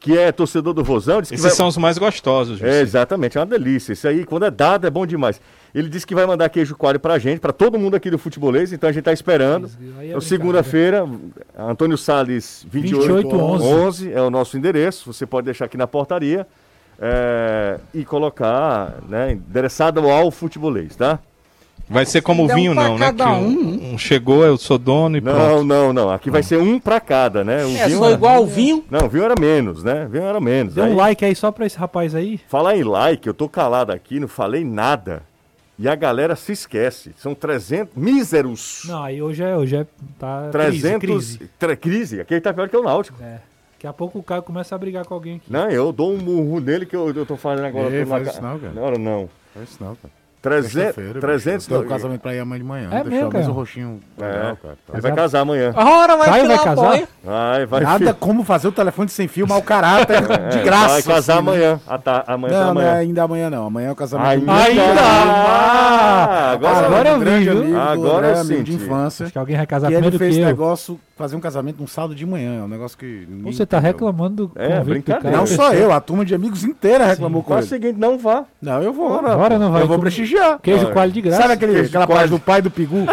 que 0.02 0.18
é 0.18 0.32
torcedor 0.32 0.74
do 0.74 0.82
Vozão, 0.82 1.20
disse 1.20 1.30
que 1.30 1.36
Esses 1.36 1.46
vai... 1.46 1.56
são 1.56 1.68
os 1.68 1.76
mais 1.76 1.96
gostosos, 1.96 2.60
É, 2.60 2.80
exatamente, 2.80 3.38
é 3.38 3.40
uma 3.40 3.46
delícia. 3.46 3.92
Isso 3.92 4.08
aí, 4.08 4.24
quando 4.24 4.44
é 4.44 4.50
dado, 4.50 4.84
é 4.84 4.90
bom 4.90 5.06
demais. 5.06 5.40
Ele 5.72 5.88
disse 5.88 6.04
que 6.04 6.14
vai 6.14 6.26
mandar 6.26 6.48
queijo 6.48 6.74
coalho 6.74 6.98
pra 6.98 7.18
gente, 7.18 7.38
pra 7.38 7.52
todo 7.52 7.78
mundo 7.78 7.94
aqui 7.94 8.10
do 8.10 8.18
futebolês, 8.18 8.72
então 8.72 8.90
a 8.90 8.92
gente 8.92 9.04
tá 9.04 9.12
esperando. 9.12 9.70
É 10.00 10.08
Então, 10.08 10.20
Segunda-feira, 10.20 11.08
Antônio 11.56 11.96
Salles 11.96 12.66
28, 12.68 13.00
28, 13.00 13.36
11. 13.36 13.64
11 13.64 14.12
é 14.12 14.20
o 14.20 14.28
nosso 14.28 14.58
endereço. 14.58 15.12
Você 15.12 15.24
pode 15.24 15.44
deixar 15.44 15.66
aqui 15.66 15.76
na 15.76 15.86
portaria 15.86 16.46
é, 16.98 17.78
e 17.94 18.04
colocar, 18.04 18.96
né, 19.08 19.32
endereçado 19.32 20.00
ao 20.08 20.30
futebolês, 20.32 20.96
tá? 20.96 21.20
Vai 21.92 22.06
ser 22.06 22.22
como 22.22 22.44
o 22.44 22.48
Dá 22.48 22.54
um 22.54 22.56
vinho, 22.56 22.74
não, 22.74 22.98
né? 22.98 23.06
cada 23.06 23.24
Que 23.24 23.30
um, 23.30 23.92
um 23.94 23.98
chegou, 23.98 24.44
eu 24.44 24.56
sou 24.56 24.78
dono 24.78 25.16
e 25.16 25.20
Não, 25.20 25.32
pronto. 25.34 25.64
não, 25.64 25.92
não. 25.92 26.10
Aqui 26.10 26.30
vai 26.30 26.42
ser 26.42 26.58
um 26.58 26.78
pra 26.80 26.98
cada, 27.00 27.44
né? 27.44 27.64
O 27.64 27.76
É 27.76 27.86
vinho 27.86 27.98
só 27.98 28.04
era- 28.06 28.14
igual 28.14 28.42
o 28.42 28.46
vinho. 28.46 28.84
Não, 28.90 29.06
o 29.06 29.08
vinho 29.08 29.24
era 29.24 29.34
menos, 29.38 29.84
né? 29.84 30.06
O 30.06 30.08
vinho 30.08 30.24
era 30.24 30.40
menos. 30.40 30.74
Dê 30.74 30.80
um 30.80 30.84
Aí- 30.84 30.94
like 30.94 31.24
aí 31.24 31.34
só 31.34 31.50
pra 31.52 31.66
esse 31.66 31.76
rapaz 31.78 32.14
aí. 32.14 32.40
Falar 32.48 32.76
em 32.76 32.82
like, 32.82 33.26
eu 33.26 33.34
tô 33.34 33.48
calado 33.48 33.92
aqui, 33.92 34.18
não 34.18 34.28
falei 34.28 34.64
nada. 34.64 35.22
E 35.78 35.88
a 35.88 35.94
galera 35.94 36.36
se 36.36 36.52
esquece. 36.52 37.12
São 37.16 37.34
300 37.34 37.94
míseros. 37.96 38.82
Não, 38.86 39.02
aí 39.02 39.20
hoje 39.22 39.42
é, 39.42 39.56
hoje 39.56 39.76
é 39.76 39.86
tá 40.18 40.48
300 40.52 40.98
crise, 41.00 41.38
crise. 41.38 41.50
tre- 41.58 41.76
crise. 41.76 42.20
Aqui 42.20 42.40
tá 42.40 42.52
pior 42.52 42.68
que 42.68 42.76
o 42.76 42.82
Náutico. 42.82 43.18
É. 43.22 43.40
Daqui 43.74 43.86
a 43.88 43.92
pouco 43.92 44.18
o 44.18 44.22
Caio 44.22 44.42
começa 44.44 44.74
a 44.74 44.78
brigar 44.78 45.04
com 45.04 45.12
alguém 45.14 45.36
aqui. 45.36 45.50
Não, 45.52 45.68
eu 45.68 45.90
dou 45.90 46.12
um 46.12 46.18
murro 46.18 46.60
nele 46.60 46.86
que 46.86 46.94
eu, 46.94 47.10
eu 47.12 47.26
tô 47.26 47.36
fazendo 47.36 47.66
agora. 47.66 47.90
Ei, 47.92 48.00
na 48.00 48.06
faz 48.06 48.28
isso 48.28 48.40
não, 48.42 48.58
cara. 48.58 48.72
Não, 48.72 48.90
não. 48.92 49.28
Faz 49.52 49.68
isso 49.70 49.78
não, 49.82 49.96
cara. 49.96 50.14
300, 50.42 50.72
Sexta-feira, 50.72 51.20
300 51.20 51.66
bicho. 51.66 51.74
Eu 51.74 51.78
tenho 51.78 51.86
um 51.88 51.94
casamento 51.94 52.20
pra 52.20 52.34
ir 52.34 52.40
amanhã 52.40 52.58
de 52.58 52.64
manhã. 52.66 52.88
É 52.90 53.04
deixar 53.04 53.28
mesmo, 53.30 53.52
o 53.52 53.54
roxinho 53.54 54.00
É, 54.20 54.24
legal, 54.26 54.56
cara. 54.56 54.76
ele 54.92 55.00
vai 55.00 55.12
casar 55.14 55.40
amanhã. 55.40 55.72
Ora, 55.76 56.16
vai 56.16 56.28
vai 56.46 56.56
a 56.56 56.58
casar? 56.58 57.02
Vai, 57.22 57.66
vai. 57.66 57.80
Nada 57.82 57.98
filho. 57.98 58.14
como 58.16 58.42
fazer 58.42 58.66
o 58.66 58.72
telefone 58.72 59.08
sem 59.08 59.28
fio, 59.28 59.46
mau 59.46 59.62
caráter, 59.62 60.20
de 60.50 60.58
É, 60.58 60.62
graça. 60.64 60.88
Vai 60.88 61.02
casar 61.04 61.38
assim, 61.38 61.46
né? 61.46 61.52
amanhã. 61.52 61.80
Ah, 61.86 61.98
tá, 61.98 62.24
amanhã 62.26 62.52
Não, 62.54 62.60
pela 62.72 62.74
não 62.74 62.80
é 62.82 62.98
ainda 62.98 63.22
amanhã 63.22 63.48
não. 63.50 63.66
Amanhã 63.66 63.88
é 63.88 63.92
o 63.92 63.94
casamento 63.96 64.28
Ainda? 64.28 64.52
Ainda? 64.52 65.00
Ah, 65.00 66.52
agora, 66.52 66.86
Agora 66.86 67.08
eu 67.10 67.16
um 67.16 67.20
vi, 67.20 67.30
amigo, 67.50 67.76
Agora 67.78 68.26
eu 68.26 68.30
André, 68.36 68.40
amigo 68.40 68.64
de 68.64 68.74
infância. 68.74 69.24
Acho 69.24 69.32
que 69.32 69.38
alguém 69.38 69.56
vai 69.56 69.66
casar 69.66 69.88
Que 69.88 69.94
ele 69.94 70.00
primeiro 70.02 70.18
fez 70.18 70.34
que 70.36 70.40
eu. 70.42 70.46
negócio, 70.46 71.00
fazer 71.16 71.36
um 71.36 71.40
casamento 71.40 71.78
num 71.80 71.86
sábado 71.86 72.14
de 72.14 72.26
manhã. 72.26 72.58
É 72.60 72.62
um 72.62 72.68
negócio 72.68 72.98
que. 72.98 73.26
Você 73.44 73.64
tá 73.64 73.78
reclamando 73.78 74.48
do 74.48 74.52
É, 74.60 74.80
brincadeira. 74.80 75.36
Não 75.36 75.46
só 75.46 75.72
eu, 75.72 75.92
a 75.92 76.00
turma 76.00 76.24
de 76.24 76.34
amigos 76.34 76.64
inteira 76.64 77.06
reclamou 77.06 77.42
com 77.42 77.52
Faz 77.54 77.70
o 77.70 77.74
ele. 77.74 77.82
seguinte, 77.82 78.00
não 78.00 78.18
vá. 78.18 78.44
Não, 78.60 78.82
eu 78.82 78.92
vou. 78.92 79.14
Agora 79.18 79.58
não 79.58 79.70
vai. 79.70 79.82
Eu 79.82 79.86
vou 79.86 79.96
Com- 79.96 80.02
prestigiar. 80.32 80.58
Queijo 80.60 80.84
Vai. 80.84 80.92
coalho 80.92 81.12
de 81.12 81.20
graça. 81.20 81.42
Sabe 81.42 81.54
aquele, 81.54 81.80
aquela 81.80 82.06
coalho. 82.06 82.20
parte 82.20 82.30
do 82.30 82.38
pai 82.38 82.62
do 82.62 82.70
Pigu? 82.70 83.06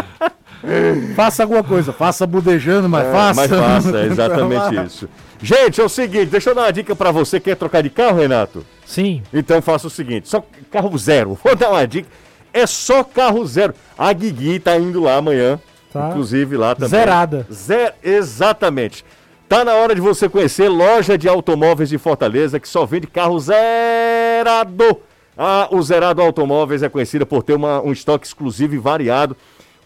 faça 1.15 1.43
alguma 1.43 1.63
coisa, 1.63 1.93
faça 1.93 2.25
budejando, 2.27 2.89
mas 2.89 3.07
É, 3.07 3.11
faça. 3.11 3.41
Mas 3.41 3.49
faça, 3.51 3.97
é 3.97 4.05
exatamente 4.05 4.75
isso. 4.85 5.09
Gente, 5.41 5.79
é 5.79 5.83
o 5.83 5.89
seguinte, 5.89 6.25
deixa 6.25 6.49
eu 6.49 6.55
dar 6.55 6.63
uma 6.63 6.73
dica 6.73 6.95
pra 6.95 7.11
você. 7.11 7.39
Quer 7.39 7.55
trocar 7.55 7.81
de 7.81 7.89
carro, 7.89 8.17
Renato? 8.19 8.65
Sim. 8.85 9.23
Então 9.33 9.61
faça 9.61 9.87
o 9.87 9.89
seguinte, 9.89 10.27
só 10.27 10.43
carro 10.71 10.97
zero. 10.97 11.37
Vou 11.41 11.55
dar 11.55 11.69
uma 11.69 11.87
dica. 11.87 12.09
É 12.53 12.65
só 12.65 13.03
carro 13.03 13.45
zero. 13.45 13.73
A 13.97 14.11
Guigui 14.11 14.59
tá 14.59 14.75
indo 14.77 15.01
lá 15.01 15.15
amanhã. 15.17 15.59
Tá. 15.93 16.09
Inclusive 16.09 16.55
lá 16.57 16.75
também. 16.75 16.89
Zerada. 16.89 17.47
Zer... 17.51 17.93
Exatamente. 18.03 19.05
Tá 19.47 19.63
na 19.65 19.73
hora 19.73 19.95
de 19.95 20.01
você 20.01 20.29
conhecer 20.29 20.67
loja 20.69 21.17
de 21.17 21.27
automóveis 21.27 21.89
de 21.89 21.97
Fortaleza 21.97 22.59
que 22.59 22.67
só 22.67 22.85
vende 22.85 23.07
carro 23.07 23.39
zerado. 23.39 24.99
Ah, 25.41 25.69
o 25.71 25.81
Zerado 25.81 26.21
Automóveis 26.21 26.83
é 26.83 26.89
conhecida 26.89 27.25
por 27.25 27.43
ter 27.43 27.53
uma- 27.53 27.81
um 27.81 27.93
estoque 27.93 28.27
exclusivo 28.27 28.75
e 28.75 28.77
variado 28.77 29.37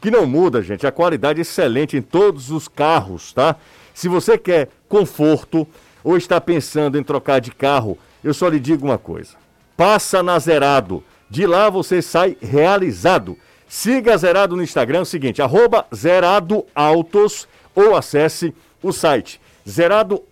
que 0.02 0.10
não 0.10 0.26
muda, 0.26 0.64
gente. 0.64 0.88
A 0.88 0.92
qualidade 0.92 1.40
é 1.40 1.44
excelente 1.44 1.96
em 1.96 2.02
todos 2.02 2.50
os 2.50 2.68
carros, 2.68 3.32
tá? 3.34 3.56
Se 3.94 4.08
você 4.08 4.36
quer 4.36 4.70
conforto 4.90 5.68
ou 6.04 6.18
está 6.18 6.42
pensando 6.42 6.98
em 6.98 7.04
trocar 7.04 7.40
de 7.40 7.52
carro, 7.52 8.00
eu 8.24 8.34
só 8.34 8.48
lhe 8.48 8.60
digo 8.60 8.84
uma 8.84 8.98
coisa. 8.98 9.36
Passa 9.78 10.24
na 10.24 10.40
Zerado. 10.40 11.04
De 11.30 11.46
lá 11.46 11.70
você 11.70 12.02
sai 12.02 12.36
realizado. 12.42 13.38
Siga 13.68 14.16
a 14.16 14.18
Zerado 14.18 14.56
no 14.56 14.64
Instagram, 14.64 15.00
é 15.00 15.02
o 15.02 15.06
seguinte, 15.06 15.40
arroba 15.40 15.86
ou 17.76 17.96
acesse 17.96 18.56
o 18.82 18.92
site 18.92 19.40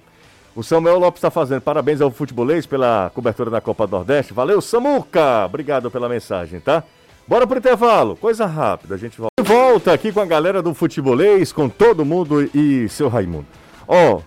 O 0.54 0.62
Samuel 0.62 0.98
Lopes 0.98 1.18
está 1.18 1.30
fazendo 1.30 1.60
parabéns 1.60 2.00
ao 2.00 2.10
futebolês 2.10 2.64
pela 2.64 3.10
cobertura 3.14 3.50
da 3.50 3.60
Copa 3.60 3.86
do 3.86 3.96
Nordeste. 3.96 4.32
Valeu, 4.32 4.62
Samuca! 4.62 5.44
Obrigado 5.44 5.90
pela 5.90 6.08
mensagem, 6.08 6.58
tá? 6.60 6.82
Bora 7.28 7.46
pro 7.46 7.58
intervalo, 7.58 8.16
coisa 8.16 8.46
rápida, 8.46 8.94
a 8.94 8.98
gente 8.98 9.18
volta. 9.18 9.42
Volta 9.42 9.92
aqui 9.92 10.12
com 10.12 10.20
a 10.20 10.24
galera 10.26 10.62
do 10.62 10.72
futebolês, 10.72 11.52
com 11.52 11.68
todo 11.68 12.04
mundo 12.04 12.48
e 12.54 12.88
seu 12.88 13.08
Raimundo. 13.08 13.46
Ó, 13.86 14.20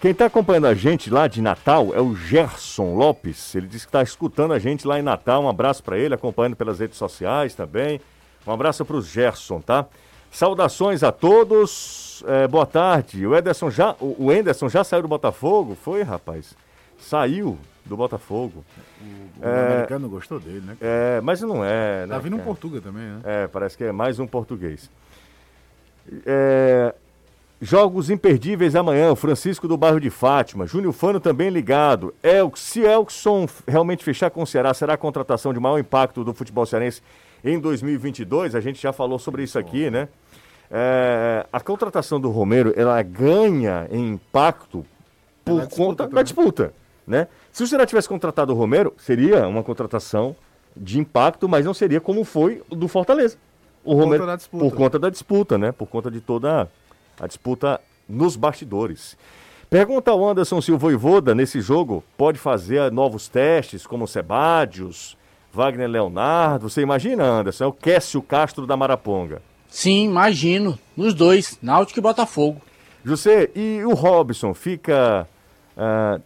quem 0.00 0.14
tá 0.14 0.26
acompanhando 0.26 0.66
a 0.66 0.74
gente 0.74 1.10
lá 1.10 1.28
de 1.28 1.42
Natal 1.42 1.94
é 1.94 2.00
o 2.00 2.16
Gerson 2.16 2.94
Lopes. 2.94 3.54
Ele 3.54 3.66
disse 3.66 3.84
que 3.84 3.92
tá 3.92 4.02
escutando 4.02 4.54
a 4.54 4.58
gente 4.58 4.86
lá 4.86 4.98
em 4.98 5.02
Natal. 5.02 5.42
Um 5.42 5.48
abraço 5.48 5.82
para 5.82 5.98
ele, 5.98 6.14
acompanhando 6.14 6.56
pelas 6.56 6.80
redes 6.80 6.96
sociais 6.96 7.54
também. 7.54 8.00
Um 8.46 8.52
abraço 8.52 8.82
pro 8.82 9.02
Gerson, 9.02 9.60
tá? 9.60 9.86
Saudações 10.30 11.02
a 11.02 11.12
todos. 11.12 12.24
É, 12.26 12.48
boa 12.48 12.64
tarde. 12.64 13.26
O 13.26 13.36
Ederson 13.36 13.70
já, 13.70 13.94
o 14.00 14.16
o 14.26 14.32
Enderson 14.32 14.70
já 14.70 14.82
saiu 14.82 15.02
do 15.02 15.08
Botafogo? 15.08 15.74
Foi, 15.74 16.02
rapaz? 16.02 16.56
Saiu 16.98 17.58
do 17.84 17.94
Botafogo. 17.94 18.64
O 19.38 19.46
americano 19.46 20.08
gostou 20.08 20.40
dele, 20.40 20.62
né? 20.62 20.76
É, 20.80 21.20
mas 21.20 21.42
não 21.42 21.62
é, 21.62 22.06
né? 22.06 22.14
Tá 22.14 22.18
vindo 22.18 22.34
um 22.34 22.38
cara? 22.38 22.48
Portuga 22.48 22.80
também, 22.80 23.02
né? 23.02 23.20
É, 23.24 23.46
parece 23.48 23.76
que 23.76 23.84
é 23.84 23.92
mais 23.92 24.18
um 24.18 24.26
português. 24.26 24.90
É, 26.24 26.94
jogos 27.60 28.08
imperdíveis 28.08 28.74
amanhã. 28.74 29.14
Francisco 29.14 29.68
do 29.68 29.76
bairro 29.76 30.00
de 30.00 30.10
Fátima. 30.10 30.66
Júnior 30.66 30.92
Fano 30.92 31.20
também 31.20 31.50
ligado. 31.50 32.14
El, 32.22 32.52
se 32.56 32.80
Elkson 32.80 33.46
realmente 33.68 34.02
fechar 34.02 34.30
com 34.30 34.42
o 34.42 34.46
Ceará, 34.46 34.72
será 34.72 34.94
a 34.94 34.96
contratação 34.96 35.52
de 35.52 35.60
maior 35.60 35.78
impacto 35.78 36.24
do 36.24 36.32
futebol 36.32 36.64
cearense 36.64 37.02
em 37.44 37.58
2022? 37.58 38.54
A 38.54 38.60
gente 38.60 38.80
já 38.80 38.92
falou 38.92 39.18
sobre 39.18 39.42
isso 39.42 39.58
aqui, 39.58 39.90
né? 39.90 40.08
É, 40.70 41.46
a 41.52 41.60
contratação 41.60 42.20
do 42.20 42.30
Romero, 42.30 42.72
ela 42.76 43.02
ganha 43.02 43.88
em 43.90 44.10
impacto 44.10 44.86
por 45.44 45.56
Pela 45.56 45.66
disputa 45.66 45.84
conta 45.84 46.14
da 46.14 46.22
disputa, 46.22 46.72
né? 47.04 47.26
Se 47.50 47.64
o 47.64 47.66
Ceará 47.66 47.84
tivesse 47.84 48.08
contratado 48.08 48.52
o 48.52 48.56
Romero, 48.56 48.94
seria 48.96 49.48
uma 49.48 49.64
contratação 49.64 50.36
de 50.76 51.00
impacto, 51.00 51.48
mas 51.48 51.64
não 51.64 51.74
seria 51.74 52.00
como 52.00 52.22
foi 52.22 52.62
o 52.70 52.76
do 52.76 52.86
Fortaleza. 52.86 53.36
O 53.82 53.94
conta 53.94 54.04
Romero, 54.04 54.36
disputa. 54.36 54.64
por 54.64 54.76
conta 54.76 54.98
da 54.98 55.10
disputa, 55.10 55.58
né? 55.58 55.72
Por 55.72 55.86
conta 55.88 56.08
de 56.08 56.20
toda 56.20 56.62
a 56.62 56.68
disputa 57.26 57.80
nos 58.08 58.36
bastidores. 58.36 59.16
Pergunta 59.68 60.10
ao 60.10 60.28
Anderson 60.28 60.60
se 60.60 60.72
o 60.72 60.78
Voivoda, 60.78 61.34
nesse 61.34 61.60
jogo, 61.60 62.02
pode 62.16 62.38
fazer 62.38 62.90
novos 62.90 63.28
testes, 63.28 63.86
como 63.86 64.06
Sebadios, 64.08 65.16
Wagner 65.52 65.88
Leonardo. 65.88 66.68
Você 66.68 66.80
imagina, 66.80 67.24
Anderson? 67.24 67.64
É 67.64 67.66
o 67.68 67.72
Cássio 67.72 68.20
Castro 68.20 68.66
da 68.66 68.76
Maraponga. 68.76 69.40
Sim, 69.68 70.06
imagino. 70.06 70.76
Nos 70.96 71.14
dois, 71.14 71.56
Náutico 71.62 72.00
e 72.00 72.02
Botafogo. 72.02 72.60
José, 73.04 73.48
e 73.54 73.80
o 73.84 73.94
Robson 73.94 74.52
fica. 74.52 75.26
ah, 75.76 76.20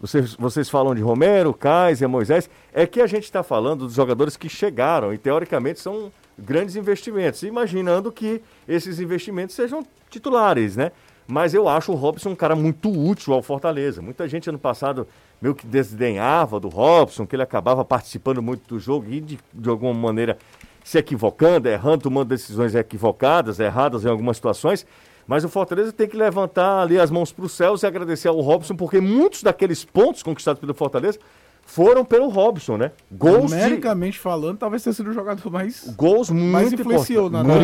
vocês, 0.00 0.34
vocês 0.34 0.68
falam 0.68 0.94
de 0.94 1.00
Romero, 1.00 1.54
Kaiser, 1.54 2.06
Moisés. 2.06 2.50
É 2.74 2.86
que 2.86 3.00
a 3.00 3.06
gente 3.06 3.24
está 3.24 3.42
falando 3.42 3.86
dos 3.86 3.94
jogadores 3.94 4.36
que 4.36 4.50
chegaram 4.50 5.14
e, 5.14 5.18
teoricamente, 5.18 5.80
são 5.80 6.12
grandes 6.38 6.76
investimentos, 6.76 7.42
imaginando 7.42 8.10
que 8.10 8.42
esses 8.66 8.98
investimentos 8.98 9.54
sejam 9.54 9.84
titulares, 10.10 10.76
né? 10.76 10.92
Mas 11.26 11.54
eu 11.54 11.68
acho 11.68 11.92
o 11.92 11.94
Robson 11.94 12.30
um 12.30 12.36
cara 12.36 12.54
muito 12.54 12.90
útil 12.90 13.32
ao 13.32 13.42
Fortaleza. 13.42 14.02
Muita 14.02 14.28
gente 14.28 14.48
ano 14.48 14.58
passado 14.58 15.06
meio 15.40 15.54
que 15.54 15.66
desdenhava 15.66 16.60
do 16.60 16.68
Robson, 16.68 17.26
que 17.26 17.34
ele 17.34 17.42
acabava 17.42 17.84
participando 17.84 18.42
muito 18.42 18.68
do 18.68 18.78
jogo 18.78 19.06
e, 19.08 19.20
de, 19.20 19.38
de 19.52 19.68
alguma 19.68 19.94
maneira, 19.94 20.36
se 20.82 20.98
equivocando, 20.98 21.68
errando, 21.68 22.02
tomando 22.02 22.28
decisões 22.28 22.74
equivocadas, 22.74 23.58
erradas 23.58 24.04
em 24.04 24.08
algumas 24.08 24.36
situações. 24.36 24.86
Mas 25.26 25.42
o 25.42 25.48
Fortaleza 25.48 25.92
tem 25.92 26.06
que 26.06 26.16
levantar 26.16 26.82
ali 26.82 27.00
as 27.00 27.10
mãos 27.10 27.32
para 27.32 27.46
os 27.46 27.52
céus 27.52 27.82
e 27.82 27.86
agradecer 27.86 28.28
ao 28.28 28.40
Robson, 28.40 28.76
porque 28.76 29.00
muitos 29.00 29.42
daqueles 29.42 29.82
pontos 29.82 30.22
conquistados 30.22 30.60
pelo 30.60 30.74
Fortaleza 30.74 31.18
foram 31.66 32.04
pelo 32.04 32.28
Robson, 32.28 32.76
né? 32.76 32.92
Gols, 33.10 33.50
de, 33.50 33.56
Numericamente 33.56 34.18
falando, 34.18 34.58
talvez 34.58 34.82
tenha 34.82 34.92
sido 34.92 35.10
o 35.10 35.12
jogador 35.12 35.50
mais, 35.50 35.92
gols 35.96 36.30
muito 36.30 36.52
mais 36.52 36.72
influenciou 36.72 37.28
na, 37.30 37.42
na. 37.42 37.54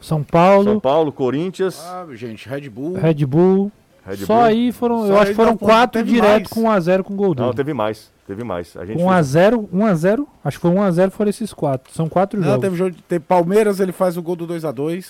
São 0.00 0.22
Paulo, 0.22 0.64
São 0.64 0.80
Paulo, 0.80 1.12
Corinthians, 1.12 1.80
Ah, 1.84 2.06
gente, 2.12 2.48
Red 2.48 2.68
Bull. 2.68 2.94
Red 2.94 3.26
Bull. 3.26 3.70
Red 4.04 4.18
Só 4.18 4.34
Bull. 4.34 4.42
aí 4.44 4.72
foram, 4.72 5.00
Só 5.00 5.06
eu 5.08 5.18
acho 5.18 5.30
que 5.30 5.34
foram 5.36 5.50
não, 5.52 5.58
quatro 5.58 6.02
direto 6.04 6.42
mais. 6.42 6.48
com 6.48 6.62
1x0 6.62 7.02
com 7.02 7.16
gol 7.16 7.34
Não, 7.34 7.46
dele. 7.46 7.56
teve 7.56 7.74
mais. 7.74 8.10
Teve 8.26 8.42
mais. 8.44 8.76
A 8.76 8.84
gente 8.84 9.00
1x0, 9.02 9.68
1x0, 9.72 10.26
acho 10.44 10.58
que 10.58 10.62
foi 10.62 10.70
1x0 10.70 11.10
foram 11.10 11.28
esses 11.30 11.52
quatro. 11.52 11.92
São 11.92 12.08
quatro 12.08 12.38
Não, 12.40 12.46
jogos. 12.46 12.60
teve 12.60 12.76
jogo 12.76 12.90
de 12.92 13.02
teve 13.02 13.24
Palmeiras, 13.24 13.78
ele 13.80 13.92
faz 13.92 14.16
o 14.16 14.22
gol 14.22 14.34
do 14.36 14.46
2x2. 14.46 15.06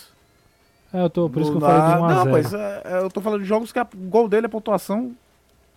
É, 0.92 1.02
eu 1.02 1.10
tô, 1.10 1.28
por 1.28 1.42
isso 1.42 1.50
que 1.50 1.56
eu 1.56 1.60
falei 1.60 1.80
de 1.82 1.88
na- 1.88 1.98
1x0. 1.98 2.24
Não, 2.24 2.32
mas 2.32 2.54
é, 2.54 2.82
é, 2.84 2.98
eu 3.02 3.10
tô 3.10 3.20
falando 3.20 3.40
de 3.42 3.46
jogos 3.46 3.70
que 3.72 3.78
a- 3.78 3.86
o 3.94 4.08
gol 4.08 4.28
dele 4.28 4.46
é 4.46 4.48
pontuação 4.48 5.12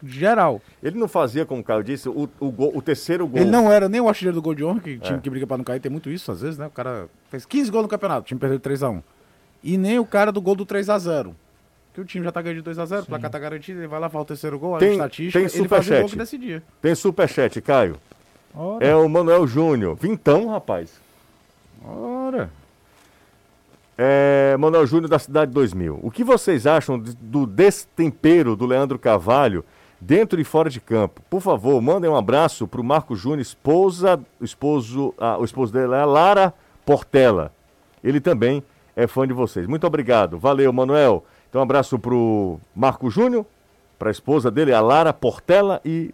geral. 0.03 0.61
Ele 0.81 0.97
não 0.97 1.07
fazia, 1.07 1.45
como 1.45 1.61
o 1.61 1.63
Caio 1.63 1.83
disse, 1.83 2.07
o, 2.09 2.29
o, 2.39 2.51
gol- 2.51 2.71
o 2.75 2.81
terceiro 2.81 3.27
gol. 3.27 3.41
Ele 3.41 3.49
não 3.49 3.71
era 3.71 3.87
nem 3.89 3.99
o 4.01 4.07
artilheiro 4.07 4.35
do 4.35 4.41
gol 4.41 4.53
de 4.55 4.63
honra, 4.63 4.79
que 4.79 4.97
time 4.99 5.17
É. 5.17 5.21
que 5.21 5.29
briga 5.29 5.45
pra 5.47 5.57
não 5.57 5.63
cair 5.63 5.79
tem 5.79 5.91
muito 5.91 6.09
isso 6.09 6.31
às 6.31 6.41
vezes, 6.41 6.57
né? 6.57 6.67
O 6.67 6.71
cara 6.71 7.07
fez 7.29 7.45
15 7.45 7.69
gols 7.71 7.83
no 7.83 7.89
campeonato, 7.89 8.21
o 8.21 8.25
time 8.25 8.39
perdeu 8.39 8.57
de 8.59 8.63
3x1. 8.63 9.01
E 9.63 9.77
nem 9.77 9.99
o 9.99 10.05
cara 10.05 10.31
do 10.31 10.41
gol 10.41 10.55
do 10.55 10.65
3x0. 10.65 11.33
Que 11.93 11.99
o 12.01 12.05
time 12.05 12.23
já 12.23 12.31
tá 12.31 12.41
ganhando 12.41 12.61
de 12.63 12.69
2x0, 12.69 13.03
o 13.03 13.05
placar 13.07 13.29
tá 13.31 13.39
garantido, 13.39 13.79
ele 13.79 13.87
vai 13.87 13.99
lá, 13.99 14.07
fala 14.09 14.21
o 14.23 14.27
terceiro 14.27 14.57
gol, 14.59 14.77
Tem- 14.77 14.89
a 14.89 14.91
estatística, 14.93 15.49
tem 15.49 15.59
ele 15.59 15.67
faz 15.67 15.87
o 15.89 15.93
gol 15.95 16.05
que 16.09 16.15
decidia. 16.15 16.63
Tem 16.81 16.95
superchat, 16.95 17.59
Caio. 17.61 17.97
Ora, 18.55 18.85
É 18.85 18.95
o 18.95 19.07
Manuel 19.09 19.45
Júnior. 19.47 19.95
Vintão, 19.95 20.47
rapaz. 20.49 20.91
Ora. 21.85 22.49
É, 23.97 24.55
Manuel 24.57 24.87
Júnior 24.87 25.09
da 25.09 25.19
Cidade 25.19 25.51
2000. 25.51 25.99
O 26.01 26.09
que 26.09 26.23
vocês 26.23 26.65
acham 26.65 26.97
do 26.97 27.45
destempero 27.45 28.55
do 28.55 28.65
Leandro 28.65 28.97
Carvalho 28.97 29.63
dentro 29.99 30.39
e 30.39 30.43
fora 30.43 30.69
de 30.69 30.79
campo? 30.79 31.21
Por 31.29 31.41
favor, 31.41 31.81
mandem 31.81 32.09
um 32.09 32.15
abraço 32.15 32.67
pro 32.67 32.83
Marco 32.83 33.15
Júnior, 33.15 33.39
esposa, 33.41 34.19
o 34.39 34.45
esposo, 34.45 35.13
ah, 35.17 35.37
o 35.39 35.43
esposo 35.45 35.71
dele 35.73 35.93
é 35.93 35.99
a 36.01 36.05
Lara 36.05 36.53
Portela. 36.85 37.51
Ele 38.03 38.19
também 38.19 38.63
é 38.95 39.07
fã 39.07 39.27
de 39.27 39.33
vocês. 39.33 39.67
Muito 39.67 39.85
obrigado. 39.85 40.37
Valeu, 40.37 40.71
Manuel. 40.73 41.23
Então, 41.49 41.59
um 41.59 41.63
abraço 41.63 41.97
pro 41.99 42.59
Marco 42.75 43.09
Júnior, 43.09 43.45
pra 43.97 44.11
esposa 44.11 44.49
dele, 44.51 44.73
a 44.73 44.79
Lara 44.81 45.11
Portela 45.11 45.81
e, 45.83 46.13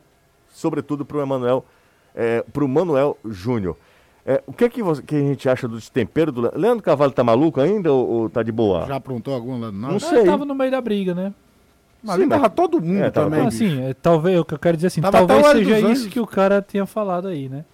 sobretudo, 0.49 1.05
pro 1.05 1.21
Emanuel, 1.21 1.63
é, 2.15 2.43
pro 2.53 2.67
Manuel 2.67 3.17
Júnior. 3.25 3.75
É, 4.25 4.41
o 4.47 4.53
que, 4.53 4.67
que, 4.69 4.81
você- 4.81 5.03
que 5.03 5.15
a 5.15 5.19
gente 5.19 5.47
acha 5.47 5.67
do 5.67 5.75
destempero 5.75 6.31
do 6.31 6.41
Le- 6.41 6.51
Leandro 6.55 6.81
Carvalho? 6.83 7.11
Tá 7.11 7.23
maluco 7.23 7.61
ainda 7.61 7.93
ou, 7.93 8.09
ou 8.09 8.29
tá 8.29 8.41
de 8.41 8.51
boa? 8.51 8.85
Já 8.87 8.95
aprontou 8.95 9.35
algum 9.35 9.59
lá 9.59 9.71
Não 9.71 9.89
norte? 9.91 10.05
sei. 10.05 10.19
ele 10.21 10.29
tava 10.31 10.45
no 10.45 10.55
meio 10.55 10.71
da 10.71 10.81
briga, 10.81 11.13
né? 11.13 11.31
Mas 12.05 12.15
Sim, 12.21 12.25
mas- 12.27 12.51
todo 12.55 12.81
mundo 12.81 13.03
É, 13.03 13.09
tava 13.09 13.25
também. 13.27 13.39
Então, 13.39 13.47
assim, 13.47 13.81
é, 13.81 13.93
talvez, 13.93 14.39
o 14.39 14.45
que 14.45 14.53
eu 14.53 14.59
quero 14.59 14.77
dizer 14.77 14.87
assim, 14.87 15.01
Tava 15.01 15.25
talvez 15.25 15.45
seja 15.47 15.79
isso 15.91 16.07
que 16.09 16.19
o 16.19 16.27
cara 16.27 16.61
tinha 16.61 16.85
falado 16.85 17.27
aí, 17.27 17.49
né? 17.49 17.65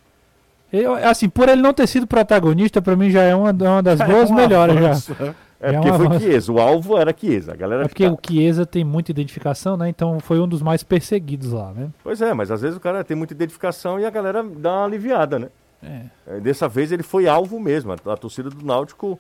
Eu, 0.72 0.94
assim, 0.96 1.28
por 1.28 1.50
ele 1.50 1.62
não 1.62 1.74
ter 1.74 1.86
sido 1.86 2.08
protagonista, 2.08 2.82
pra 2.82 2.96
mim 2.96 3.10
já 3.10 3.22
é 3.24 3.36
uma, 3.36 3.50
é 3.50 3.70
uma 3.70 3.84
das 3.84 4.00
boas 4.08 4.32
um 4.32 4.34
melhores 4.36 4.80
já. 4.80 5.16
é. 5.26 5.34
É 5.64 5.70
É 5.70 5.74
porque 5.74 5.92
foi. 5.94 6.20
Chiesa, 6.20 6.52
o 6.52 6.60
alvo 6.60 6.98
era 6.98 7.14
Chiesa. 7.16 7.52
A 7.52 7.56
galera 7.56 7.84
É 7.84 7.88
porque 7.88 8.06
fica- 8.10 8.16
o 8.16 8.20
Chiesa 8.26 8.66
tem 8.66 8.84
muita 8.84 9.12
identificação, 9.12 9.78
né? 9.78 9.90
Então 9.90 10.20
foi 10.20 10.40
um 10.40 10.48
dos 10.48 10.60
mais 10.62 10.82
perseguidos 10.82 11.52
lá, 11.52 11.72
né? 11.72 11.90
Pois 12.04 12.20
é, 12.20 12.34
mas 12.34 12.50
às 12.50 12.62
vezes 12.62 12.78
o 12.78 12.80
cara 12.80 13.04
tem 13.04 13.16
muita 13.16 13.34
identificação 13.34 14.00
e 14.00 14.06
a 14.06 14.10
galera 14.10 14.42
dá 14.44 14.72
uma 14.78 14.86
aliviada, 14.86 15.38
né? 15.38 15.50
É. 15.84 16.02
É, 16.26 16.40
Dessa 16.40 16.68
vez 16.68 16.92
ele 16.92 17.04
foi 17.04 17.28
alvo 17.28 17.60
mesmo. 17.60 17.92
A, 17.92 18.14
a 18.14 18.18
torcida 18.18 18.50
do 18.50 18.66
Náutico 18.66 19.20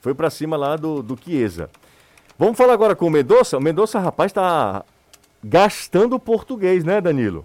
foi 0.00 0.14
pra 0.14 0.30
cima 0.30 0.56
lá 0.56 0.76
do, 0.76 1.02
do 1.02 1.18
Chiesa. 1.20 1.68
Vamos 2.40 2.56
falar 2.56 2.72
agora 2.72 2.96
com 2.96 3.06
o 3.06 3.10
Mendonça. 3.10 3.58
O 3.58 3.60
Mendonça, 3.60 4.00
rapaz, 4.00 4.32
tá 4.32 4.82
gastando 5.44 6.16
o 6.16 6.18
português, 6.18 6.82
né, 6.82 6.98
Danilo? 6.98 7.44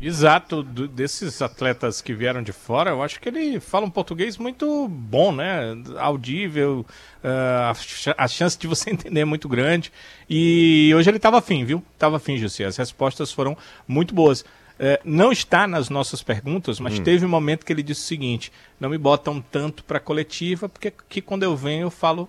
Exato, 0.00 0.64
do, 0.64 0.88
desses 0.88 1.40
atletas 1.40 2.00
que 2.00 2.12
vieram 2.12 2.42
de 2.42 2.50
fora, 2.50 2.90
eu 2.90 3.00
acho 3.00 3.20
que 3.20 3.28
ele 3.28 3.60
fala 3.60 3.86
um 3.86 3.90
português 3.90 4.36
muito 4.36 4.88
bom, 4.88 5.30
né? 5.30 5.80
Audível, 5.96 6.84
uh, 7.22 7.70
a, 8.16 8.24
a, 8.24 8.26
chance 8.26 8.58
de 8.58 8.66
você 8.66 8.90
entender 8.90 9.20
é 9.20 9.24
muito 9.24 9.48
grande. 9.48 9.92
E 10.28 10.92
hoje 10.96 11.08
ele 11.08 11.18
estava 11.18 11.38
afim, 11.38 11.64
viu? 11.64 11.84
Estava 11.94 12.16
afim, 12.16 12.36
José. 12.38 12.64
As 12.64 12.76
respostas 12.76 13.30
foram 13.30 13.56
muito 13.86 14.12
boas. 14.12 14.40
Uh, 14.40 14.98
não 15.04 15.30
está 15.30 15.68
nas 15.68 15.88
nossas 15.88 16.20
perguntas, 16.20 16.80
mas 16.80 16.98
hum. 16.98 17.04
teve 17.04 17.24
um 17.24 17.28
momento 17.28 17.64
que 17.64 17.72
ele 17.72 17.84
disse 17.84 18.00
o 18.00 18.06
seguinte: 18.06 18.52
não 18.80 18.90
me 18.90 18.98
botam 18.98 19.40
tanto 19.40 19.84
para 19.84 20.00
coletiva, 20.00 20.68
porque 20.68 20.92
que 21.08 21.22
quando 21.22 21.44
eu 21.44 21.56
venho 21.56 21.82
eu 21.82 21.90
falo 21.92 22.28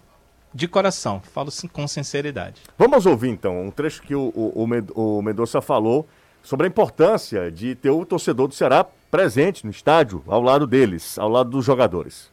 de 0.53 0.67
coração, 0.67 1.21
falo 1.33 1.51
com 1.71 1.87
sinceridade. 1.87 2.61
Vamos 2.77 3.05
ouvir 3.05 3.29
então 3.29 3.65
um 3.65 3.71
trecho 3.71 4.01
que 4.01 4.13
o, 4.13 4.31
o, 4.35 4.63
o 4.93 5.21
Mendonça 5.21 5.61
falou 5.61 6.07
sobre 6.43 6.67
a 6.67 6.69
importância 6.69 7.49
de 7.49 7.73
ter 7.73 7.89
o 7.89 8.05
torcedor 8.05 8.47
do 8.47 8.53
Ceará 8.53 8.85
presente 9.09 9.65
no 9.65 9.71
estádio, 9.71 10.23
ao 10.27 10.41
lado 10.41 10.67
deles, 10.67 11.17
ao 11.17 11.29
lado 11.29 11.49
dos 11.49 11.65
jogadores. 11.65 12.29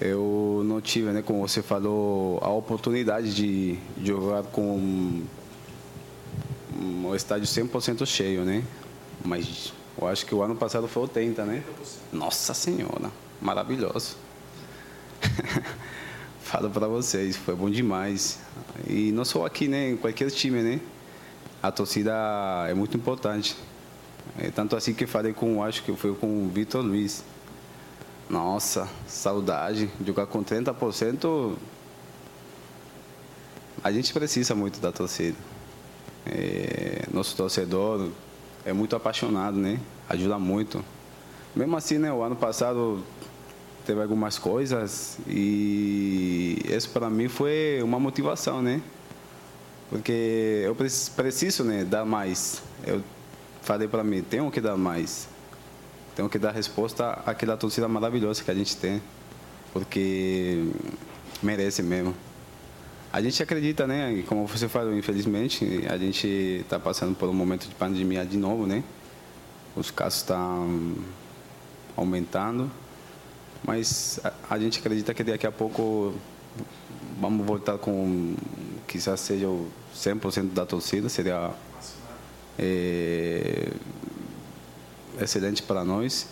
Eu 0.00 0.62
não 0.64 0.80
tive, 0.80 1.10
né, 1.10 1.22
como 1.22 1.46
você 1.46 1.62
falou, 1.62 2.38
a 2.42 2.48
oportunidade 2.48 3.34
de 3.34 3.78
jogar 4.02 4.42
com 4.44 5.22
um 6.76 7.14
estádio 7.14 7.46
100% 7.46 8.04
cheio, 8.06 8.42
né? 8.42 8.64
Mas 9.24 9.72
eu 10.00 10.08
acho 10.08 10.26
que 10.26 10.34
o 10.34 10.42
ano 10.42 10.56
passado 10.56 10.88
foi 10.88 11.02
80, 11.02 11.44
né? 11.44 11.62
Nossa 12.12 12.54
Senhora, 12.54 13.10
maravilhoso. 13.40 14.16
Falo 16.52 16.68
para 16.68 16.86
vocês, 16.86 17.34
foi 17.34 17.56
bom 17.56 17.70
demais. 17.70 18.38
E 18.86 19.10
não 19.10 19.24
só 19.24 19.46
aqui, 19.46 19.68
né? 19.68 19.92
Em 19.92 19.96
qualquer 19.96 20.30
time, 20.30 20.60
né? 20.60 20.80
a 21.62 21.72
torcida 21.72 22.12
é 22.68 22.74
muito 22.74 22.94
importante. 22.94 23.56
É, 24.38 24.50
tanto 24.50 24.76
assim 24.76 24.92
que 24.92 25.06
falei 25.06 25.32
com, 25.32 25.64
acho 25.64 25.82
que 25.82 25.96
foi 25.96 26.14
com 26.14 26.44
o 26.44 26.50
Vitor 26.50 26.84
Luiz. 26.84 27.24
Nossa, 28.28 28.86
saudade. 29.08 29.88
Jogar 30.04 30.26
com 30.26 30.44
30%. 30.44 31.56
A 33.82 33.90
gente 33.90 34.12
precisa 34.12 34.54
muito 34.54 34.78
da 34.78 34.92
torcida. 34.92 35.38
É, 36.26 37.06
nosso 37.10 37.34
torcedor 37.34 38.10
é 38.62 38.74
muito 38.74 38.94
apaixonado, 38.94 39.56
né? 39.56 39.80
Ajuda 40.06 40.38
muito. 40.38 40.84
Mesmo 41.56 41.78
assim, 41.78 41.96
né? 41.96 42.12
O 42.12 42.22
ano 42.22 42.36
passado 42.36 43.02
teve 43.84 44.00
algumas 44.00 44.38
coisas 44.38 45.18
e 45.26 46.58
isso 46.64 46.90
para 46.90 47.10
mim 47.10 47.28
foi 47.28 47.80
uma 47.82 47.98
motivação, 47.98 48.62
né? 48.62 48.80
Porque 49.90 50.62
eu 50.64 50.74
preciso 50.74 51.64
né, 51.64 51.84
dar 51.84 52.04
mais. 52.04 52.62
Eu 52.86 53.02
falei 53.60 53.86
para 53.86 54.02
mim, 54.02 54.22
tenho 54.22 54.50
que 54.50 54.60
dar 54.60 54.76
mais. 54.76 55.28
Tenho 56.16 56.28
que 56.28 56.38
dar 56.38 56.50
resposta 56.50 57.22
àquela 57.26 57.56
torcida 57.56 57.86
maravilhosa 57.88 58.42
que 58.42 58.50
a 58.50 58.54
gente 58.54 58.74
tem. 58.76 59.02
Porque 59.72 60.66
merece 61.42 61.82
mesmo. 61.82 62.14
A 63.12 63.20
gente 63.20 63.42
acredita, 63.42 63.86
né? 63.86 64.24
Como 64.26 64.46
você 64.46 64.66
falou, 64.66 64.96
infelizmente, 64.96 65.84
a 65.86 65.98
gente 65.98 66.26
está 66.26 66.78
passando 66.78 67.14
por 67.14 67.28
um 67.28 67.34
momento 67.34 67.68
de 67.68 67.74
pandemia 67.74 68.24
de 68.24 68.38
novo, 68.38 68.66
né? 68.66 68.82
Os 69.76 69.90
casos 69.90 70.20
estão 70.20 70.94
aumentando. 71.94 72.70
Mas 73.64 74.20
a, 74.24 74.32
a 74.50 74.58
gente 74.58 74.78
acredita 74.78 75.14
que 75.14 75.22
daqui 75.22 75.46
a 75.46 75.52
pouco 75.52 76.14
vamos 77.20 77.46
voltar 77.46 77.78
com 77.78 78.34
quizás 78.86 79.20
seja 79.20 79.48
o 79.48 79.68
100% 79.94 80.52
da 80.52 80.66
torcida, 80.66 81.08
seria 81.08 81.50
é, 82.58 83.70
excelente 85.20 85.62
para 85.62 85.84
nós. 85.84 86.26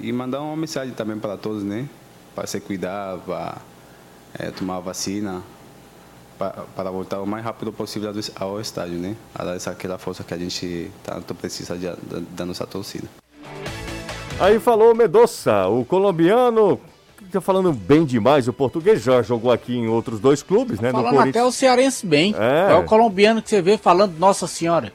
E 0.00 0.12
mandar 0.12 0.40
uma 0.40 0.56
mensagem 0.56 0.92
também 0.94 1.18
para 1.18 1.36
todos, 1.36 1.62
né? 1.62 1.88
Para 2.34 2.46
se 2.46 2.60
cuidar, 2.60 3.18
para 3.18 3.58
é, 4.38 4.50
tomar 4.50 4.80
vacina, 4.80 5.42
para, 6.36 6.64
para 6.74 6.90
voltar 6.90 7.20
o 7.20 7.26
mais 7.26 7.44
rápido 7.44 7.72
possível 7.72 8.12
ao 8.34 8.60
estádio, 8.60 8.98
né? 8.98 9.16
A 9.34 9.44
dar 9.44 9.54
essa, 9.54 9.70
aquela 9.70 9.98
força 9.98 10.24
que 10.24 10.34
a 10.34 10.38
gente 10.38 10.90
tanto 11.04 11.34
precisa 11.34 11.76
de, 11.76 11.86
da, 11.86 12.20
da 12.36 12.44
nossa 12.44 12.66
torcida. 12.66 13.08
Aí 14.40 14.58
falou 14.58 14.94
Medoça, 14.94 15.66
o 15.68 15.84
colombiano 15.84 16.80
tá 17.34 17.40
falando 17.40 17.72
bem 17.72 18.04
demais 18.04 18.46
o 18.46 18.52
português, 18.52 19.02
já 19.02 19.20
jogou 19.22 19.50
aqui 19.50 19.74
em 19.76 19.88
outros 19.88 20.20
dois 20.20 20.42
clubes, 20.42 20.78
né? 20.78 20.92
Falando 20.92 21.18
até 21.20 21.42
o 21.42 21.50
cearense 21.50 22.06
bem. 22.06 22.34
É. 22.38 22.72
é 22.72 22.74
o 22.74 22.84
colombiano 22.84 23.42
que 23.42 23.48
você 23.48 23.60
vê 23.60 23.76
falando 23.76 24.16
Nossa 24.18 24.46
Senhora. 24.46 24.92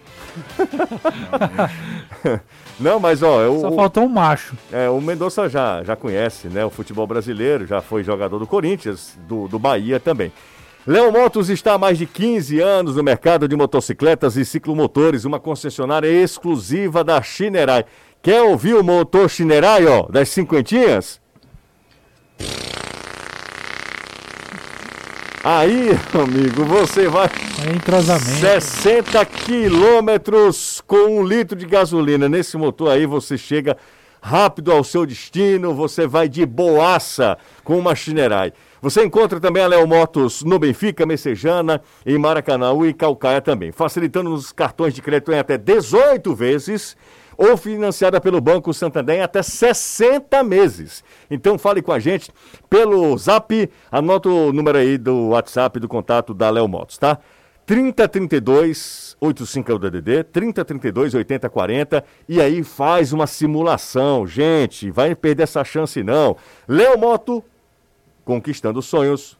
Não, 2.79 2.97
mas 2.97 3.21
ó, 3.21 3.41
eu, 3.41 3.59
só 3.59 3.71
faltou 3.73 4.03
um 4.03 4.09
macho. 4.09 4.55
É, 4.71 4.89
o 4.89 5.01
Mendonça 5.01 5.49
já, 5.49 5.83
já 5.83 5.97
conhece, 5.97 6.47
né, 6.47 6.63
o 6.63 6.69
futebol 6.69 7.05
brasileiro, 7.05 7.67
já 7.67 7.81
foi 7.81 8.03
jogador 8.03 8.39
do 8.39 8.47
Corinthians, 8.47 9.17
do, 9.27 9.49
do 9.49 9.59
Bahia 9.59 9.99
também. 9.99 10.31
Léo 10.87 11.11
Motos 11.11 11.49
está 11.49 11.73
há 11.73 11.77
mais 11.77 11.97
de 11.97 12.05
15 12.05 12.61
anos 12.61 12.95
no 12.95 13.03
mercado 13.03 13.49
de 13.49 13.55
motocicletas 13.55 14.37
e 14.37 14.45
ciclomotores, 14.45 15.25
uma 15.25 15.39
concessionária 15.39 16.07
exclusiva 16.07 17.03
da 17.03 17.21
Chinerai. 17.21 17.85
Quer 18.21 18.41
ouvir 18.41 18.75
o 18.75 18.83
motor 18.83 19.29
Chinerai, 19.29 19.85
ó, 19.87 20.03
das 20.03 20.27
cinquentinhas? 20.29 21.21
Aí, 25.41 25.91
amigo, 26.13 26.65
você 26.65 27.07
vai. 27.07 27.29
É 27.65 27.73
entrosamento. 27.73 28.41
60 28.41 29.25
quilômetros 29.25 30.81
com 30.85 31.19
um 31.19 31.23
litro 31.23 31.57
de 31.57 31.65
gasolina. 31.65 32.27
Nesse 32.27 32.57
motor 32.57 32.91
aí 32.91 33.05
você 33.05 33.37
chega 33.37 33.77
rápido 34.21 34.73
ao 34.73 34.83
seu 34.83 35.05
destino, 35.05 35.73
você 35.73 36.05
vai 36.05 36.27
de 36.27 36.45
boaça 36.45 37.37
com 37.63 37.79
uma 37.79 37.95
Chinerai. 37.95 38.51
Você 38.81 39.01
encontra 39.01 39.39
também 39.39 39.63
a 39.63 39.67
Léo 39.67 39.87
Motos 39.87 40.43
no 40.43 40.59
Benfica, 40.59 41.05
Messejana, 41.05 41.81
em 42.05 42.17
Maracanã 42.17 42.73
e 42.85 42.93
Calcaia 42.93 43.39
também, 43.39 43.71
facilitando 43.71 44.33
os 44.33 44.51
cartões 44.51 44.93
de 44.93 45.01
crédito 45.01 45.31
em 45.31 45.39
até 45.39 45.57
18 45.57 46.35
vezes 46.35 46.97
ou 47.39 47.55
financiada 47.55 48.19
pelo 48.19 48.41
Banco 48.41 48.73
Santander 48.73 49.15
em 49.15 49.21
até 49.21 49.41
60 49.41 50.43
meses. 50.43 51.01
Então 51.31 51.57
fale 51.57 51.81
com 51.81 51.93
a 51.93 51.97
gente 51.97 52.29
pelo 52.69 53.17
Zap, 53.17 53.71
anota 53.89 54.27
o 54.27 54.51
número 54.51 54.77
aí 54.77 54.97
do 54.97 55.29
WhatsApp 55.29 55.79
do 55.79 55.87
contato 55.87 56.33
da 56.33 56.49
Léo 56.49 56.67
Motos, 56.67 56.97
tá? 56.97 57.17
3032 57.65 59.15
85 59.21 59.71
é 59.71 59.75
o 59.75 59.79
DDD, 59.79 60.23
3032 60.25 61.13
8040 61.13 62.03
e 62.27 62.41
aí 62.41 62.61
faz 62.61 63.13
uma 63.13 63.25
simulação. 63.25 64.27
Gente, 64.27 64.91
vai 64.91 65.15
perder 65.15 65.43
essa 65.43 65.63
chance 65.63 66.03
não. 66.03 66.35
Léo 66.67 66.99
Moto 66.99 67.41
conquistando 68.25 68.81
sonhos 68.81 69.38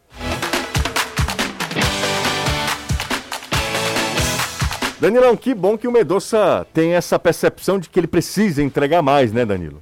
Danilão, 5.00 5.38
que 5.38 5.54
bom 5.54 5.78
que 5.78 5.88
o 5.88 5.92
Medoça 5.92 6.68
tem 6.74 6.94
essa 6.94 7.18
percepção 7.18 7.80
de 7.80 7.90
que 7.90 8.00
ele 8.00 8.08
precisa 8.08 8.62
entregar 8.62 9.02
mais, 9.02 9.32
né, 9.32 9.46
Danilo? 9.46 9.82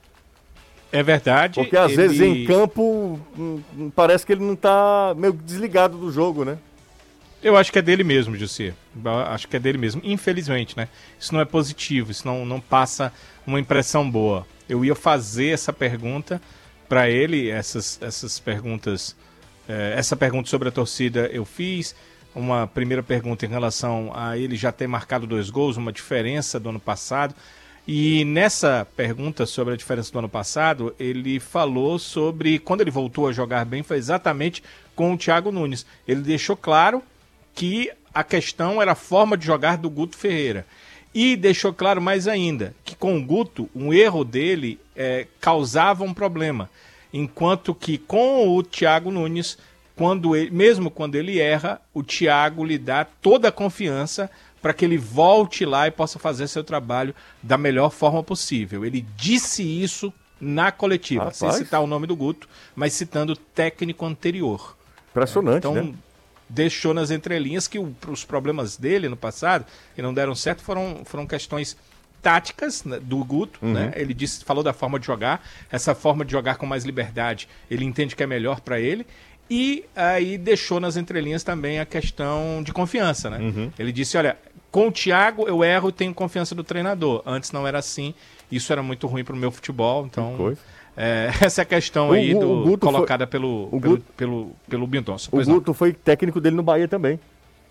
É 0.91 1.01
verdade. 1.01 1.59
Porque 1.59 1.76
às 1.76 1.91
ele... 1.91 1.95
vezes 1.95 2.22
em 2.22 2.45
campo 2.45 3.20
hum, 3.38 3.61
hum, 3.78 3.91
parece 3.95 4.26
que 4.26 4.32
ele 4.32 4.43
não 4.43 4.53
está 4.53 5.13
meio 5.18 5.34
desligado 5.34 5.97
do 5.97 6.11
jogo, 6.11 6.45
né? 6.45 6.57
Eu 7.41 7.55
acho 7.55 7.72
que 7.72 7.80
é 7.80 7.82
dele 7.82 8.03
mesmo, 8.03 8.36
Jussi. 8.36 8.74
Acho 9.28 9.47
que 9.47 9.55
é 9.55 9.59
dele 9.59 9.78
mesmo. 9.78 10.01
Infelizmente, 10.03 10.76
né? 10.76 10.88
Isso 11.20 11.34
não 11.34 11.41
é 11.41 11.45
positivo, 11.45 12.11
isso 12.11 12.26
não, 12.26 12.45
não 12.45 12.59
passa 12.59 13.11
uma 13.45 13.59
impressão 13.59 14.09
boa. 14.09 14.45
Eu 14.68 14.84
ia 14.84 14.95
fazer 14.95 15.49
essa 15.49 15.72
pergunta 15.72 16.41
para 16.89 17.09
ele, 17.09 17.49
essas, 17.49 17.99
essas 18.01 18.39
perguntas. 18.39 19.15
É, 19.68 19.95
essa 19.97 20.15
pergunta 20.15 20.49
sobre 20.49 20.70
a 20.70 20.72
torcida 20.72 21.30
eu 21.32 21.43
fiz 21.43 21.93
uma 22.38 22.67
primeira 22.67 23.01
pergunta 23.01 23.45
em 23.45 23.49
relação 23.49 24.11
a 24.13 24.38
ele 24.38 24.55
já 24.55 24.71
ter 24.71 24.88
marcado 24.88 25.25
dois 25.25 25.49
gols, 25.49 25.75
uma 25.75 25.91
diferença 25.91 26.59
do 26.59 26.69
ano 26.69 26.79
passado. 26.79 27.33
E 27.88 28.23
nessa 28.25 28.85
pergunta 28.95 29.45
sobre 29.45 29.73
a 29.73 29.77
diferença 29.77 30.11
do 30.11 30.19
ano 30.19 30.29
passado, 30.29 30.93
ele 30.99 31.39
falou 31.39 31.97
sobre 31.97 32.59
quando 32.59 32.81
ele 32.81 32.91
voltou 32.91 33.27
a 33.27 33.31
jogar 33.31 33.65
bem 33.65 33.81
foi 33.81 33.97
exatamente 33.97 34.63
com 34.95 35.13
o 35.13 35.17
Thiago 35.17 35.51
Nunes. 35.51 35.85
Ele 36.07 36.21
deixou 36.21 36.55
claro 36.55 37.01
que 37.55 37.91
a 38.13 38.23
questão 38.23 38.81
era 38.81 38.91
a 38.91 38.95
forma 38.95 39.38
de 39.38 39.45
jogar 39.45 39.77
do 39.77 39.89
Guto 39.89 40.15
Ferreira. 40.15 40.65
E 41.13 41.35
deixou 41.35 41.73
claro 41.73 42.01
mais 42.01 42.27
ainda 42.27 42.75
que 42.83 42.95
com 42.95 43.17
o 43.17 43.23
Guto, 43.23 43.69
um 43.73 43.91
erro 43.91 44.23
dele 44.23 44.79
é, 44.95 45.25
causava 45.39 46.03
um 46.03 46.13
problema. 46.13 46.69
Enquanto 47.11 47.73
que 47.73 47.97
com 47.97 48.49
o 48.49 48.61
Thiago 48.61 49.09
Nunes 49.09 49.57
quando 49.97 50.35
ele, 50.35 50.51
mesmo 50.51 50.91
quando 50.91 51.15
ele 51.15 51.39
erra, 51.39 51.81
o 51.93 52.03
Thiago 52.03 52.63
lhe 52.63 52.77
dá 52.77 53.03
toda 53.03 53.47
a 53.49 53.51
confiança 53.51 54.29
para 54.61 54.73
que 54.73 54.85
ele 54.85 54.97
volte 54.97 55.65
lá 55.65 55.87
e 55.87 55.91
possa 55.91 56.19
fazer 56.19 56.47
seu 56.47 56.63
trabalho 56.63 57.15
da 57.41 57.57
melhor 57.57 57.89
forma 57.89 58.23
possível. 58.23 58.85
Ele 58.85 59.05
disse 59.15 59.63
isso 59.63 60.13
na 60.39 60.71
coletiva, 60.71 61.25
Rapaz. 61.25 61.37
sem 61.37 61.51
citar 61.51 61.81
o 61.81 61.87
nome 61.87 62.05
do 62.05 62.15
Guto, 62.15 62.47
mas 62.75 62.93
citando 62.93 63.33
o 63.33 63.35
técnico 63.35 64.05
anterior. 64.05 64.77
Impressionante, 65.09 65.57
então, 65.59 65.73
né? 65.73 65.93
deixou 66.47 66.93
nas 66.93 67.09
entrelinhas 67.09 67.67
que 67.67 67.79
o, 67.79 67.95
os 68.07 68.23
problemas 68.23 68.77
dele 68.77 69.09
no 69.09 69.17
passado, 69.17 69.65
que 69.95 70.01
não 70.01 70.13
deram 70.13 70.35
certo, 70.35 70.61
foram, 70.61 71.01
foram 71.05 71.25
questões 71.25 71.75
táticas 72.21 72.83
né, 72.83 72.99
do 72.99 73.23
Guto, 73.23 73.59
Uhum. 73.61 73.73
né? 73.73 73.93
Ele 73.95 74.13
disse, 74.13 74.43
falou 74.43 74.63
da 74.63 74.73
forma 74.73 74.99
de 74.99 75.05
jogar, 75.05 75.43
essa 75.71 75.95
forma 75.95 76.25
de 76.25 76.31
jogar 76.31 76.55
com 76.57 76.65
mais 76.65 76.83
liberdade, 76.83 77.47
ele 77.69 77.85
entende 77.85 78.15
que 78.15 78.23
é 78.23 78.27
melhor 78.27 78.59
para 78.59 78.79
ele. 78.79 79.05
E 79.49 79.85
aí 79.95 80.37
deixou 80.37 80.79
nas 80.79 80.97
entrelinhas 80.97 81.43
também 81.43 81.79
a 81.79 81.85
questão 81.85 82.61
de 82.63 82.73
confiança, 82.73 83.29
né? 83.29 83.37
Uhum. 83.39 83.71
Ele 83.79 83.91
disse, 83.91 84.17
olha, 84.17 84.37
com 84.71 84.87
o 84.87 84.91
Thiago 84.91 85.47
eu 85.47 85.63
erro 85.63 85.89
e 85.89 85.91
tenho 85.93 86.13
confiança 86.13 86.53
do 86.53 86.63
treinador. 86.63 87.21
Antes 87.25 87.51
não 87.51 87.65
era 87.65 87.79
assim, 87.79 88.13
isso 88.51 88.71
era 88.73 88.83
muito 88.83 89.07
ruim 89.07 89.23
pro 89.23 89.35
meu 89.35 89.49
futebol, 89.51 90.05
então... 90.05 90.53
é, 90.97 91.31
essa 91.39 91.61
é 91.61 91.63
a 91.63 91.65
questão 91.65 92.09
O 92.09 92.13
aí 92.13 92.33
do, 92.33 92.39
o 92.51 92.63
Guto 92.63 92.85
foi- 92.85 92.93
colocada 92.93 93.25
pelo, 93.25 93.69
o 93.71 93.79
pelo, 93.79 93.95
Guto- 93.95 94.13
pelo, 94.17 94.51
pelo 94.67 94.87
Bindonça. 94.87 95.27
O 95.29 95.31
Pois 95.31 95.47
não. 95.47 95.55
Guto 95.55 95.73
foi 95.73 95.93
técnico 95.93 96.41
dele 96.41 96.55
no 96.57 96.63
Bahia 96.63 96.87
também. 96.87 97.17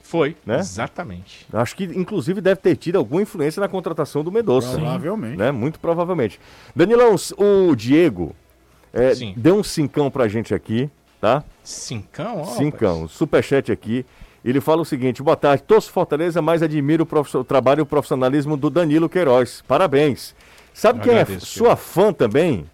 Foi, 0.03 0.37
né? 0.47 0.61
exatamente. 0.61 1.45
Acho 1.53 1.75
que, 1.75 1.83
inclusive, 1.83 2.41
deve 2.41 2.61
ter 2.61 2.77
tido 2.77 2.95
alguma 2.97 3.21
influência 3.21 3.59
na 3.61 3.67
contratação 3.69 4.23
do 4.23 4.31
Medoça. 4.31 4.71
Provavelmente. 4.79 5.37
Né? 5.37 5.51
Muito 5.51 5.81
provavelmente. 5.81 6.39
Danilão, 6.77 7.17
o 7.37 7.75
Diego 7.75 8.33
é, 8.95 9.13
deu 9.37 9.57
um 9.59 9.65
cincão 9.65 10.09
pra 10.09 10.29
gente 10.29 10.55
aqui, 10.55 10.89
tá? 11.27 11.45
Cincão, 11.65 12.43
ó. 12.43 12.45
Cincão, 12.45 13.09
superchat 13.09 13.73
aqui. 13.73 14.07
Ele 14.45 14.61
fala 14.61 14.83
o 14.83 14.85
seguinte: 14.85 15.23
boa 15.23 15.37
tarde, 15.37 15.65
torço 15.65 15.91
Fortaleza, 15.91 16.41
mas 16.41 16.63
admiro 16.63 17.07
o, 17.11 17.39
o 17.39 17.45
trabalho 17.45 17.81
e 17.81 17.83
o 17.83 17.87
profissionalismo 17.87 18.57
do 18.57 18.71
Danilo 18.71 19.09
Queiroz. 19.09 19.63
Parabéns. 19.67 20.37
Sabe 20.73 21.01
Eu 21.01 21.03
quem 21.03 21.13
agradeço, 21.19 21.45
é 21.45 21.49
sua 21.49 21.75
fã 21.75 22.13
também? 22.13 22.71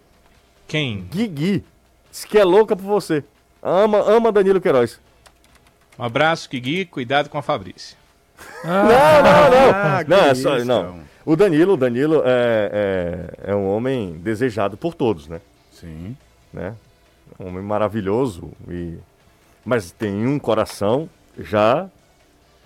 Quem? 0.67 1.01
Guigui. 1.09 1.63
Diz 2.11 2.25
que 2.25 2.37
é 2.37 2.43
louca 2.43 2.75
por 2.75 2.83
você. 2.83 3.23
Ama, 3.61 3.99
ama 4.01 4.31
Danilo 4.31 4.61
Queiroz. 4.61 4.99
Um 5.97 6.03
abraço, 6.03 6.47
Kigui, 6.47 6.85
cuidado 6.85 7.29
com 7.29 7.37
a 7.37 7.41
Fabrícia. 7.41 7.97
Não, 8.63 8.73
não, 8.73 9.49
não. 9.49 9.73
Ah, 9.73 10.03
não, 10.07 10.17
é 10.17 10.35
só, 10.35 10.57
isso, 10.57 10.65
não. 10.65 10.81
então. 10.81 10.99
O 11.25 11.35
Danilo, 11.35 11.73
o 11.73 11.77
Danilo 11.77 12.21
é, 12.25 13.29
é, 13.45 13.51
é 13.51 13.55
um 13.55 13.67
homem 13.67 14.13
desejado 14.13 14.75
por 14.75 14.93
todos, 14.93 15.27
né? 15.27 15.39
Sim. 15.71 16.15
né? 16.51 16.73
Um 17.39 17.47
homem 17.47 17.63
maravilhoso 17.63 18.51
e 18.69 18.97
mas 19.65 19.91
tem 19.91 20.27
um 20.27 20.37
coração 20.37 21.09
já 21.39 21.89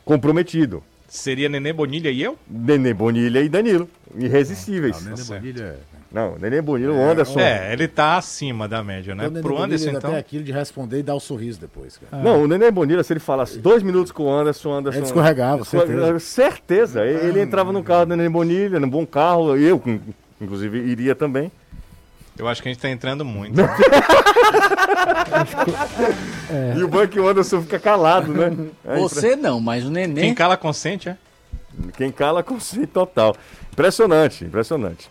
comprometido. 0.03 0.83
Seria 1.07 1.47
Nenê 1.47 1.71
Bonilha 1.71 2.09
e 2.09 2.21
eu? 2.21 2.37
Nenê 2.49 2.93
Bonilha 2.93 3.41
e 3.41 3.47
Danilo, 3.47 3.89
irresistíveis. 4.15 4.97
Ah, 4.97 4.99
o 4.99 5.03
Nenê 5.03 5.17
certo. 5.17 5.41
Bonilha. 5.41 5.79
Não, 6.11 6.37
Nenê 6.37 6.61
Bonilha, 6.61 6.91
o 6.91 7.01
Anderson. 7.01 7.39
É, 7.39 7.71
ele 7.71 7.87
tá 7.87 8.17
acima 8.17 8.67
da 8.67 8.83
média, 8.83 9.15
né? 9.15 9.27
O 9.27 9.29
Nenê 9.29 9.41
Pro 9.41 9.55
Bonilha 9.55 9.65
Anderson, 9.65 9.89
então. 9.89 10.09
tem 10.11 10.19
aquilo 10.19 10.43
de 10.43 10.51
responder 10.51 10.99
e 10.99 11.03
dar 11.03 11.15
o 11.15 11.19
sorriso 11.19 11.59
depois, 11.59 11.97
cara. 11.97 12.21
Não, 12.21 12.43
o 12.43 12.47
Nenê 12.47 12.71
Bonilha, 12.71 13.03
se 13.03 13.13
ele 13.13 13.19
falasse 13.19 13.59
dois 13.59 13.83
minutos 13.83 14.11
com 14.11 14.23
o 14.23 14.29
Anderson, 14.29 14.73
Anderson. 14.73 14.99
Ele 14.99 15.05
escorregava, 15.05 15.63
certeza. 15.63 16.19
Certeza. 16.19 17.05
Ele 17.05 17.27
ele 17.27 17.41
entrava 17.41 17.71
no 17.71 17.83
carro 17.83 18.07
do 18.07 18.15
Nenê 18.15 18.29
Bonilha, 18.29 18.79
num 18.79 18.89
bom 18.89 19.05
carro, 19.05 19.55
eu, 19.55 19.81
inclusive, 20.41 20.77
iria 20.79 21.15
também. 21.15 21.51
Eu 22.37 22.47
acho 22.47 22.61
que 22.61 22.69
a 22.69 22.71
gente 22.71 22.81
tá 22.81 22.89
entrando 22.89 23.25
muito. 23.25 23.59
E 26.77 26.83
o 26.83 27.01
é 27.01 27.07
que 27.07 27.19
o 27.19 27.27
Anderson 27.27 27.61
fica 27.61 27.77
calado, 27.77 28.33
né? 28.33 28.55
Aí, 28.85 28.99
Você 29.01 29.35
não, 29.35 29.59
mas 29.59 29.85
o 29.85 29.89
neném. 29.91 30.23
Quem 30.23 30.33
cala 30.33 30.55
consente, 30.55 31.09
é? 31.09 31.17
Quem 31.95 32.11
cala 32.11 32.41
consciente 32.41 32.87
total. 32.87 33.35
Impressionante, 33.71 34.45
impressionante. 34.45 35.09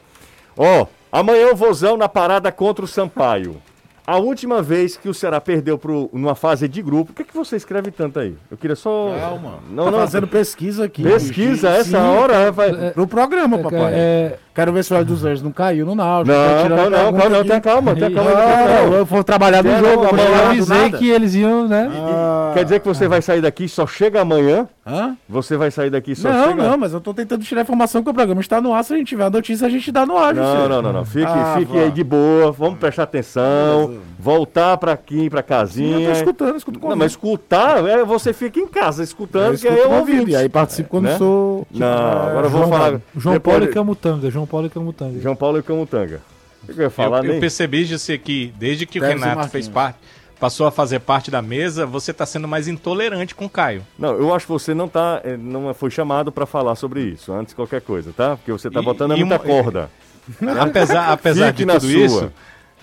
Ó, 0.57 0.87
amanhã 1.13 1.53
o 1.53 1.57
Vozão 1.57 1.97
na 1.97 2.09
parada 2.09 2.51
contra 2.51 2.85
o 2.85 2.89
Sampaio. 2.89 3.61
A 4.07 4.19
última 4.19 4.63
vez 4.63 4.97
que 4.97 5.09
o 5.09 5.15
Ceará 5.15 5.41
perdeu 5.41 5.77
pro, 5.77 6.09
numa 6.13 6.37
fase 6.37 6.69
de 6.69 6.81
grupo, 6.81 7.13
por 7.13 7.25
que, 7.25 7.31
que 7.31 7.37
você 7.37 7.57
escreve 7.57 7.91
tanto 7.91 8.21
aí? 8.21 8.37
Eu 8.49 8.57
queria 8.57 8.77
só. 8.77 9.13
Calma. 9.19 9.59
Não, 9.69 9.87
tá 9.87 9.91
não. 9.91 9.99
fazendo 9.99 10.29
pesquisa 10.29 10.85
aqui. 10.85 11.03
Pesquisa 11.03 11.71
essa 11.71 11.91
Sim, 11.91 11.97
hora. 11.97 12.35
é, 12.35 12.51
vai... 12.53 12.93
Pro 12.93 13.07
programa, 13.09 13.59
papai. 13.59 13.93
É, 13.95 14.39
Quero 14.57 14.73
ver 14.73 14.83
se 14.83 14.91
o 14.93 14.97
Hélio 14.97 15.07
dos 15.07 15.23
Anjos 15.23 15.43
não 15.43 15.53
caiu 15.53 15.85
no 15.85 15.95
Náutico. 15.95 16.35
Não, 16.35 16.63
tirando 16.63 16.91
não, 16.91 17.13
não, 17.13 17.29
não, 17.29 17.39
aqui. 17.41 17.49
tenha 17.49 17.61
calma, 17.61 17.95
tenha 17.95 18.11
calma. 18.11 18.31
Não, 18.31 18.95
eu 18.95 19.05
vou 19.05 19.23
trabalhar 19.23 19.63
no 19.63 19.71
jogo. 19.79 20.07
amanhã 20.09 20.29
eu 20.29 20.47
avisei 20.47 20.91
que 20.93 21.11
eles 21.11 21.35
iam, 21.35 21.69
né? 21.69 21.91
Ah, 21.95 22.53
Quer 22.55 22.65
dizer 22.65 22.81
que 22.81 22.89
você 22.89 23.07
vai 23.07 23.21
sair 23.21 23.43
daqui 23.43 23.69
só 23.69 23.87
chega 23.87 24.23
amanhã? 24.23 24.67
Hã? 24.87 25.15
Você 25.29 25.59
vai 25.59 25.71
sair 25.71 25.91
daqui 25.91 26.15
só 26.15 26.31
Não, 26.31 26.49
chega. 26.49 26.63
não, 26.71 26.79
mas 26.79 26.95
eu 26.95 27.03
tô 27.03 27.13
tentando 27.13 27.45
tirar 27.45 27.61
a 27.61 27.65
informação 27.65 28.03
que 28.03 28.09
o 28.09 28.15
programa 28.15 28.41
está 28.41 28.59
no 28.59 28.73
ar. 28.73 28.83
Se 28.83 28.95
a 28.95 28.97
gente 28.97 29.09
tiver 29.09 29.25
a 29.25 29.31
notícia, 29.31 29.67
a 29.67 29.71
gente 29.71 29.93
dá 29.93 30.07
no 30.07 30.17
ar, 30.17 30.35
Não, 30.35 30.67
não, 30.69 30.81
não, 30.81 30.93
não. 30.93 31.05
Fique, 31.05 31.27
Ah, 31.27 31.57
fique 31.59 31.77
aí 31.79 31.91
de 31.91 32.03
boa. 32.03 32.51
Vamos 32.51 32.79
prestar 32.79 33.03
atenção. 33.03 33.99
Voltar 34.27 34.77
pra 34.77 34.91
aqui, 34.93 35.31
pra 35.31 35.39
Eu 35.39 35.45
casinha. 35.45 36.07
tô 36.09 36.13
escutando, 36.13 36.57
escuto 36.57 36.81
com 36.81 36.89
Não, 36.89 36.97
mas 36.97 37.13
escutar, 37.13 37.87
é, 37.87 38.05
você 38.05 38.33
fica 38.33 38.59
em 38.59 38.67
casa 38.67 39.05
escutando, 39.05 39.55
eu 39.55 39.59
que 39.61 39.69
aí 39.69 39.75
escuto 39.75 39.93
eu 39.95 39.99
ouvi. 40.01 40.13
ouvido, 40.15 40.31
E 40.31 40.35
aí 40.37 40.49
participo 40.49 40.89
quando 40.89 41.05
Né? 41.05 41.17
sou. 41.17 41.65
Não, 41.71 41.87
agora 41.87 42.47
eu 42.47 42.51
vou 42.51 42.61
João, 42.67 42.71
falar. 42.73 43.01
João 43.17 43.35
depois 43.35 43.57
Paulo 43.57 43.71
e 43.71 43.73
Camutanga. 43.73 44.29
João 44.31 44.47
Paulo 44.47 44.67
e 44.67 44.71
Camutanga. 44.71 45.21
João 45.21 45.37
Paulo 45.37 45.59
e 45.59 45.63
Camutanga. 45.63 46.21
O 46.69 46.73
que 46.73 46.81
eu 46.81 46.83
ia 46.85 46.91
falar 46.91 47.19
eu, 47.19 47.25
eu 47.27 47.31
nem? 47.31 47.41
percebi, 47.41 47.85
José, 47.85 48.19
que 48.19 48.53
desde 48.59 48.85
que 48.85 48.99
Deve 48.99 49.15
o 49.15 49.19
Renato 49.21 49.49
fez 49.49 49.69
parte, 49.69 49.99
passou 50.41 50.67
a 50.67 50.73
fazer 50.73 50.99
parte 50.99 51.31
da 51.31 51.41
mesa, 51.41 51.87
você 51.87 52.13
tá 52.13 52.27
sendo 52.27 52.49
mais 52.49 52.67
intolerante 52.67 53.33
com 53.33 53.45
o 53.45 53.49
Caio. 53.49 53.83
Não, 53.97 54.11
eu 54.15 54.35
acho 54.35 54.47
que 54.47 54.53
você 54.53 54.75
não 54.75 54.89
tá, 54.89 55.21
eh, 55.23 55.37
não 55.37 55.73
foi 55.73 55.91
chamado 55.93 56.33
pra 56.33 56.47
falar 56.47 56.75
sobre 56.75 57.01
isso, 57.03 57.33
antes 57.33 57.53
de 57.53 57.55
qualquer 57.57 57.81
coisa, 57.81 58.13
tá? 58.17 58.37
Porque 58.37 58.51
você 58.51 58.69
tá 58.69 58.81
E- 58.81 58.85
botando 58.85 59.13
e 59.17 59.21
muita 59.25 59.37
uma- 59.37 59.39
corda. 59.39 59.89
Apesar, 60.61 61.13
apesar 61.13 61.47
Fique 61.55 61.65
de 61.65 61.73
tudo 61.73 61.81
sua. 61.89 61.91
isso, 62.05 62.33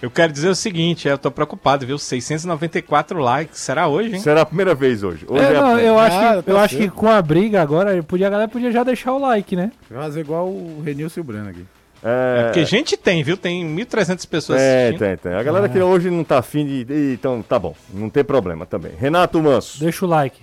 eu 0.03 0.11
quero 0.11 0.33
dizer 0.33 0.49
o 0.49 0.55
seguinte, 0.55 1.07
eu 1.07 1.17
tô 1.17 1.31
preocupado, 1.31 1.85
viu? 1.85 1.97
694 1.97 3.17
likes, 3.19 3.57
será 3.59 3.87
hoje, 3.87 4.13
hein? 4.15 4.19
Será 4.19 4.41
a 4.41 4.45
primeira 4.45 4.75
vez 4.75 5.01
hoje. 5.01 5.25
Hoje 5.27 5.43
É, 5.45 5.53
é, 5.53 5.57
a- 5.57 5.61
não, 5.61 5.79
eu 5.79 5.97
acho, 5.97 6.17
Ah, 6.17 6.35
que, 6.37 6.41
tá 6.43 6.51
eu 6.51 6.57
acho 6.59 6.75
que 6.77 6.89
com 6.89 7.09
a 7.09 7.21
briga 7.21 7.61
agora, 7.61 8.03
podia, 8.03 8.27
a 8.27 8.29
galera 8.29 8.49
podia 8.49 8.69
já 8.71 8.83
deixar 8.83 9.13
o 9.13 9.19
like, 9.19 9.55
né? 9.55 9.71
Vai 9.89 10.03
fazer 10.03 10.19
igual 10.19 10.47
o 10.49 10.81
Renilson 10.85 11.19
e 11.19 11.21
o 11.21 11.23
Breno 11.23 11.49
aqui. 11.49 11.65
é, 12.03 12.43
Porque 12.43 12.65
gente 12.65 12.97
tem, 12.97 13.23
viu? 13.23 13.37
Tem 13.37 13.65
1.300 13.65 14.25
pessoas 14.27 14.59
é, 14.59 14.87
assistindo. 14.89 14.99
tem, 14.99 15.17
tem. 15.17 15.33
A 15.33 15.41
galera 15.43 15.69
que 15.69 15.79
hoje 15.79 16.09
não 16.09 16.23
tá 16.25 16.39
afim 16.39 16.65
de. 16.65 16.83
de- 16.83 17.13
Então, 17.13 17.41
tá 17.41 17.57
bom. 17.57 17.73
Não 17.93 18.09
tem 18.09 18.25
problema 18.25 18.65
também. 18.65 18.91
Renato 18.99 19.41
Manso, 19.41 19.79
Deixa 19.79 20.05
o 20.05 20.09
like. 20.09 20.41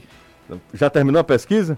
já 0.73 0.89
terminou 0.89 1.21
a 1.21 1.25
pesquisa? 1.25 1.77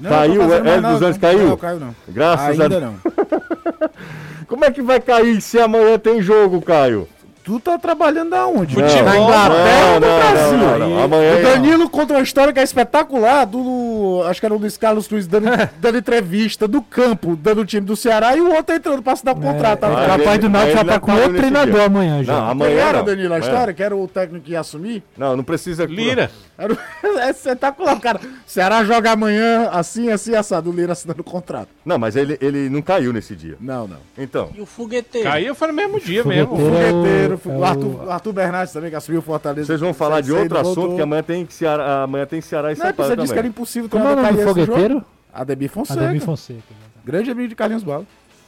Não, 0.00 0.10
Caiu, 0.10 0.42
é- 0.52 0.56
é 0.56 0.70
anos 0.74 1.00
não. 1.00 1.14
caiu? 1.14 1.48
Não, 1.50 1.56
caiu 1.56 1.78
não. 1.78 1.94
Graças 2.08 2.46
a 2.60 2.64
Ainda 2.64 2.68
Deus. 2.68 2.82
não. 2.82 2.94
Como 4.46 4.64
é 4.64 4.70
que 4.70 4.82
vai 4.82 5.00
cair 5.00 5.40
se 5.40 5.58
amanhã 5.58 5.98
tem 5.98 6.20
jogo, 6.22 6.60
Caio? 6.62 7.08
Tu 7.44 7.58
tá 7.58 7.76
trabalhando 7.76 8.32
aonde? 8.34 8.72
Futebol. 8.76 9.02
Na 9.02 9.18
Inglaterra 9.18 9.94
ou 9.94 10.00
no 10.00 10.06
Não, 10.06 10.12
não, 10.12 10.30
Brasil? 10.30 10.58
não, 10.58 10.78
não, 10.78 10.88
não. 10.90 11.02
Amanhã- 11.02 11.38
o 11.38 11.42
Danilo 11.42 11.90
conta 11.90 12.14
uma 12.14 12.22
história 12.22 12.52
que 12.52 12.60
é 12.60 12.62
espetacular 12.62 13.44
do. 13.46 14.22
Acho 14.28 14.38
que 14.38 14.46
era 14.46 14.54
o 14.54 14.58
Luiz 14.58 14.76
Carlos 14.76 15.10
Luiz 15.10 15.26
dando, 15.26 15.46
dando 15.80 15.98
entrevista 15.98 16.68
do 16.68 16.80
campo, 16.80 17.34
dando 17.34 17.62
o 17.62 17.64
time 17.64 17.84
do 17.84 17.96
Ceará 17.96 18.36
e 18.36 18.40
o 18.40 18.54
outro 18.54 18.76
entrando 18.76 19.02
pra 19.02 19.14
assinar 19.14 19.34
o 19.36 19.40
contrato. 19.40 19.80
tá 19.80 19.88
Ah, 19.88 19.90
o 19.90 19.94
rapaz 20.18 20.38
do 20.38 20.48
Náutico 20.48 20.76
já 20.76 20.84
não 20.84 20.92
tá 20.92 21.00
com 21.00 21.12
outro 21.12 21.34
treinador 21.34 21.74
dia. 21.74 21.84
amanhã 21.86 22.22
já. 22.22 22.32
Não, 22.32 22.50
amanhã 22.50 22.78
era, 22.80 22.98
não. 22.98 23.04
Danilo, 23.06 23.32
a 23.34 23.36
Amanhã. 23.38 23.50
história? 23.50 23.74
Que 23.74 23.82
era 23.82 23.96
o 23.96 24.06
técnico 24.06 24.44
que 24.44 24.52
ia 24.52 24.60
assumir? 24.60 25.02
Não, 25.18 25.36
não 25.36 25.42
precisa. 25.42 25.84
Lira. 25.84 26.30
É 27.02 27.30
espetacular, 27.30 28.00
cara. 28.00 28.20
Ceará 28.46 28.84
joga 28.84 29.12
amanhã 29.12 29.68
assim, 29.70 30.10
assim, 30.10 30.34
assado. 30.34 30.70
O 30.70 30.72
Lira 30.72 30.92
assinando 30.92 31.20
o 31.20 31.24
contrato. 31.24 31.68
Não, 31.84 31.98
mas 31.98 32.16
ele, 32.16 32.36
ele 32.40 32.68
não 32.70 32.80
caiu 32.82 33.12
nesse 33.12 33.34
dia. 33.36 33.56
Não, 33.60 33.86
não. 33.86 33.98
Então. 34.16 34.50
E 34.54 34.60
o 34.60 34.66
fogueteiro? 34.66 35.28
Caiu 35.28 35.54
foi 35.54 35.68
no 35.68 35.74
mesmo 35.74 36.00
dia 36.00 36.24
mesmo. 36.24 36.56
Fogueteiro. 36.56 37.34
O- 37.34 37.38
Fogueteiro, 37.38 37.40
é 37.44 37.48
o, 37.48 37.58
o- 37.58 37.64
Arthur, 37.64 38.04
o 38.06 38.10
Arthur 38.10 38.32
Bernardes 38.32 38.72
também, 38.72 38.90
que 38.90 38.96
assumiu 38.96 39.20
o 39.20 39.22
Fortaleza. 39.22 39.66
Vocês 39.66 39.80
vão 39.80 39.92
falar 39.94 40.20
de 40.20 40.32
outro 40.32 40.58
assunto, 40.58 40.74
voltou. 40.76 40.96
que 40.96 41.02
amanhã 41.02 41.22
tem 41.22 41.46
Ceará, 41.50 42.02
amanhã 42.04 42.26
tem 42.26 42.40
Ceará 42.40 42.72
e 42.72 42.76
São 42.76 42.86
é 42.86 42.92
porque 42.92 43.08
você 43.10 43.16
disse 43.16 43.32
que 43.32 43.38
era 43.38 43.48
impossível 43.48 43.88
Como 43.90 44.04
é 44.04 44.12
o 44.12 44.16
nome 44.16 44.20
do 44.20 44.22
cair 44.28 44.34
esse 44.34 44.44
jogo. 44.48 44.60
fogueteiro? 44.66 45.04
Ademir 45.32 45.70
Fonseca. 45.70 46.00
Ademir 46.00 46.20
Fonseca. 46.22 46.60
Grande 47.04 47.30
amigo 47.30 47.48
de 47.48 47.54
Carlinhos 47.54 47.82
Bala. 47.84 48.04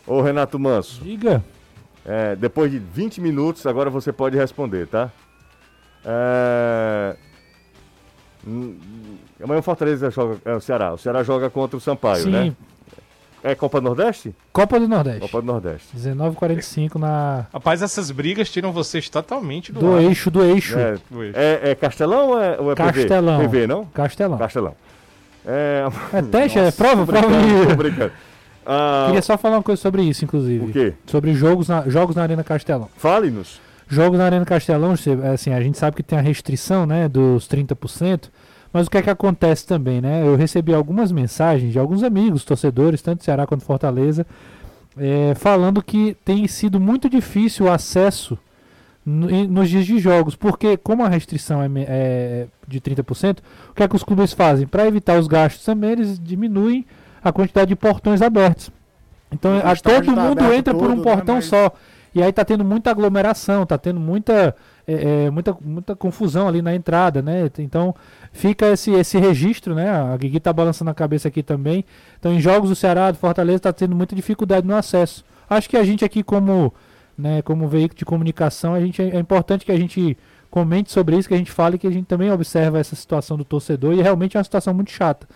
Ô, 0.07 0.21
Renato 0.21 0.59
Manso, 0.59 1.03
Diga. 1.03 1.43
é, 2.05 2.37
depois 2.37 2.71
de 2.71 2.79
20 2.79 3.21
minutos, 3.21 3.67
agora 3.67 3.89
você 3.91 4.13
pode 4.13 4.37
responder, 4.37 4.87
tá? 4.87 5.11
É... 6.05 7.17
Amanhã 9.43 9.59
o 9.61 9.63
Fortaleza 9.63 10.11
joga. 10.11 10.37
É, 10.45 10.55
o 10.55 10.61
Ceará. 10.61 10.93
O 10.93 10.99
Ceará 10.99 11.23
joga 11.23 11.49
contra 11.51 11.77
o 11.77 11.81
Sampaio, 11.81 12.25
Sim, 12.25 12.31
né? 12.31 12.53
É 13.43 13.55
Copa 13.55 13.79
do 13.79 13.85
Nordeste? 13.85 14.35
Copa 14.53 14.81
do 14.81 14.89
Nordeste. 14.89 15.21
Copa 15.21 15.41
do 15.43 15.47
Nordeste. 15.47 15.89
19h45 15.95 16.95
na... 16.97 17.45
Rapaz, 17.53 17.83
essas 17.83 18.11
brigas 18.11 18.49
tiram 18.51 18.73
vocês 18.73 19.11
totalmente 19.11 19.71
do, 19.71 19.81
do 19.81 19.99
eixo, 19.99 20.31
do 20.31 20.43
eixo. 20.43 20.79
É, 20.79 20.97
Do 21.11 21.23
eixo. 21.23 21.39
é, 21.39 21.71
é 21.71 21.75
Castelão 21.75 22.31
ou 22.31 22.41
é, 22.43 22.59
ou 22.59 22.73
é 22.73 22.75
PV? 22.75 22.93
Castelão. 22.93 23.41
PV, 23.41 23.67
não? 23.67 23.85
Castelão. 23.87 24.39
Castelão. 24.39 24.75
É. 25.47 25.85
É 26.15 26.23
teste, 26.23 26.59
é 26.59 26.71
prova, 26.73 27.05
Tô 27.05 27.13
prova 27.13 27.29
brincando, 27.29 27.63
tô 27.65 27.71
de... 27.71 27.77
brincando. 27.77 28.13
Ah, 28.65 29.05
Queria 29.09 29.21
só 29.21 29.37
falar 29.37 29.57
uma 29.59 29.63
coisa 29.63 29.81
sobre 29.83 30.01
isso, 30.03 30.25
inclusive. 30.25 30.65
O 30.65 30.73
quê? 30.73 30.95
Sobre 31.05 31.35
jogos 31.35 31.69
na, 31.69 31.87
jogos 31.87 32.17
na 32.17 32.23
Arena 32.23 32.43
Castelão. 32.43 32.89
Fale-nos. 32.97 33.61
Jogos 33.89 34.19
na 34.19 34.25
Arena 34.27 34.45
Castelão, 34.45 34.93
assim, 35.33 35.53
a 35.53 35.61
gente 35.61 35.79
sabe 35.79 35.97
que 35.97 36.03
tem 36.03 36.19
a 36.19 36.23
restrição, 36.23 36.87
né, 36.87 37.09
dos 37.09 37.47
30%, 37.47 38.31
mas 38.73 38.87
o 38.87 38.91
que 38.91 38.99
é 38.99 39.03
que 39.03 39.11
acontece 39.11 39.67
também, 39.67 40.01
né? 40.01 40.27
Eu 40.27 40.37
recebi 40.37 40.73
algumas 40.75 41.13
mensagens 41.13 41.73
de 41.73 41.79
alguns 41.79 42.03
amigos, 42.03 42.45
torcedores, 42.45 43.03
tanto 43.03 43.19
do 43.19 43.25
Ceará 43.25 43.47
quanto 43.47 43.61
do 43.61 43.67
Fortaleza, 43.67 44.27
é, 44.99 45.35
falando 45.37 45.83
que 45.83 46.17
tem 46.25 46.47
sido 46.49 46.81
muito 46.81 47.09
difícil 47.09 47.67
o 47.67 47.71
acesso 47.71 48.39
no- 49.05 49.29
nos 49.49 49.69
dias 49.69 49.85
de 49.87 49.99
jogos, 49.99 50.35
porque 50.35 50.77
como 50.77 51.05
a 51.05 51.09
restrição 51.09 51.63
é, 51.63 51.69
é 51.87 52.47
de 52.67 52.81
30%, 52.81 53.39
o 53.71 53.75
que 53.75 53.83
é 53.83 53.89
que 53.89 53.95
os 53.97 54.03
clubes 54.03 54.33
fazem? 54.33 54.67
Para 54.67 54.87
evitar 54.87 55.19
os 55.19 55.27
gastos 55.29 55.65
também, 55.65 55.91
eles 55.93 56.19
diminuem 56.19 56.85
a 57.23 57.31
quantidade 57.31 57.69
de 57.69 57.77
portões 57.77 58.23
abertos. 58.23 58.71
Então 59.31 59.59
a, 59.59 59.77
todo 59.77 60.05
tá 60.15 60.23
mundo 60.23 60.53
entra 60.53 60.73
por 60.75 60.81
todo, 60.89 60.93
um 60.93 60.97
né, 60.97 61.03
portão 61.03 61.35
mas- 61.37 61.45
só. 61.47 61.71
E 62.15 62.23
aí 62.23 62.33
tá 62.33 62.45
tendo 62.45 62.65
muita 62.65 62.91
aglomeração, 62.91 63.67
tá 63.67 63.77
tendo 63.77 63.99
muita, 63.99 64.55
é, 64.87 65.25
é, 65.27 65.31
muita, 65.31 65.57
muita 65.61 65.97
confusão 65.97 66.47
ali 66.47 66.63
na 66.63 66.75
entrada, 66.75 67.21
né? 67.21 67.51
Então 67.59 67.95
fica 68.33 68.67
esse, 68.69 68.93
esse 68.93 69.19
registro, 69.19 69.75
né? 69.75 69.91
A 69.91 70.17
Guigui 70.17 70.39
tá 70.39 70.53
balançando 70.53 70.91
a 70.91 70.95
cabeça 70.95 71.27
aqui 71.27 71.43
também. 71.43 71.85
Então 72.19 72.33
em 72.33 72.41
jogos 72.41 72.71
do 72.71 72.77
Ceará, 72.77 73.11
do 73.11 73.19
Fortaleza, 73.19 73.61
tá 73.61 73.73
tendo 73.73 73.97
muita 73.97 74.15
dificuldade 74.15 74.67
no 74.67 74.77
acesso. 74.77 75.25
Acho 75.51 75.69
que 75.69 75.77
a 75.77 75.83
gente 75.83 76.05
aqui 76.05 76.23
como, 76.23 76.73
né, 77.19 77.43
como 77.43 77.67
veículo 77.67 77.99
de 77.99 78.05
comunicação, 78.05 78.75
a 78.75 78.81
gente 78.81 79.03
é, 79.03 79.19
importante 79.19 79.65
que 79.65 79.73
a 79.73 79.77
gente 79.77 80.17
comente 80.51 80.93
sobre 80.93 81.17
isso, 81.17 81.27
que 81.27 81.35
a 81.35 81.39
gente 81.39 81.51
fale 81.51 81.79
que 81.79 81.87
a 81.87 81.91
gente 81.91 82.07
também 82.07 82.31
observa 82.31 82.79
essa 82.79 82.95
situação 82.95 83.37
do 83.37 83.45
torcedor 83.45 83.93
e 83.93 84.01
realmente 84.01 84.37
é 84.37 84.39
uma 84.39 84.45
situação 84.45 84.73
muito 84.73 84.93
chata. 84.93 85.27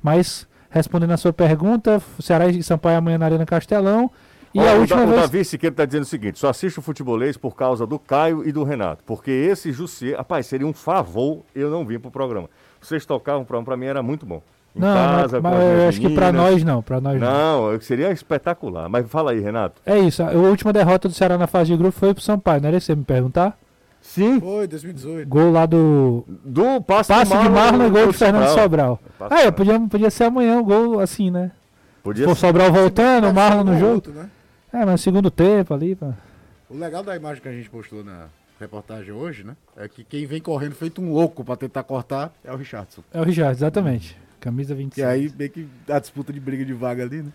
Mas 0.00 0.46
respondendo 0.70 1.10
a 1.10 1.16
sua 1.16 1.32
pergunta, 1.32 2.00
Ceará 2.20 2.46
e 2.46 2.62
Sampaio 2.62 2.98
amanhã 2.98 3.18
na 3.18 3.26
Arena 3.26 3.44
Castelão. 3.44 4.10
E 4.52 4.58
Ó, 4.58 4.68
a 4.68 4.74
o, 4.74 4.80
última 4.80 4.98
Da- 5.00 5.04
o 5.04 5.08
vez. 5.10 5.20
Davi 5.20 5.44
Siqueira 5.44 5.72
está 5.72 5.84
dizendo 5.84 6.02
o 6.02 6.06
seguinte: 6.06 6.38
só 6.38 6.48
assisto 6.48 6.80
o 6.80 6.82
futebolês 6.82 7.36
por 7.36 7.54
causa 7.54 7.86
do 7.86 7.98
Caio 7.98 8.46
e 8.48 8.50
do 8.52 8.64
Renato. 8.64 9.04
Porque 9.04 9.30
esse 9.30 9.70
Jussier, 9.72 10.16
rapaz, 10.16 10.46
seria 10.46 10.66
um 10.66 10.72
favor 10.72 11.42
eu 11.54 11.70
não 11.70 11.84
vir 11.86 12.00
pro 12.00 12.10
programa. 12.10 12.48
Vocês 12.80 13.06
tocavam 13.06 13.42
o 13.42 13.44
programa, 13.44 13.64
pra 13.66 13.76
mim 13.76 13.86
era 13.86 14.02
muito 14.02 14.26
bom. 14.26 14.42
Em 14.74 14.80
Não, 14.80 14.94
casa, 14.94 15.40
mas, 15.40 15.52
mas 15.52 15.62
as 15.64 15.78
eu 15.82 15.88
acho 15.88 16.00
que 16.00 16.08
pra 16.14 16.26
meninas. 16.32 16.52
nós 16.52 16.64
não, 16.64 16.82
pra 16.82 17.00
nós 17.00 17.20
não. 17.20 17.70
Não, 17.72 17.80
seria 17.80 18.10
espetacular. 18.12 18.88
Mas 18.88 19.08
fala 19.10 19.32
aí, 19.32 19.40
Renato. 19.40 19.80
É 19.84 19.98
isso, 19.98 20.22
a 20.22 20.30
última 20.30 20.72
derrota 20.72 21.08
do 21.08 21.14
Ceará 21.14 21.36
na 21.36 21.46
fase 21.48 21.70
de 21.72 21.76
grupo 21.76 21.92
foi 21.92 22.14
pro 22.14 22.22
Sampaio, 22.22 22.60
não 22.60 22.68
era 22.68 22.76
isso 22.76 22.86
você 22.86 22.94
me 22.94 23.04
perguntar? 23.04 23.58
Sim, 24.00 24.40
Foi, 24.40 24.66
2018. 24.66 25.28
Gol 25.28 25.52
lá 25.52 25.66
do. 25.66 26.24
do 26.26 26.80
passe, 26.80 27.08
Passe 27.08 27.36
de 27.36 27.48
Marlon 27.50 27.86
e 27.86 27.90
gol 27.90 28.06
de 28.06 28.12
Fernando 28.14 28.48
Sobral. 28.48 28.98
Passe 29.18 29.34
Ah, 29.34 29.40
de 29.42 29.46
é, 29.46 29.50
podia, 29.50 29.78
podia 29.80 30.10
ser 30.10 30.24
amanhã 30.24 30.58
o 30.58 30.64
gol 30.64 31.00
assim, 31.00 31.30
né? 31.30 31.50
Podia 32.02 32.24
Pô, 32.24 32.34
ser. 32.34 32.40
Sobral 32.46 32.72
voltando, 32.72 33.28
o 33.28 33.34
Marlon 33.34 33.64
no 33.64 33.72
Um 33.72 33.78
jogo. 33.78 33.92
outro, 33.94 34.12
né? 34.12 34.30
É, 34.72 34.84
mas 34.84 35.00
segundo 35.00 35.30
tempo 35.30 35.74
ali, 35.74 35.94
pá. 35.94 36.14
O 36.68 36.76
legal 36.76 37.02
da 37.02 37.16
imagem 37.16 37.42
que 37.42 37.48
a 37.48 37.52
gente 37.52 37.68
postou 37.68 38.04
na 38.04 38.28
reportagem 38.60 39.12
hoje, 39.12 39.42
né? 39.42 39.56
É 39.76 39.88
que 39.88 40.04
quem 40.04 40.26
vem 40.26 40.40
correndo 40.40 40.74
feito 40.74 41.00
um 41.00 41.12
louco 41.12 41.42
pra 41.42 41.56
tentar 41.56 41.82
cortar 41.82 42.32
é 42.44 42.52
o 42.52 42.56
Richardson. 42.56 43.02
É 43.12 43.20
o 43.20 43.24
Richard, 43.24 43.52
exatamente. 43.52 44.16
Camisa 44.38 44.74
25. 44.74 44.94
Que 44.94 45.02
aí 45.02 45.32
meio 45.36 45.50
que 45.50 45.66
a 45.88 45.98
disputa 45.98 46.32
de 46.32 46.38
briga 46.38 46.64
de 46.64 46.72
vaga 46.72 47.02
ali, 47.02 47.22
né? 47.22 47.32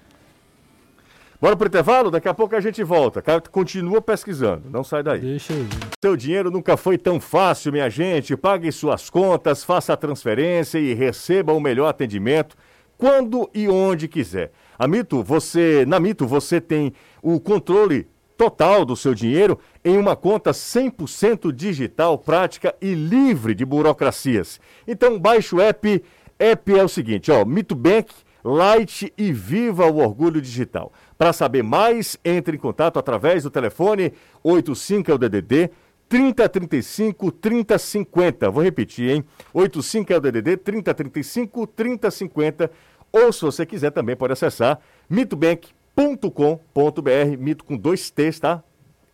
Bora 1.41 1.57
pro 1.57 1.67
intervalo? 1.67 2.09
Daqui 2.09 2.29
a 2.29 2.33
pouco 2.33 2.55
a 2.55 2.61
gente 2.61 2.81
volta. 2.83 3.21
Continua 3.51 4.01
pesquisando, 4.01 4.69
não 4.69 4.83
sai 4.83 5.03
daí. 5.03 5.19
Deixa 5.19 5.53
aí. 5.53 5.67
Seu 6.01 6.15
dinheiro 6.15 6.49
nunca 6.49 6.77
foi 6.77 6.97
tão 6.97 7.19
fácil, 7.19 7.73
minha 7.73 7.89
gente. 7.89 8.37
Pague 8.37 8.71
suas 8.71 9.09
contas, 9.09 9.63
faça 9.63 9.93
a 9.93 9.97
transferência 9.97 10.79
e 10.79 10.93
receba 10.93 11.51
o 11.53 11.59
melhor 11.59 11.87
atendimento 11.87 12.55
quando 12.97 13.49
e 13.53 13.67
onde 13.67 14.07
quiser. 14.07 14.51
A 14.77 14.87
Mito, 14.87 15.23
você, 15.23 15.85
na 15.87 15.99
Mito, 15.99 16.27
você 16.27 16.59
tem 16.59 16.93
o 17.21 17.39
controle 17.39 18.07
total 18.37 18.83
do 18.83 18.95
seu 18.95 19.13
dinheiro 19.13 19.59
em 19.83 19.97
uma 19.97 20.15
conta 20.15 20.51
100% 20.51 21.51
digital, 21.51 22.17
prática 22.17 22.75
e 22.81 22.93
livre 22.93 23.55
de 23.55 23.65
burocracias. 23.65 24.59
Então 24.87 25.19
baixe 25.19 25.55
o 25.55 25.61
app. 25.61 26.03
App 26.37 26.77
é 26.77 26.83
o 26.83 26.89
seguinte, 26.89 27.31
ó, 27.31 27.45
Mito 27.45 27.75
Bank 27.75 28.13
Light 28.43 29.11
e 29.17 29.33
viva 29.33 29.87
o 29.87 29.97
orgulho 29.97 30.39
digital. 30.39 30.93
Para 31.17 31.33
saber 31.33 31.63
mais, 31.63 32.15
entre 32.23 32.55
em 32.55 32.59
contato 32.59 32.99
através 32.99 33.41
do 33.41 33.49
telefone 33.49 34.13
85 34.43 35.09
é 35.09 35.13
o 35.15 35.17
DDD 35.17 35.71
3035 36.15 37.29
3050. 37.29 38.49
Vou 38.49 38.63
repetir, 38.63 39.09
hein? 39.09 39.25
85 39.53 40.13
é 40.13 40.15
o 40.15 40.21
DDD 40.21 40.57
3035 40.57 41.67
3050. 41.67 42.71
Ou 43.11 43.33
se 43.33 43.41
você 43.41 43.65
quiser 43.65 43.91
também 43.91 44.15
pode 44.15 44.31
acessar 44.31 44.79
mitobank.com.br, 45.09 47.37
mito 47.37 47.65
com 47.65 47.75
dois 47.75 48.09
T's, 48.09 48.39
tá? 48.39 48.63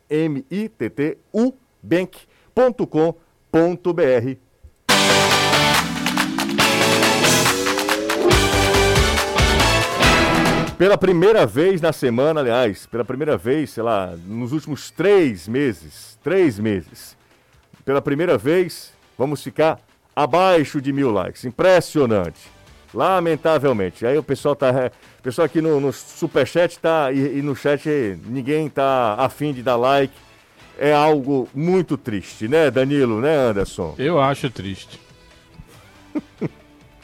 M 0.09 0.45
I 0.51 0.69
T 0.69 0.89
T 0.91 1.17
U 1.33 1.53
bank.com.br. 1.81 2.21
Pela 10.81 10.97
primeira 10.97 11.45
vez 11.45 11.79
na 11.79 11.93
semana, 11.93 12.39
aliás, 12.39 12.87
pela 12.87 13.05
primeira 13.05 13.37
vez, 13.37 13.69
sei 13.69 13.83
lá, 13.83 14.15
nos 14.25 14.51
últimos 14.51 14.89
três 14.89 15.47
meses, 15.47 16.17
três 16.23 16.57
meses, 16.57 17.15
pela 17.85 18.01
primeira 18.01 18.35
vez, 18.35 18.91
vamos 19.15 19.43
ficar 19.43 19.79
abaixo 20.15 20.81
de 20.81 20.91
mil 20.91 21.11
likes. 21.11 21.45
Impressionante. 21.45 22.49
Lamentavelmente. 22.91 24.07
Aí 24.07 24.17
o 24.17 24.23
pessoal 24.23 24.55
tá. 24.55 24.69
é, 24.69 24.87
O 25.19 25.21
pessoal 25.21 25.45
aqui 25.45 25.61
no, 25.61 25.79
no 25.79 25.93
superchat 25.93 26.79
tá. 26.79 27.11
E, 27.11 27.37
e 27.37 27.41
no 27.43 27.55
chat 27.55 27.87
ninguém 28.25 28.67
tá 28.67 29.13
afim 29.19 29.53
de 29.53 29.61
dar 29.61 29.75
like. 29.75 30.15
É 30.79 30.91
algo 30.91 31.47
muito 31.53 31.95
triste, 31.95 32.47
né, 32.47 32.71
Danilo, 32.71 33.21
né, 33.21 33.37
Anderson? 33.37 33.93
Eu 33.99 34.19
acho 34.19 34.49
triste. 34.49 34.99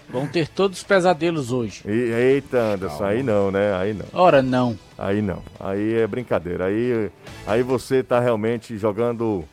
Vão 0.09 0.25
ter 0.25 0.47
todos 0.47 0.77
os 0.77 0.83
pesadelos 0.83 1.51
hoje. 1.51 1.81
E- 1.85 1.91
eita, 1.91 2.57
Anderson, 2.57 3.03
aí 3.03 3.21
não, 3.23 3.51
né? 3.51 3.75
Aí 3.75 3.93
não. 3.93 4.05
Ora, 4.13 4.41
não. 4.41 4.77
Aí 4.97 5.21
não. 5.21 5.41
Aí 5.59 5.95
é 5.95 6.07
brincadeira. 6.07 6.65
Aí, 6.65 7.09
aí 7.45 7.61
você 7.61 7.97
está 7.97 8.19
realmente 8.19 8.77
jogando 8.77 9.43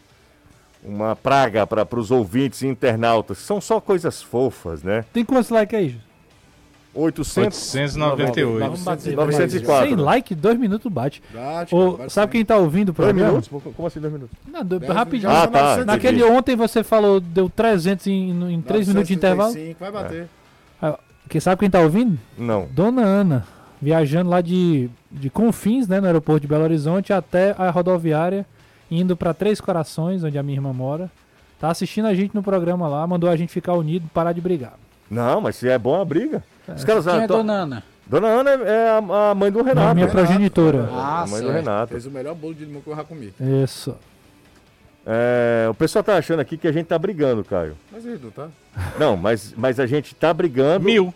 uma 0.84 1.16
praga 1.16 1.66
para 1.66 1.98
os 1.98 2.10
ouvintes 2.10 2.62
e 2.62 2.66
internautas. 2.68 3.38
São 3.38 3.60
só 3.60 3.80
coisas 3.80 4.22
fofas, 4.22 4.82
né? 4.82 5.04
Tem 5.12 5.24
quantos 5.24 5.50
likes 5.50 5.78
aí? 5.78 5.88
Ju? 5.90 5.98
800... 6.96 7.74
898. 7.74 8.58
Vamos 8.60 8.82
bater. 8.84 9.16
904. 9.16 9.88
100 9.88 9.96
like, 9.96 10.34
dois 10.36 10.56
minutos 10.56 10.92
bate. 10.92 11.20
Bate, 11.34 11.74
Ô, 11.74 11.96
bate 11.96 12.12
sabe 12.12 12.30
sim. 12.30 12.32
quem 12.38 12.44
tá 12.44 12.56
ouvindo 12.56 12.90
o 12.90 12.92
Dois 12.92 13.08
programa? 13.08 13.30
minutos? 13.40 13.48
Como 13.76 13.88
assim 13.88 13.98
dois 14.00 14.12
minutos? 14.12 14.36
Não, 14.46 14.64
do- 14.64 14.78
Dez 14.78 14.92
rapidinho. 14.92 15.28
Ah, 15.32 15.48
tá. 15.48 15.60
900 15.60 15.86
Naquele 15.86 16.18
entendi. 16.20 16.32
ontem 16.32 16.54
você 16.54 16.84
falou, 16.84 17.18
deu 17.18 17.50
300 17.50 18.06
em, 18.06 18.52
em 18.54 18.62
3 18.62 18.86
minutos 18.86 19.08
de 19.08 19.14
intervalo. 19.14 19.48
935, 19.52 19.80
Vai 19.80 19.90
bater. 19.90 20.28
Quem 21.34 21.40
sabe 21.40 21.58
quem 21.58 21.68
tá 21.68 21.80
ouvindo? 21.80 22.16
Não. 22.38 22.68
Dona 22.70 23.02
Ana, 23.02 23.44
viajando 23.82 24.30
lá 24.30 24.40
de, 24.40 24.88
de 25.10 25.28
Confins, 25.28 25.88
né, 25.88 25.98
no 25.98 26.06
aeroporto 26.06 26.42
de 26.42 26.46
Belo 26.46 26.62
Horizonte, 26.62 27.12
até 27.12 27.56
a 27.58 27.70
rodoviária, 27.70 28.46
indo 28.88 29.16
para 29.16 29.34
Três 29.34 29.60
Corações, 29.60 30.22
onde 30.22 30.38
a 30.38 30.44
minha 30.44 30.58
irmã 30.58 30.72
mora. 30.72 31.10
Tá 31.58 31.70
assistindo 31.72 32.06
a 32.06 32.14
gente 32.14 32.36
no 32.36 32.40
programa 32.40 32.86
lá, 32.86 33.04
mandou 33.04 33.28
a 33.28 33.34
gente 33.34 33.52
ficar 33.52 33.72
unido, 33.72 34.08
parar 34.14 34.32
de 34.32 34.40
brigar. 34.40 34.74
Não, 35.10 35.40
mas 35.40 35.56
se 35.56 35.68
é 35.68 35.76
bom 35.76 36.00
a 36.00 36.04
briga. 36.04 36.40
Os 36.68 36.84
caras, 36.84 37.04
Quem 37.04 37.14
é 37.14 37.24
ah, 37.24 37.26
to- 37.26 37.36
Dona 37.38 37.52
Ana? 37.52 37.82
Dona 38.06 38.28
Ana 38.28 38.50
é 38.50 38.68
é 38.68 38.90
a, 38.90 39.30
a 39.30 39.34
mãe 39.34 39.50
do 39.50 39.58
Não, 39.58 39.64
Renato. 39.64 39.94
minha 39.96 40.06
né? 40.06 40.12
progenitora. 40.12 40.88
Ah, 40.92 41.22
a 41.22 41.26
mãe 41.26 41.40
do 41.40 41.48
certo. 41.48 41.64
Renato. 41.64 41.88
Fez 41.94 42.06
o 42.06 42.12
melhor 42.12 42.36
bolo 42.36 42.54
de 42.54 42.64
limão 42.64 42.80
que 42.80 42.88
eu 42.90 42.94
já 42.94 43.02
comi. 43.02 43.34
Isso. 43.64 43.96
É, 45.04 45.66
o 45.68 45.74
pessoal 45.74 46.04
tá 46.04 46.16
achando 46.16 46.38
aqui 46.38 46.56
que 46.56 46.68
a 46.68 46.72
gente 46.72 46.86
tá 46.86 46.96
brigando, 46.96 47.42
Caio. 47.42 47.76
Mas 47.90 48.06
Edu, 48.06 48.30
tá? 48.30 48.46
Não, 49.00 49.16
mas, 49.16 49.52
mas 49.56 49.80
a 49.80 49.86
gente 49.86 50.14
tá 50.14 50.32
brigando. 50.32 50.84
Mil. 50.84 51.12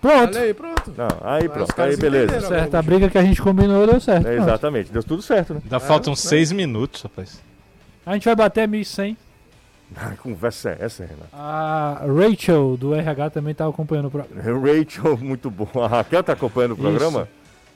Pronto. 0.00 0.36
Olha 0.36 0.40
aí, 0.40 0.54
pronto. 0.54 0.94
Não, 0.96 1.08
aí 1.22 1.46
Os 1.46 1.52
pronto, 1.52 1.82
aí 1.82 1.96
beleza. 1.96 2.40
Certo, 2.40 2.74
a 2.74 2.82
briga 2.82 3.10
que 3.10 3.18
a 3.18 3.22
gente 3.22 3.40
combinou 3.40 3.86
deu 3.86 4.00
certo. 4.00 4.26
É, 4.26 4.36
exatamente, 4.36 4.90
deu 4.90 5.02
tudo 5.02 5.20
certo, 5.20 5.54
né? 5.54 5.60
Ainda 5.62 5.78
faltam 5.78 6.16
seis 6.16 6.50
minutos, 6.52 7.02
rapaz. 7.02 7.40
A 8.06 8.14
gente 8.14 8.24
vai 8.24 8.34
bater 8.34 8.66
1.100. 8.66 9.16
Ai, 9.96 10.16
conversa 10.16 10.70
é 10.70 10.84
essa, 10.84 11.04
Renato? 11.04 11.28
A 11.32 12.02
Rachel 12.06 12.76
do 12.76 12.94
RH 12.94 13.30
também 13.30 13.54
tá 13.54 13.66
acompanhando 13.66 14.06
o 14.06 14.10
programa. 14.10 14.42
Rachel, 14.42 15.18
muito 15.18 15.50
bom. 15.50 15.68
A 15.82 15.86
Raquel 15.86 16.22
tá 16.22 16.32
acompanhando 16.32 16.72
o 16.72 16.96
Isso. 16.96 17.28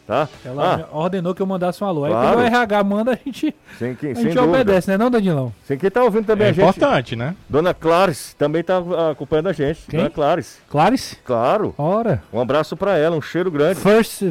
Tá? 0.07 0.29
Ela 0.45 0.87
Ah, 0.93 0.97
ordenou 0.99 1.35
que 1.35 1.41
eu 1.41 1.47
mandasse 1.47 1.83
um 1.83 1.87
alô. 1.87 2.05
Aí 2.05 2.11
Claro. 2.13 2.29
quando 2.37 2.45
o 2.45 2.47
RH 2.47 2.85
manda, 2.85 3.13
a 3.13 3.17
gente, 3.25 3.55
sem 3.79 3.95
quem, 3.95 4.13
a 4.13 4.15
sem 4.15 4.25
gente 4.25 4.35
dúvida. 4.35 4.53
obedece, 4.53 4.91
né 4.91 4.99
não, 4.99 5.11
Danilão? 5.11 5.51
Sem 5.65 5.79
quem 5.79 5.91
tá 5.91 6.03
ouvindo 6.05 6.27
também 6.27 6.49
É 6.49 6.51
a 6.51 6.53
gente. 6.53 6.63
importante, 6.69 7.17
né? 7.17 7.35
Dona 7.49 7.73
Clarice 7.73 8.37
também 8.37 8.63
tá 8.63 8.77
ah, 8.99 9.11
acompanhando 9.13 9.49
a 9.49 9.53
gente. 9.55 9.87
Quem? 9.89 9.99
Dona 10.01 10.11
Clarice. 10.11 10.59
Clarice? 10.69 11.17
Claro. 11.25 11.75
Ora. 11.79 12.23
Um 12.31 12.39
abraço 12.39 12.77
pra 12.77 12.99
ela, 12.99 13.17
um 13.17 13.23
cheiro 13.23 13.51
grande. 13.51 13.81
First... 13.81 14.23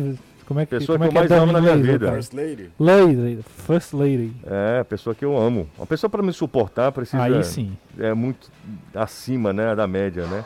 Como 0.46 0.60
é 0.60 0.66
que, 0.66 0.78
Pessoa 0.78 0.98
como 1.00 1.06
é 1.06 1.10
que 1.10 1.18
eu 1.18 1.22
que 1.22 1.34
é 1.34 1.38
mais 1.38 1.42
amo 1.42 1.52
na 1.54 1.62
minha 1.62 1.74
inglês, 1.74 1.94
vida. 2.00 2.12
First 2.12 2.34
Lady. 2.34 2.70
Lady. 2.78 3.40
First 3.66 3.94
Lady. 3.94 4.34
É, 4.46 4.84
pessoa 4.84 5.16
que 5.16 5.24
eu 5.24 5.38
amo. 5.38 5.68
Uma 5.78 5.88
pessoa 5.88 6.10
pra 6.10 6.22
me 6.22 6.34
suportar 6.34 6.92
precisa. 6.92 7.24
Aí 7.24 7.44
sim. 7.46 7.76
É 7.98 8.14
muito 8.14 8.52
acima, 8.94 9.54
né, 9.54 9.74
da 9.74 9.88
média, 9.88 10.26
né? 10.28 10.44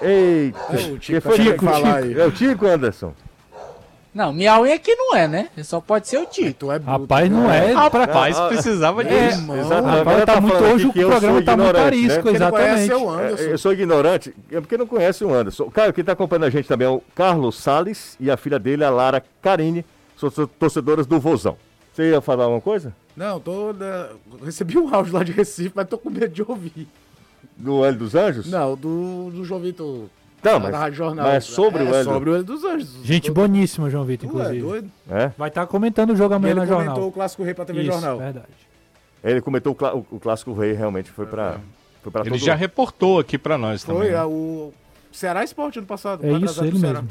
Eita. 0.00 0.58
É 0.72 0.76
o 0.92 0.98
Tico 0.98 1.00
que 1.00 1.20
foi 1.20 1.36
Tico, 1.38 1.64
falar 1.64 2.02
Tico. 2.02 2.14
aí. 2.14 2.20
É 2.20 2.26
o 2.26 2.30
Tico, 2.32 2.66
Anderson. 2.66 3.12
Não, 4.14 4.32
Miau 4.32 4.64
é 4.66 4.78
que 4.78 4.94
não 4.96 5.14
é, 5.14 5.28
né? 5.28 5.48
Só 5.62 5.80
pode 5.80 6.08
ser 6.08 6.18
o 6.18 6.26
Tico. 6.26 6.52
Tu 6.54 6.72
é 6.72 6.78
bruto. 6.78 6.90
Rapaz, 6.90 7.30
não 7.30 7.50
é. 7.50 7.72
pra... 7.90 8.00
Rapaz, 8.00 8.36
Ah, 8.38 8.48
precisava 8.48 9.02
É, 9.02 9.28
disso. 9.28 9.52
Exato. 9.54 9.84
Rapaz, 9.86 10.00
Agora 10.00 10.26
tá 10.26 10.40
muito 10.40 10.56
falando 10.56 10.74
hoje 10.74 10.88
aqui 10.88 11.04
o 11.04 11.08
programa 11.08 11.42
tá 11.42 11.56
muito 11.56 11.72
né? 11.72 11.80
arisco, 11.84 12.22
conhece 12.22 12.36
exatamente. 12.36 12.90
é 12.92 12.96
o 12.96 13.20
É, 13.20 13.24
Anderson. 13.26 13.42
eu 13.44 13.58
sou 13.58 13.72
ignorante, 13.72 14.34
é 14.50 14.60
porque 14.60 14.76
não 14.78 14.86
conhece 14.86 15.24
o 15.24 15.32
Anderson. 15.32 15.70
Caio, 15.70 15.92
quem 15.92 16.02
está 16.02 16.12
acompanhando 16.14 16.44
a 16.44 16.50
gente 16.50 16.66
também 16.66 16.88
é 16.88 16.90
o 16.90 17.02
Carlos 17.14 17.56
Salles 17.56 18.16
e 18.18 18.30
a 18.30 18.36
filha 18.36 18.58
dele, 18.58 18.82
a 18.84 18.90
Lara 18.90 19.22
Carine, 19.42 19.84
são 20.16 20.30
torcedoras 20.58 21.06
do 21.06 21.20
Vozão. 21.20 21.56
Você 21.92 22.10
ia 22.10 22.20
falar 22.20 22.44
alguma 22.44 22.60
coisa? 22.60 22.94
Não, 23.16 23.38
tô. 23.38 23.72
né, 23.72 24.08
Recebi 24.44 24.78
um 24.78 24.92
áudio 24.94 25.12
lá 25.14 25.22
de 25.22 25.32
Recife, 25.32 25.72
mas 25.74 25.86
tô 25.88 25.98
com 25.98 26.10
medo 26.10 26.28
de 26.28 26.42
ouvir. 26.42 26.88
Do 27.56 27.84
Hélio 27.84 27.98
dos 27.98 28.14
Anjos? 28.14 28.46
Não, 28.50 28.74
do, 28.76 29.30
do 29.30 29.44
João 29.44 29.60
Vitor 29.60 30.04
Tá, 30.42 30.58
mas- 30.58 30.72
Rádio 30.74 30.96
Jornal. 30.98 31.26
mas 31.26 31.36
é 31.36 31.40
sobre 31.40 31.82
o 31.82 31.86
é 31.86 31.90
Hélio. 32.00 32.04
sobre 32.04 32.30
o 32.30 32.34
Hélio 32.34 32.44
dos 32.44 32.64
Anjos. 32.64 32.90
Gente 33.02 33.30
boníssima, 33.30 33.90
João 33.90 34.04
Vitor, 34.04 34.28
é 34.28 34.32
inclusive. 34.32 34.60
doido? 34.60 34.90
É? 35.10 35.32
Vai 35.36 35.48
estar 35.48 35.66
comentando 35.66 36.10
o 36.10 36.16
jogo 36.16 36.34
amanhã 36.34 36.52
ele 36.52 36.60
na 36.60 36.66
comentou 36.66 36.86
jornal. 36.94 37.08
o 37.08 37.12
Clássico 37.12 37.42
Rei 37.42 37.54
pra 37.54 37.64
TV 37.64 37.80
Isso, 37.82 37.90
Jornal. 37.92 38.18
verdade. 38.18 38.46
Ele 39.24 39.40
comentou 39.40 39.72
o, 39.72 39.74
clá- 39.74 39.94
o- 39.94 40.06
o 40.12 40.20
clássico 40.20 40.52
rei, 40.52 40.72
realmente 40.74 41.10
foi 41.10 41.26
pra. 41.26 41.58
Foi 42.02 42.12
pra 42.12 42.20
Ele 42.20 42.30
todo 42.30 42.38
já 42.38 42.54
reportou 42.54 43.18
aqui 43.18 43.36
pra 43.36 43.58
nós 43.58 43.82
também. 43.82 44.02
Foi 44.02 44.10
né? 44.12 44.16
a- 44.16 44.26
o 44.28 44.72
Ceará 45.10 45.42
Esporte 45.42 45.78
ano 45.78 45.88
passado. 45.88 46.24
É 46.24 46.30
isso, 46.30 46.64
ele 46.64 46.78
mesmo. 46.78 47.08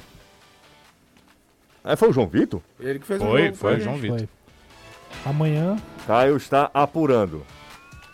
Ah, 1.83 1.95
foi 1.97 2.09
o 2.09 2.13
João 2.13 2.27
Vitor? 2.27 2.61
Ele 2.79 2.99
que 2.99 3.05
fez 3.05 3.21
o 3.21 3.25
Foi, 3.25 3.43
jogo, 3.45 3.55
foi, 3.57 3.75
a 3.75 3.79
João 3.79 3.95
gente. 3.95 4.11
Vitor. 4.13 4.17
Foi. 4.19 5.31
Amanhã, 5.31 5.77
Caio 6.05 6.37
está 6.37 6.69
apurando. 6.73 7.43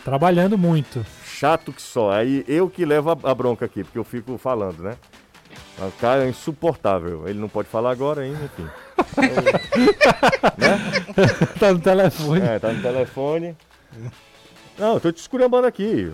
trabalhando 0.04 0.58
muito. 0.58 1.06
Chato 1.44 1.74
que 1.74 1.82
só. 1.82 2.10
Aí 2.10 2.46
eu 2.48 2.70
que 2.70 2.86
levo 2.86 3.12
a, 3.12 3.18
a 3.32 3.36
bronca 3.36 3.66
aqui, 3.66 3.84
porque 3.84 4.00
eu 4.00 4.04
fico 4.06 4.38
falando, 4.38 4.82
né? 4.82 4.96
O 5.78 5.92
Caio 6.00 6.22
é 6.24 6.30
insuportável. 6.30 7.28
Ele 7.28 7.38
não 7.38 7.50
pode 7.50 7.68
falar 7.68 7.92
agora 7.92 8.22
ainda, 8.22 8.46
enfim. 8.46 8.66
tá 11.60 11.74
no 11.74 11.80
telefone. 11.80 12.42
É, 12.42 12.60
tá 12.60 12.72
no 12.72 12.82
telefone. 12.82 13.58
Não, 14.80 14.94
eu 14.94 15.00
tô 15.02 15.12
te 15.12 15.18
esculhambando 15.18 15.68
aqui. 15.68 16.14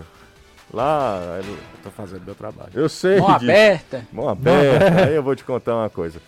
Lá, 0.74 1.20
ele- 1.38 1.56
Tô 1.84 1.90
fazendo 1.92 2.24
meu 2.24 2.34
trabalho. 2.34 2.70
eu 2.74 2.88
sei. 2.88 3.20
Mão 3.20 3.38
disso. 3.38 3.44
aberta. 3.44 4.06
Mão 4.12 4.28
aberta. 4.28 5.04
Aí 5.06 5.14
eu 5.14 5.22
vou 5.22 5.36
te 5.36 5.44
contar 5.44 5.76
uma 5.76 5.88
coisa. 5.88 6.20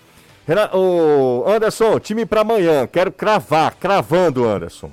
Renato, 0.46 0.78
ô, 0.78 1.44
Anderson, 1.48 1.98
time 1.98 2.24
pra 2.24 2.42
amanhã. 2.42 2.86
Quero 2.86 3.11
cravar, 3.11 3.74
cravando, 3.74 4.48
Anderson. 4.48 4.92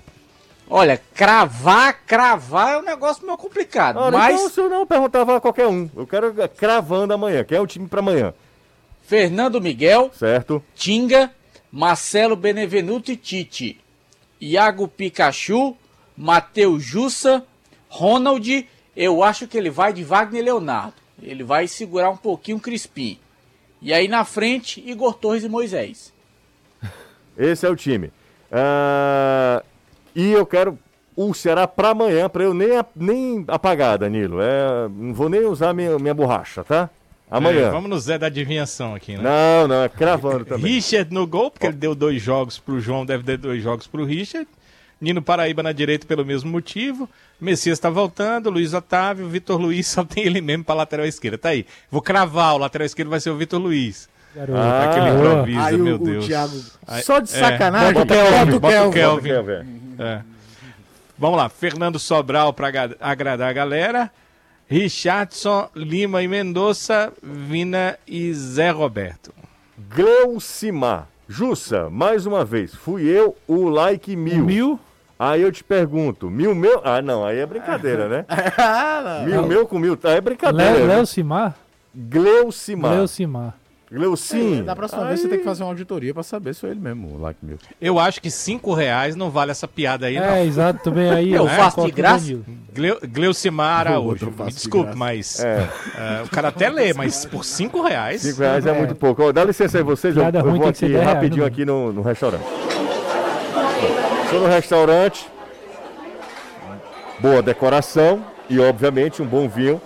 Olha, 0.69 1.01
cravar, 1.15 2.01
cravar 2.05 2.73
é 2.73 2.77
um 2.77 2.83
negócio 2.83 3.25
meio 3.25 3.37
complicado. 3.37 3.97
Ora, 3.97 4.15
mas 4.15 4.35
então, 4.35 4.49
se 4.49 4.59
eu 4.61 4.69
não 4.69 4.85
perguntava 4.85 5.37
a 5.37 5.41
qualquer 5.41 5.65
um. 5.67 5.89
Eu 5.95 6.05
quero 6.05 6.31
cravando 6.49 7.11
amanhã. 7.11 7.43
Quem 7.43 7.57
é 7.57 7.61
o 7.61 7.65
time 7.65 7.87
pra 7.87 7.99
amanhã? 7.99 8.33
Fernando 9.01 9.59
Miguel, 9.59 10.11
Certo? 10.13 10.63
Tinga, 10.75 11.31
Marcelo 11.71 12.35
Benevenuto 12.35 13.11
e 13.11 13.17
Tite. 13.17 13.81
Iago 14.39 14.87
Pikachu, 14.87 15.75
Matheus 16.15 16.83
Jussa, 16.83 17.43
Ronald. 17.87 18.67
Eu 18.95 19.23
acho 19.23 19.47
que 19.47 19.57
ele 19.57 19.71
vai 19.71 19.91
de 19.91 20.03
Wagner 20.03 20.43
Leonardo. 20.43 20.93
Ele 21.21 21.43
vai 21.43 21.67
segurar 21.67 22.11
um 22.11 22.17
pouquinho 22.17 22.57
o 22.57 22.61
Crispim. 22.61 23.19
E 23.81 23.91
aí 23.91 24.07
na 24.07 24.23
frente, 24.23 24.83
Igor 24.85 25.15
Torres 25.15 25.43
e 25.43 25.49
Moisés. 25.49 26.13
Esse 27.35 27.65
é 27.65 27.69
o 27.69 27.75
time. 27.75 28.11
Ah, 28.51 29.63
e 30.21 30.31
eu 30.31 30.45
quero 30.45 30.77
o 31.15 31.33
Ceará 31.33 31.67
pra 31.67 31.89
amanhã, 31.89 32.29
pra 32.29 32.43
eu 32.43 32.53
nem, 32.53 32.69
nem 32.95 33.43
apagar, 33.47 33.97
Danilo. 33.97 34.39
É, 34.41 34.87
não 34.89 35.13
vou 35.13 35.29
nem 35.29 35.45
usar 35.45 35.73
minha, 35.73 35.97
minha 35.99 36.13
borracha, 36.13 36.63
tá? 36.63 36.89
Amanhã. 37.29 37.67
É, 37.67 37.69
vamos 37.69 37.89
no 37.89 37.99
Zé 37.99 38.17
da 38.17 38.27
adivinhação 38.27 38.95
aqui, 38.95 39.15
né? 39.15 39.21
Não, 39.23 39.67
não, 39.67 39.83
é 39.83 39.89
cravando 39.89 40.45
também. 40.45 40.73
Richard 40.73 41.13
no 41.13 41.27
gol, 41.27 41.51
porque 41.51 41.67
ele 41.67 41.75
deu 41.75 41.93
dois 41.93 42.21
jogos 42.21 42.57
pro 42.57 42.79
João, 42.79 43.05
deve 43.05 43.23
ter 43.23 43.37
dois 43.37 43.61
jogos 43.61 43.85
pro 43.85 44.03
Richard. 44.05 44.47
Nino 45.01 45.21
Paraíba 45.21 45.61
na 45.63 45.71
direita 45.71 46.05
pelo 46.07 46.25
mesmo 46.25 46.49
motivo. 46.51 47.07
Messias 47.39 47.79
tá 47.79 47.89
voltando, 47.89 48.49
Luiz 48.49 48.73
Otávio, 48.73 49.29
Vitor 49.29 49.59
Luiz 49.61 49.87
só 49.91 50.03
tem 50.03 50.25
ele 50.25 50.41
mesmo 50.41 50.63
pra 50.63 50.75
lateral 50.75 51.05
esquerda. 51.05 51.37
Tá 51.37 51.49
aí. 51.49 51.65
Vou 51.91 52.01
cravar, 52.01 52.55
o 52.55 52.57
lateral 52.57 52.85
esquerdo 52.85 53.09
vai 53.09 53.19
ser 53.19 53.29
o 53.29 53.37
Vitor 53.37 53.61
Luiz. 53.61 54.09
Garoto. 54.35 54.57
Ah, 54.59 54.83
Aquele 54.91 55.09
improviso, 55.09 55.59
Aí 55.59 55.77
meu 55.77 55.95
o, 55.95 55.99
Deus. 55.99 56.25
o 56.25 56.27
Thiago, 56.27 56.53
Aí- 56.87 57.01
só 57.03 57.19
de 57.19 57.33
é, 57.35 57.39
sacanagem, 57.39 57.93
bota 57.93 58.13
o 58.13 58.17
bota 58.17 58.29
Kelvin, 58.31 58.53
o 58.55 58.59
bota 58.59 58.87
o 58.87 58.91
Kelvin. 58.91 59.29
Kelvin. 59.29 59.29
Quer 59.29 59.43
ver? 59.43 59.65
É. 59.99 60.21
Vamos 61.17 61.37
lá, 61.37 61.49
Fernando 61.49 61.99
Sobral 61.99 62.53
para 62.53 62.69
agradar 63.01 63.49
a 63.49 63.53
galera. 63.53 64.11
Richardson, 64.67 65.67
Lima 65.75 66.23
e 66.23 66.27
Mendonça, 66.27 67.11
Vina 67.21 67.97
e 68.07 68.33
Zé 68.33 68.69
Roberto. 68.69 69.33
Gleucimar. 69.93 71.07
Jussa, 71.27 71.89
mais 71.89 72.25
uma 72.25 72.45
vez, 72.45 72.73
fui 72.73 73.03
eu 73.03 73.35
o 73.47 73.67
like 73.67 74.15
mil. 74.15 74.45
Mil. 74.45 74.79
Aí 75.17 75.41
eu 75.41 75.51
te 75.51 75.63
pergunto, 75.63 76.29
mil 76.29 76.55
meu? 76.55 76.81
Ah, 76.83 77.01
não, 77.01 77.25
aí 77.25 77.39
é 77.39 77.45
brincadeira, 77.45 78.07
né? 78.07 78.25
Ah, 78.57 79.23
mil 79.25 79.45
meu 79.45 79.67
com 79.67 79.77
mil, 79.77 79.97
tá? 79.97 80.11
É 80.11 80.21
brincadeira. 80.21 80.79
Né? 80.79 80.85
Léo 80.85 81.05
Simar? 81.05 81.57
Gleucimar. 81.93 83.55
Simar. 83.89 83.99
Gleucim. 83.99 84.63
Da 84.63 84.75
próxima 84.75 85.05
vez 85.07 85.19
você 85.19 85.27
tem 85.27 85.39
que 85.39 85.43
fazer 85.43 85.63
uma 85.63 85.69
auditoria 85.69 86.13
pra 86.13 86.21
saber 86.23 86.53
se 86.53 86.61
foi 86.61 86.69
ele 86.71 86.79
mesmo, 86.79 87.15
o 87.15 87.21
like 87.21 87.39
meu. 87.43 87.57
Eu 87.81 87.99
acho 87.99 88.21
que 88.21 88.29
cinco 88.29 88.73
reais 88.73 89.15
não 89.15 89.29
vale 89.29 89.51
essa 89.51 89.67
piada 89.67 90.05
aí, 90.05 90.17
É, 90.17 90.21
não. 90.21 90.37
exato, 90.43 90.83
também 90.83 91.09
aí. 91.09 91.33
Eu 91.33 91.47
faço 91.47 91.85
de 91.85 91.91
graça? 91.91 92.25
Danilo. 92.25 92.45
Gleu, 92.73 92.99
Gleucimar 93.07 93.87
Araújo, 93.87 94.27
me 94.27 94.45
de 94.45 94.53
desculpe, 94.55 94.85
graça. 94.85 94.97
mas 94.99 95.39
É. 95.43 95.69
é, 95.97 96.23
o 96.23 96.29
cara 96.29 96.49
até 96.49 96.69
lê, 96.69 96.93
mas 96.93 97.25
por 97.25 97.43
cinco 97.43 97.81
reais... 97.81 98.21
Cinco 98.21 98.41
reais 98.41 98.65
é, 98.65 98.73
muito 98.73 98.95
pouco. 98.95 99.23
Ó, 99.23 99.31
dá 99.31 99.43
licença 99.43 99.77
aí 99.79 99.83
vocês, 99.83 100.15
eu, 100.15 100.23
eu 100.23 100.41
ruim 100.41 100.59
vou 100.59 100.67
aqui 100.69 100.81
10 100.81 100.91
reais, 100.93 101.07
rapidinho 101.07 101.41
né, 101.43 101.47
aqui 101.47 101.65
no, 101.65 101.91
no 101.91 102.01
restaurante. 102.01 102.43
Estou 104.25 104.41
no 104.41 104.47
restaurante. 104.47 105.27
Boa 107.19 107.41
decoração 107.41 108.23
e, 108.49 108.59
obviamente, 108.59 109.21
um 109.21 109.25
bom 109.25 109.49
vinho. 109.49 109.81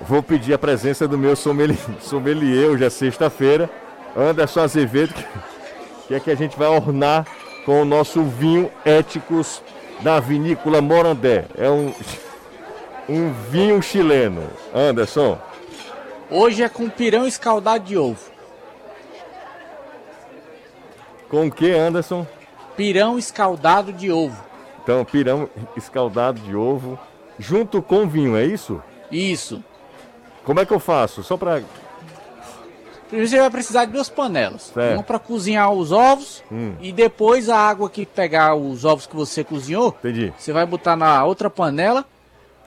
Vou 0.00 0.22
pedir 0.22 0.54
a 0.54 0.58
presença 0.58 1.06
do 1.08 1.18
meu 1.18 1.34
sommelier, 1.36 1.78
sommelier 2.00 2.68
hoje 2.70 2.84
é 2.84 2.90
sexta-feira, 2.90 3.68
Anderson 4.16 4.60
Azevedo, 4.60 5.14
que, 6.06 6.14
é 6.14 6.20
que 6.20 6.30
a 6.30 6.34
gente 6.34 6.56
vai 6.56 6.68
ornar 6.68 7.26
com 7.64 7.82
o 7.82 7.84
nosso 7.84 8.22
vinho 8.22 8.70
Éticos 8.84 9.60
da 10.00 10.20
Vinícola 10.20 10.80
Morandé. 10.80 11.46
É 11.56 11.68
um, 11.68 11.92
um 13.08 13.32
vinho 13.50 13.82
chileno. 13.82 14.42
Anderson, 14.74 15.38
Hoje 16.30 16.62
é 16.62 16.68
com 16.68 16.90
pirão 16.90 17.26
escaldado 17.26 17.84
de 17.84 17.96
ovo. 17.96 18.30
com 21.28 21.46
o 21.46 21.50
que, 21.50 21.70
Anderson? 21.72 22.26
Pirão 22.76 23.18
escaldado 23.18 23.92
de 23.92 24.12
ovo. 24.12 24.36
Então, 24.82 25.04
pirão 25.04 25.48
escaldado 25.76 26.40
de 26.40 26.54
ovo, 26.54 26.98
junto 27.38 27.82
com 27.82 28.06
vinho, 28.08 28.36
é 28.36 28.44
isso? 28.44 28.82
Isso. 29.10 29.62
Como 30.48 30.60
é 30.60 30.64
que 30.64 30.72
eu 30.72 30.80
faço? 30.80 31.22
Só 31.22 31.36
pra. 31.36 31.60
Primeiro 33.08 33.28
você 33.30 33.38
vai 33.38 33.50
precisar 33.50 33.84
de 33.84 33.92
duas 33.92 34.08
panelas. 34.08 34.70
Certo. 34.72 34.94
Uma 34.94 35.02
para 35.02 35.18
cozinhar 35.18 35.70
os 35.70 35.92
ovos 35.92 36.42
Hum. 36.50 36.72
e 36.80 36.90
depois 36.90 37.50
a 37.50 37.58
água 37.58 37.90
que 37.90 38.06
pegar 38.06 38.54
os 38.54 38.82
ovos 38.86 39.06
que 39.06 39.14
você 39.14 39.44
cozinhou, 39.44 39.94
Entendi. 39.98 40.32
você 40.38 40.50
vai 40.50 40.64
botar 40.64 40.96
na 40.96 41.22
outra 41.22 41.50
panela 41.50 42.02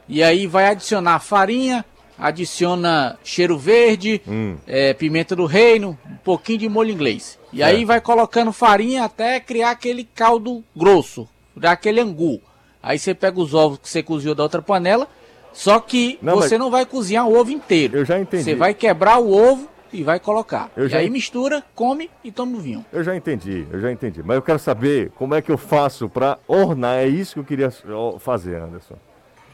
e 0.08 0.22
aí 0.22 0.46
vai 0.46 0.68
adicionar 0.68 1.18
farinha, 1.20 1.84
adiciona 2.20 3.18
cheiro 3.24 3.58
verde, 3.58 4.22
Hum. 4.28 4.58
é, 4.68 4.94
pimenta 4.94 5.36
do 5.36 5.48
reino, 5.48 5.98
um 6.08 6.16
pouquinho 6.18 6.60
de 6.60 6.70
molho 6.70 6.92
inglês. 6.92 7.40
E 7.52 7.58
Certo. 7.58 7.70
aí 7.70 7.84
vai 7.84 8.00
colocando 8.00 8.52
farinha 8.52 9.06
até 9.06 9.40
criar 9.40 9.72
aquele 9.72 10.04
caldo 10.04 10.64
grosso, 10.76 11.28
dar 11.56 11.72
aquele 11.72 12.00
angu. 12.00 12.40
Aí 12.84 13.00
você 13.00 13.14
pega 13.16 13.40
os 13.40 13.56
ovos 13.56 13.80
que 13.80 13.90
você 13.90 14.04
cozinhou 14.04 14.36
da 14.36 14.44
outra 14.44 14.62
panela, 14.62 15.08
só 15.54 15.80
que 15.80 16.18
Não, 16.22 16.36
você 16.36 16.56
mas- 16.56 16.60
não 16.60 16.72
vai 16.72 16.86
cozinhar 16.86 17.28
o 17.28 17.38
ovo 17.38 17.52
inteiro. 17.52 17.98
Eu 17.98 18.06
já 18.06 18.20
entendi. 18.20 18.44
Você 18.44 18.56
vai 18.56 18.74
quebrar 18.74 19.20
o 19.20 19.32
ovo 19.32 19.68
e 19.94 20.04
vai 20.04 20.20
colocar. 20.20 20.70
Eu 20.76 20.86
e 20.86 20.90
já 20.90 21.00
aí 21.00 21.10
mistura, 21.10 21.64
come 21.76 22.10
e 22.24 22.32
toma 22.32 22.58
o 22.58 22.60
vinho. 22.62 22.86
Eu 22.94 23.04
já 23.04 23.16
entendi, 23.16 23.68
eu 23.72 23.80
já 23.82 23.92
entendi. 23.92 24.22
Mas 24.24 24.36
eu 24.36 24.42
quero 24.42 24.60
saber 24.60 25.12
como 25.16 25.36
é 25.36 25.42
que 25.42 25.52
eu 25.52 25.58
faço 25.58 26.08
pra 26.08 26.38
ornar. 26.48 26.98
É 27.00 27.08
isso 27.08 27.34
que 27.34 27.40
eu 27.42 27.44
queria 27.44 27.70
fazer, 28.20 28.56
Anderson. 28.62 28.96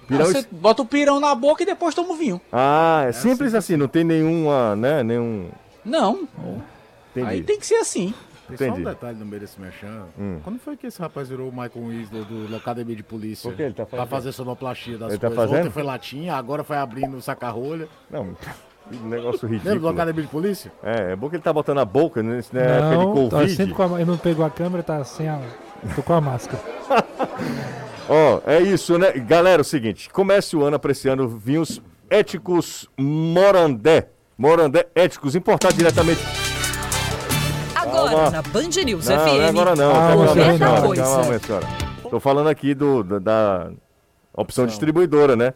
Pirão 0.08 0.26
Você 0.26 0.46
bota 0.52 0.82
o 0.84 0.86
pirão 0.86 1.20
na 1.20 1.36
boca 1.36 1.64
e 1.64 1.66
depois 1.66 1.94
toma 1.94 2.14
o 2.14 2.16
vinho. 2.16 2.40
Ah, 2.52 3.06
é 3.10 3.12
simples 3.12 3.54
assim, 3.54 3.76
não 3.76 3.88
tem 3.90 4.04
nenhuma, 4.06 4.74
né? 4.76 5.04
Nenhum. 5.04 5.50
Não, 5.84 6.28
Entendi. 7.12 7.28
aí 7.28 7.44
tem 7.44 7.60
que 7.60 7.66
ser 7.66 7.76
assim. 7.76 8.14
Tem 8.48 8.58
só 8.58 8.66
Entendi. 8.66 8.82
um 8.82 8.84
detalhe 8.86 9.18
no 9.20 9.26
meio 9.26 9.42
desse 9.42 9.60
mexão. 9.60 10.06
Hum. 10.18 10.40
Quando 10.44 10.60
foi 10.60 10.78
que 10.78 10.88
esse 10.88 11.02
rapaz 11.02 11.28
virou 11.30 11.50
o 11.50 11.52
Michael 11.52 11.72
Winslow 11.76 12.24
do 12.24 12.56
Academia 12.56 12.96
de 12.96 13.04
Polícia? 13.04 13.50
Por 13.50 13.56
que 13.58 13.64
ele 13.64 13.74
tá 13.74 13.86
fazendo? 13.86 14.08
Pra 14.08 14.18
fazer 14.18 14.32
sonoplastia 14.32 14.98
das 14.98 15.10
Ele 15.10 15.18
tá 15.20 15.28
coisas. 15.28 15.46
fazendo? 15.46 15.60
Ontem 15.66 15.72
foi 15.74 15.84
latinha, 15.84 16.36
agora 16.36 16.64
foi 16.64 16.78
abrindo 16.78 17.22
saca-rolha. 17.22 17.88
Não, 18.10 18.34
que 18.90 18.96
negócio 19.04 19.48
Lembra 19.48 19.60
do 19.60 19.70
ridículo. 19.70 19.90
Academia 19.90 20.22
de 20.24 20.28
Polícia? 20.30 20.72
É, 20.82 21.12
é 21.12 21.16
bom 21.16 21.30
que 21.30 21.36
ele 21.36 21.44
tá 21.44 21.52
botando 21.52 21.80
a 21.80 21.86
boca 21.86 22.24
na 22.24 22.36
época 22.36 22.54
Não, 22.54 23.14
de 23.26 23.30
tá 23.30 23.36
Covid. 23.38 23.56
sempre 23.56 23.74
com 23.74 23.84
a, 23.84 24.02
ele 24.02 24.10
não 24.10 24.18
pegou 24.18 24.46
a 24.46 24.50
câmera, 24.50 24.82
tá 24.82 25.04
sem 25.04 25.28
a. 25.28 25.42
Tô 25.96 26.02
com 26.02 26.14
a 26.14 26.22
máscara. 26.22 26.64
Ó, 28.10 28.40
é 28.46 28.62
isso, 28.62 28.98
né? 28.98 29.12
Galera, 29.12 29.60
é 29.60 29.62
o 29.62 29.66
seguinte, 29.66 30.10
comece 30.10 30.56
o 30.56 30.64
ano 30.64 30.78
apreciando 30.78 31.28
vinhos 31.28 31.82
éticos 32.10 32.88
Morandé. 32.98 34.08
Morandé 34.38 34.88
éticos, 34.96 35.36
importados 35.36 35.78
diretamente. 35.78 36.22
Agora 37.98 38.12
Calma. 38.16 38.32
na 38.32 38.42
Band 38.44 38.84
News 38.86 39.08
Não, 39.08 39.16
não 39.16 39.26
é 39.26 39.30
FM. 39.40 39.50
agora 39.50 39.76
não. 39.76 39.92
Ah, 39.92 39.94
calma, 39.94 40.26
Coisa. 40.88 41.04
calma, 41.04 41.24
minha 41.26 41.40
senhora. 41.40 41.68
Tô 42.10 42.20
falando 42.20 42.48
aqui 42.48 42.74
do, 42.74 43.04
da, 43.04 43.20
da 43.20 43.70
opção 44.34 44.66
distribuidora, 44.66 45.36
né? 45.36 45.54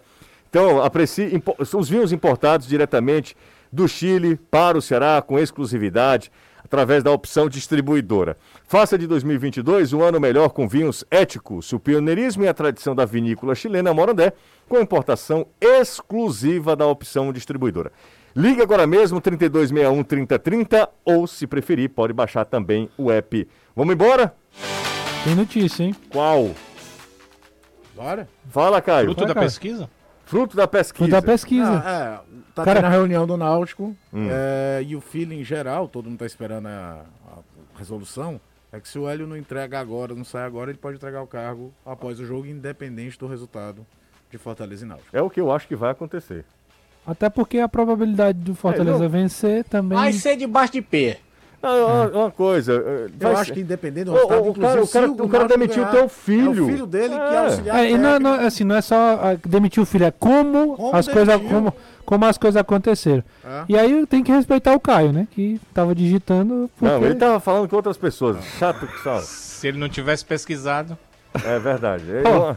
Então, 0.50 0.84
aprecie 0.84 1.42
os 1.76 1.88
vinhos 1.88 2.12
importados 2.12 2.68
diretamente 2.68 3.36
do 3.72 3.88
Chile 3.88 4.36
para 4.50 4.78
o 4.78 4.82
Ceará 4.82 5.22
com 5.22 5.40
exclusividade 5.40 6.30
através 6.64 7.04
da 7.04 7.12
opção 7.12 7.48
distribuidora. 7.48 8.36
Faça 8.68 8.98
de 8.98 9.08
2022 9.08 9.94
um 9.94 10.02
ano 10.02 10.20
melhor 10.20 10.50
com 10.50 10.68
vinhos 10.68 11.06
éticos, 11.10 11.72
o 11.72 11.80
pioneirismo 11.80 12.44
e 12.44 12.48
a 12.48 12.54
tradição 12.54 12.94
da 12.96 13.06
vinícola 13.06 13.56
chilena 13.56 13.94
Morandé, 13.94 14.34
com 14.68 14.80
importação 14.80 15.46
exclusiva 15.60 16.76
da 16.76 16.86
opção 16.86 17.32
distribuidora. 17.32 17.92
Ligue 18.36 18.62
agora 18.62 18.88
mesmo, 18.88 19.20
3261 19.20 20.04
3030, 20.04 20.90
ou 21.04 21.28
se 21.28 21.46
preferir, 21.46 21.90
pode 21.90 22.14
baixar 22.14 22.46
também 22.46 22.90
o 22.98 23.12
app. 23.12 23.48
Vamos 23.76 23.94
embora? 23.94 24.34
Tem 25.24 25.36
notícia, 25.36 25.84
hein? 25.84 25.96
Qual? 26.10 26.52
Bora? 27.96 28.28
Fala, 28.50 28.82
Caio. 28.82 29.08
Fruto 29.08 29.20
Vai, 29.20 29.28
da 29.28 29.34
cara. 29.34 29.46
pesquisa? 29.46 29.90
Fruto 30.26 30.56
da 30.56 30.68
pesquisa. 30.68 31.04
Foi 31.04 31.12
da 31.12 31.22
pesquisa. 31.22 31.84
Ah, 31.86 32.24
é, 32.24 32.42
tá 32.56 32.64
Cara- 32.64 32.80
tendo 32.82 32.86
a 32.86 32.90
reunião 32.90 33.28
do 33.28 33.36
Náutico 33.36 33.96
Hum. 34.14 34.28
é, 34.32 34.82
e 34.86 34.96
o 34.96 35.02
feeling 35.02 35.44
geral, 35.44 35.88
todo 35.90 36.10
mundo 36.10 36.20
tá 36.20 36.26
esperando 36.26 36.68
a, 36.68 37.04
a 37.28 37.78
resolução, 37.78 38.40
é 38.72 38.80
que 38.80 38.88
se 38.88 38.98
o 38.98 39.10
Hélio 39.10 39.28
não 39.28 39.36
entrega 39.36 39.78
agora, 39.78 40.16
não 40.16 40.24
sai 40.24 40.44
agora, 40.46 40.72
ele 40.72 40.80
pode 40.80 40.96
entregar 40.96 41.22
o 41.22 41.28
cargo 41.28 41.74
após 41.86 42.18
o 42.20 42.26
jogo, 42.26 42.46
independente 42.48 43.20
do 43.20 43.28
resultado 43.28 43.86
de 44.32 44.38
Fortaleza 44.38 44.86
e 44.86 44.88
Náutico. 44.88 45.10
É 45.16 45.22
o 45.22 45.30
que 45.30 45.42
eu 45.42 45.52
acho 45.52 45.68
que 45.68 45.76
vai 45.76 45.92
acontecer. 45.92 46.46
Até 47.06 47.30
porque 47.30 47.60
a 47.60 47.68
probabilidade 47.68 48.38
do 48.40 48.54
Fortaleza 48.56 48.98
É, 48.98 49.02
não- 49.02 49.10
vencer 49.10 49.64
também. 49.66 49.98
Vai 49.98 50.14
ser 50.14 50.36
debaixo 50.38 50.74
de 50.74 50.82
pé. 50.82 51.18
Não, 51.62 51.86
uma, 51.86 52.08
uma 52.08 52.32
coisa. 52.32 52.74
eh, 52.74 53.06
Eu 53.06 53.12
vai 53.20 53.34
acho 53.34 53.46
ser- 53.46 53.54
que 53.54 53.60
independente 53.60 54.06
do 54.06 54.14
resultado, 54.14 54.38
o 54.44 54.50
inclusive, 54.50 54.62
cara- 54.62 54.82
o 54.84 54.88
cara- 54.88 55.12
o 55.12 55.16
cara 55.30 55.30
Náutico 55.44 55.60
demitiu 55.60 55.84
ganhar, 55.84 55.92
teu 55.96 56.10
filho. 56.10 56.60
É 56.60 56.64
o 56.64 56.68
filho 56.68 56.88
dele 56.88 57.10
que 57.14 57.20
é 57.22 57.34
É. 57.34 57.38
auxiliar 57.38 57.78
É, 57.86 57.92
e 57.92 57.98
não, 58.00 58.20
não, 58.20 58.34
assim, 58.34 58.64
não 58.64 58.76
é 58.76 58.82
só 58.82 59.20
demitir 59.46 59.82
o 59.84 59.86
filho, 59.86 60.06
é 60.06 60.12
como, 60.12 60.76
Como 60.76 60.96
as 60.96 61.08
coisas 61.08 61.40
como, 61.42 61.74
como 62.04 62.26
as 62.26 62.38
coisas 62.40 62.60
aconteceram. 62.60 63.24
É. 63.46 63.64
E 63.70 63.78
aí 63.78 64.06
tem 64.08 64.24
que 64.24 64.32
respeitar 64.32 64.74
o 64.74 64.80
Caio, 64.80 65.12
né? 65.14 65.28
Que 65.32 65.62
tava 65.72 65.94
digitando. 65.94 66.68
Porque... 66.80 66.94
Não, 66.96 67.06
ele 67.06 67.14
tava 67.16 67.40
falando 67.40 67.70
com 67.70 67.76
outras 67.76 67.98
pessoas. 67.98 68.38
Chato 68.58 68.88
que 68.88 69.00
são. 69.04 69.20
Se 69.22 69.68
ele 69.68 69.78
não 69.78 69.88
tivesse 69.90 70.26
pesquisado. 70.26 70.98
É 71.46 71.60
verdade. 71.60 72.06
Ele 72.10 72.28
Ó, 72.28 72.56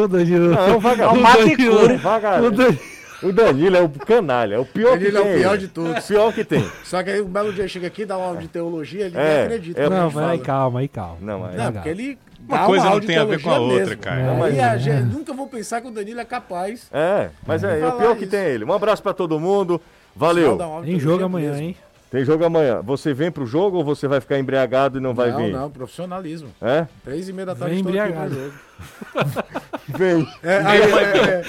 O 0.00 0.06
Danilo. 0.08 0.50
Não, 0.50 0.58
é 0.68 0.76
um 0.76 0.78
vagabundo. 0.78 1.20
o 1.20 1.32
Danilo- 1.34 1.90
É 1.90 1.92
um 1.94 1.98
vagabundo. 1.98 2.78
O 3.22 3.32
Dan- 3.32 3.42
O 3.42 3.46
Danilo 3.46 3.76
é 3.76 3.82
o 3.82 3.88
canalha, 3.88 4.54
é 4.54 4.58
o 4.58 4.64
pior 4.64 4.92
Danilo 4.98 5.10
que 5.10 5.16
é 5.16 5.20
o 5.20 5.24
tem. 5.24 5.38
pior 5.40 5.58
de 5.58 5.68
todos. 5.68 6.06
Pior 6.06 6.32
que 6.32 6.44
tem. 6.44 6.70
Só 6.84 7.02
que 7.02 7.10
aí 7.10 7.20
um 7.20 7.26
belo 7.26 7.52
dia 7.52 7.66
chega 7.68 7.86
aqui, 7.86 8.04
dá 8.04 8.16
uma 8.16 8.26
aula 8.28 8.40
de 8.40 8.48
teologia, 8.48 9.06
ele 9.06 9.16
É, 9.16 9.34
nem 9.36 9.44
acredita. 9.44 9.80
é- 9.80 9.84
que 9.84 9.90
Não, 9.90 10.10
mas 10.10 10.28
aí 10.30 10.38
calma, 10.38 10.80
aí 10.80 10.88
calma. 10.88 11.16
Não, 11.20 11.40
mas- 11.40 11.54
Não, 11.56 11.72
porque 11.72 11.88
ele 11.88 12.18
Uma 12.48 12.58
dá 12.58 12.66
coisa 12.66 12.90
não 12.90 13.00
tem 13.00 13.16
a 13.16 13.24
ver 13.24 13.40
com 13.42 13.50
a 13.50 13.58
outra, 13.58 13.78
mesmo. 13.86 13.96
cara. 13.98 14.44
Aí 14.44 14.58
é. 14.58 14.64
a 14.64 14.76
gente, 14.76 15.02
nunca 15.04 15.32
vou 15.32 15.46
pensar 15.46 15.80
que 15.80 15.88
o 15.88 15.90
Danilo 15.90 16.20
é 16.20 16.24
capaz. 16.24 16.88
É, 16.92 17.30
mas 17.46 17.62
é, 17.64 17.80
é 17.80 17.86
o 17.86 17.92
pior 17.92 18.16
que 18.16 18.22
isso. 18.22 18.30
tem 18.30 18.40
ele. 18.44 18.64
Um 18.64 18.72
abraço 18.72 19.02
pra 19.02 19.12
todo 19.12 19.38
mundo. 19.38 19.80
Valeu. 20.14 20.58
Tem 20.84 20.98
jogo 21.00 21.24
amanhã, 21.24 21.50
mesmo. 21.52 21.62
hein? 21.64 21.76
Tem 22.10 22.22
jogo 22.26 22.44
amanhã. 22.44 22.82
Você 22.82 23.14
vem 23.14 23.30
pro 23.30 23.46
jogo 23.46 23.78
ou 23.78 23.84
você 23.84 24.06
vai 24.06 24.20
ficar 24.20 24.38
embriagado 24.38 24.98
e 24.98 25.00
não 25.00 25.14
vai 25.14 25.30
não, 25.30 25.38
vir? 25.38 25.50
não, 25.52 25.70
profissionalismo. 25.70 26.50
É? 26.60 26.86
Três 27.02 27.26
e 27.26 27.32
meia 27.32 27.46
da 27.46 27.54
tarde 27.54 27.74
Vem 27.74 27.82
estou 27.82 27.98
aqui 27.98 28.12
pro 28.12 28.22
embriagado. 28.22 28.52
Vem. 29.88 30.26
É, 30.42 30.56
aí, 30.58 30.80
é, 30.80 30.84
é, 30.84 31.42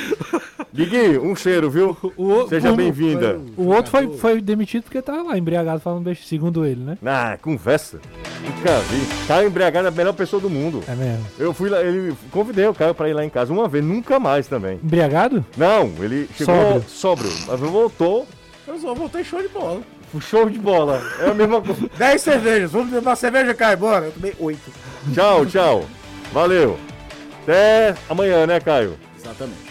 Gui, 0.73 1.17
um 1.19 1.35
cheiro, 1.35 1.69
viu? 1.69 1.95
O, 2.17 2.47
Seja 2.47 2.71
o- 2.71 2.75
bem-vinda. 2.75 3.39
O 3.55 3.67
outro 3.67 3.91
foi, 3.91 4.17
foi 4.17 4.41
demitido 4.41 4.83
porque 4.83 5.01
tava 5.01 5.21
lá 5.23 5.37
embriagado 5.37 5.79
falando 5.79 6.03
beijo, 6.03 6.23
segundo 6.23 6.65
ele, 6.65 6.81
né? 6.83 6.97
Ah, 7.05 7.37
conversa. 7.41 7.99
Nunca 8.43 8.79
vi. 8.79 9.25
Tá 9.27 9.43
embriagado 9.45 9.87
é 9.87 9.89
a 9.89 9.93
melhor 9.93 10.13
pessoa 10.13 10.41
do 10.41 10.49
mundo. 10.49 10.81
É 10.87 10.95
mesmo. 10.95 11.25
Eu 11.37 11.53
fui 11.53 11.69
lá, 11.69 11.81
ele 11.81 12.13
convidei 12.31 12.65
o 12.67 12.73
Caio 12.73 12.93
pra 12.95 13.07
ir 13.07 13.13
lá 13.13 13.23
em 13.23 13.29
casa 13.29 13.53
uma 13.53 13.67
vez, 13.67 13.83
nunca 13.85 14.19
mais 14.19 14.47
também. 14.47 14.79
Embriagado? 14.83 15.45
Não, 15.55 15.91
ele 15.99 16.27
chegou 16.35 16.81
sóbrio, 16.87 17.31
mas 17.47 17.59
voltou, 17.59 18.27
eu 18.67 18.77
só 18.79 18.93
voltei 18.93 19.23
show 19.23 19.41
de 19.41 19.47
bola. 19.49 19.81
um 20.13 20.19
show 20.19 20.49
de 20.49 20.57
bola. 20.59 21.01
É 21.19 21.29
a 21.29 21.33
mesma 21.33 21.61
coisa. 21.61 21.81
Dez 21.97 22.21
cervejas, 22.21 22.71
vamos 22.71 22.91
levar 22.91 23.11
uma 23.11 23.15
cerveja, 23.15 23.53
Caio, 23.53 23.77
bora. 23.77 24.05
Eu 24.05 24.11
tomei 24.11 24.33
oito. 24.39 24.71
Tchau, 25.13 25.45
tchau. 25.45 25.85
Valeu. 26.33 26.77
Até 27.43 27.93
amanhã, 28.09 28.47
né, 28.47 28.59
Caio? 28.59 28.97
Exatamente. 29.19 29.62